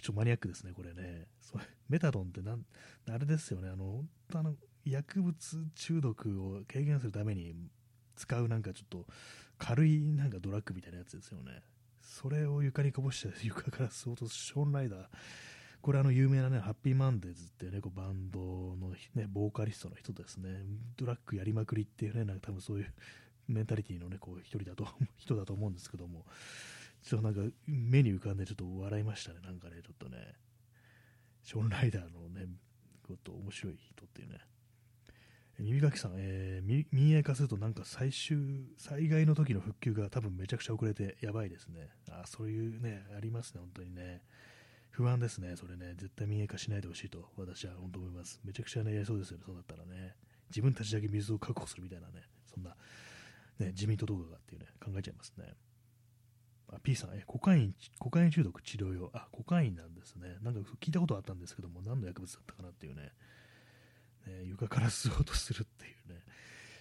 [0.00, 1.26] ちょマニアックですね、これね。
[1.40, 2.64] それメタドンってなん、
[3.08, 4.04] あれですよね、あの、
[4.34, 5.34] あの薬物
[5.74, 7.54] 中毒を軽減するために
[8.16, 9.06] 使うなんかちょっと
[9.58, 11.62] 軽いなんかドラッグみたいなやつですよね。
[12.00, 15.06] それを床にこぼして床から吸おうとショーンライダー。
[15.80, 18.38] これあの有名なね、ハッピーマンデーズっていうね、こうバンド
[18.76, 20.48] のね、ボーカリストの人ですね。
[20.96, 22.92] ドラッグやりまくりっていうね、なんか多分そういう
[23.48, 24.86] メンタリティのね、こう一人だと、
[25.18, 26.24] 人だと思うんですけども、
[27.02, 30.34] ちょっとなんか目に浮かんでちょっと笑いましたね、なんかね、ちょっとね、
[31.42, 32.46] ショーンライダーのね、
[33.02, 34.38] こと面白い人っていうね。
[35.62, 38.36] 耳かきさん、えー、民営化するとなんか最終、
[38.78, 41.90] 災害の時の復旧が多分めちゃくちゃ遅れてやばいですね。
[42.10, 44.22] あそういうね、ありますね、本当にね。
[44.90, 45.94] 不安ですね、それね。
[45.96, 48.40] 絶対民営化しないでほしいと私は本当思います。
[48.44, 50.16] めちゃくちゃね、やりそうですよね、そうだったらね。
[50.50, 52.70] 自分たちだけ水を確保するみたいなね、そんな、
[53.60, 55.54] ね、自民党動画がっていうね、考えちゃいますね。
[56.72, 59.10] あ、P さん、え、コカイン、コカイン中毒治療用。
[59.14, 60.38] あ、コカインなんですね。
[60.42, 63.12] なんか聞いたことあったんですけども、何の薬物だったかなっていうね。
[64.26, 66.20] ね、床から吸おうとするっていうね、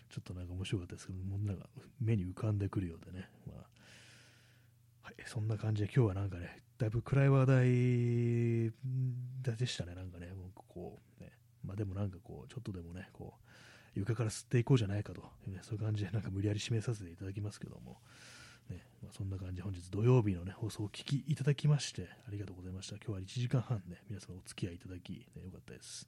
[0.09, 1.67] ちょっとなんか面白かったですけど、もうなんか
[1.99, 7.57] 目に浮かんでくるようでね、まあ、はい、そんな感じで今日はなんかね、だいぶ暗い話題
[9.57, 11.31] でしたね、なんかね、もうこう、ね、
[11.63, 13.51] まあでもなんかこう、ちょっとでもね、こう、
[13.99, 17.97] 床から吸っていこうじゃないかと、ね、そういう感じでなんか無理やり締めさせていただきますけども、
[18.69, 22.95] ねまあ、そんな感じで本日土曜日の、ね、放送をお聞きいただきましてありがとうございました。
[22.95, 26.07] 今日は1時間半ね、皆様お付き合いいただき、ね、よかったです。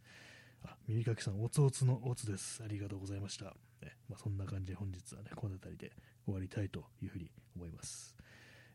[0.64, 2.64] あ、耳かきさん、おつおつのおつです。
[2.64, 3.46] ありがとうございました。
[3.82, 5.92] ねまあ、そんな感じで本日はね、この辺りで
[6.26, 8.16] 終わりたいというふうに思います。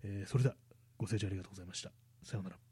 [0.02, 0.56] えー、それでは、
[0.96, 1.90] ご清聴ありがとうございました。
[2.22, 2.67] さようなら。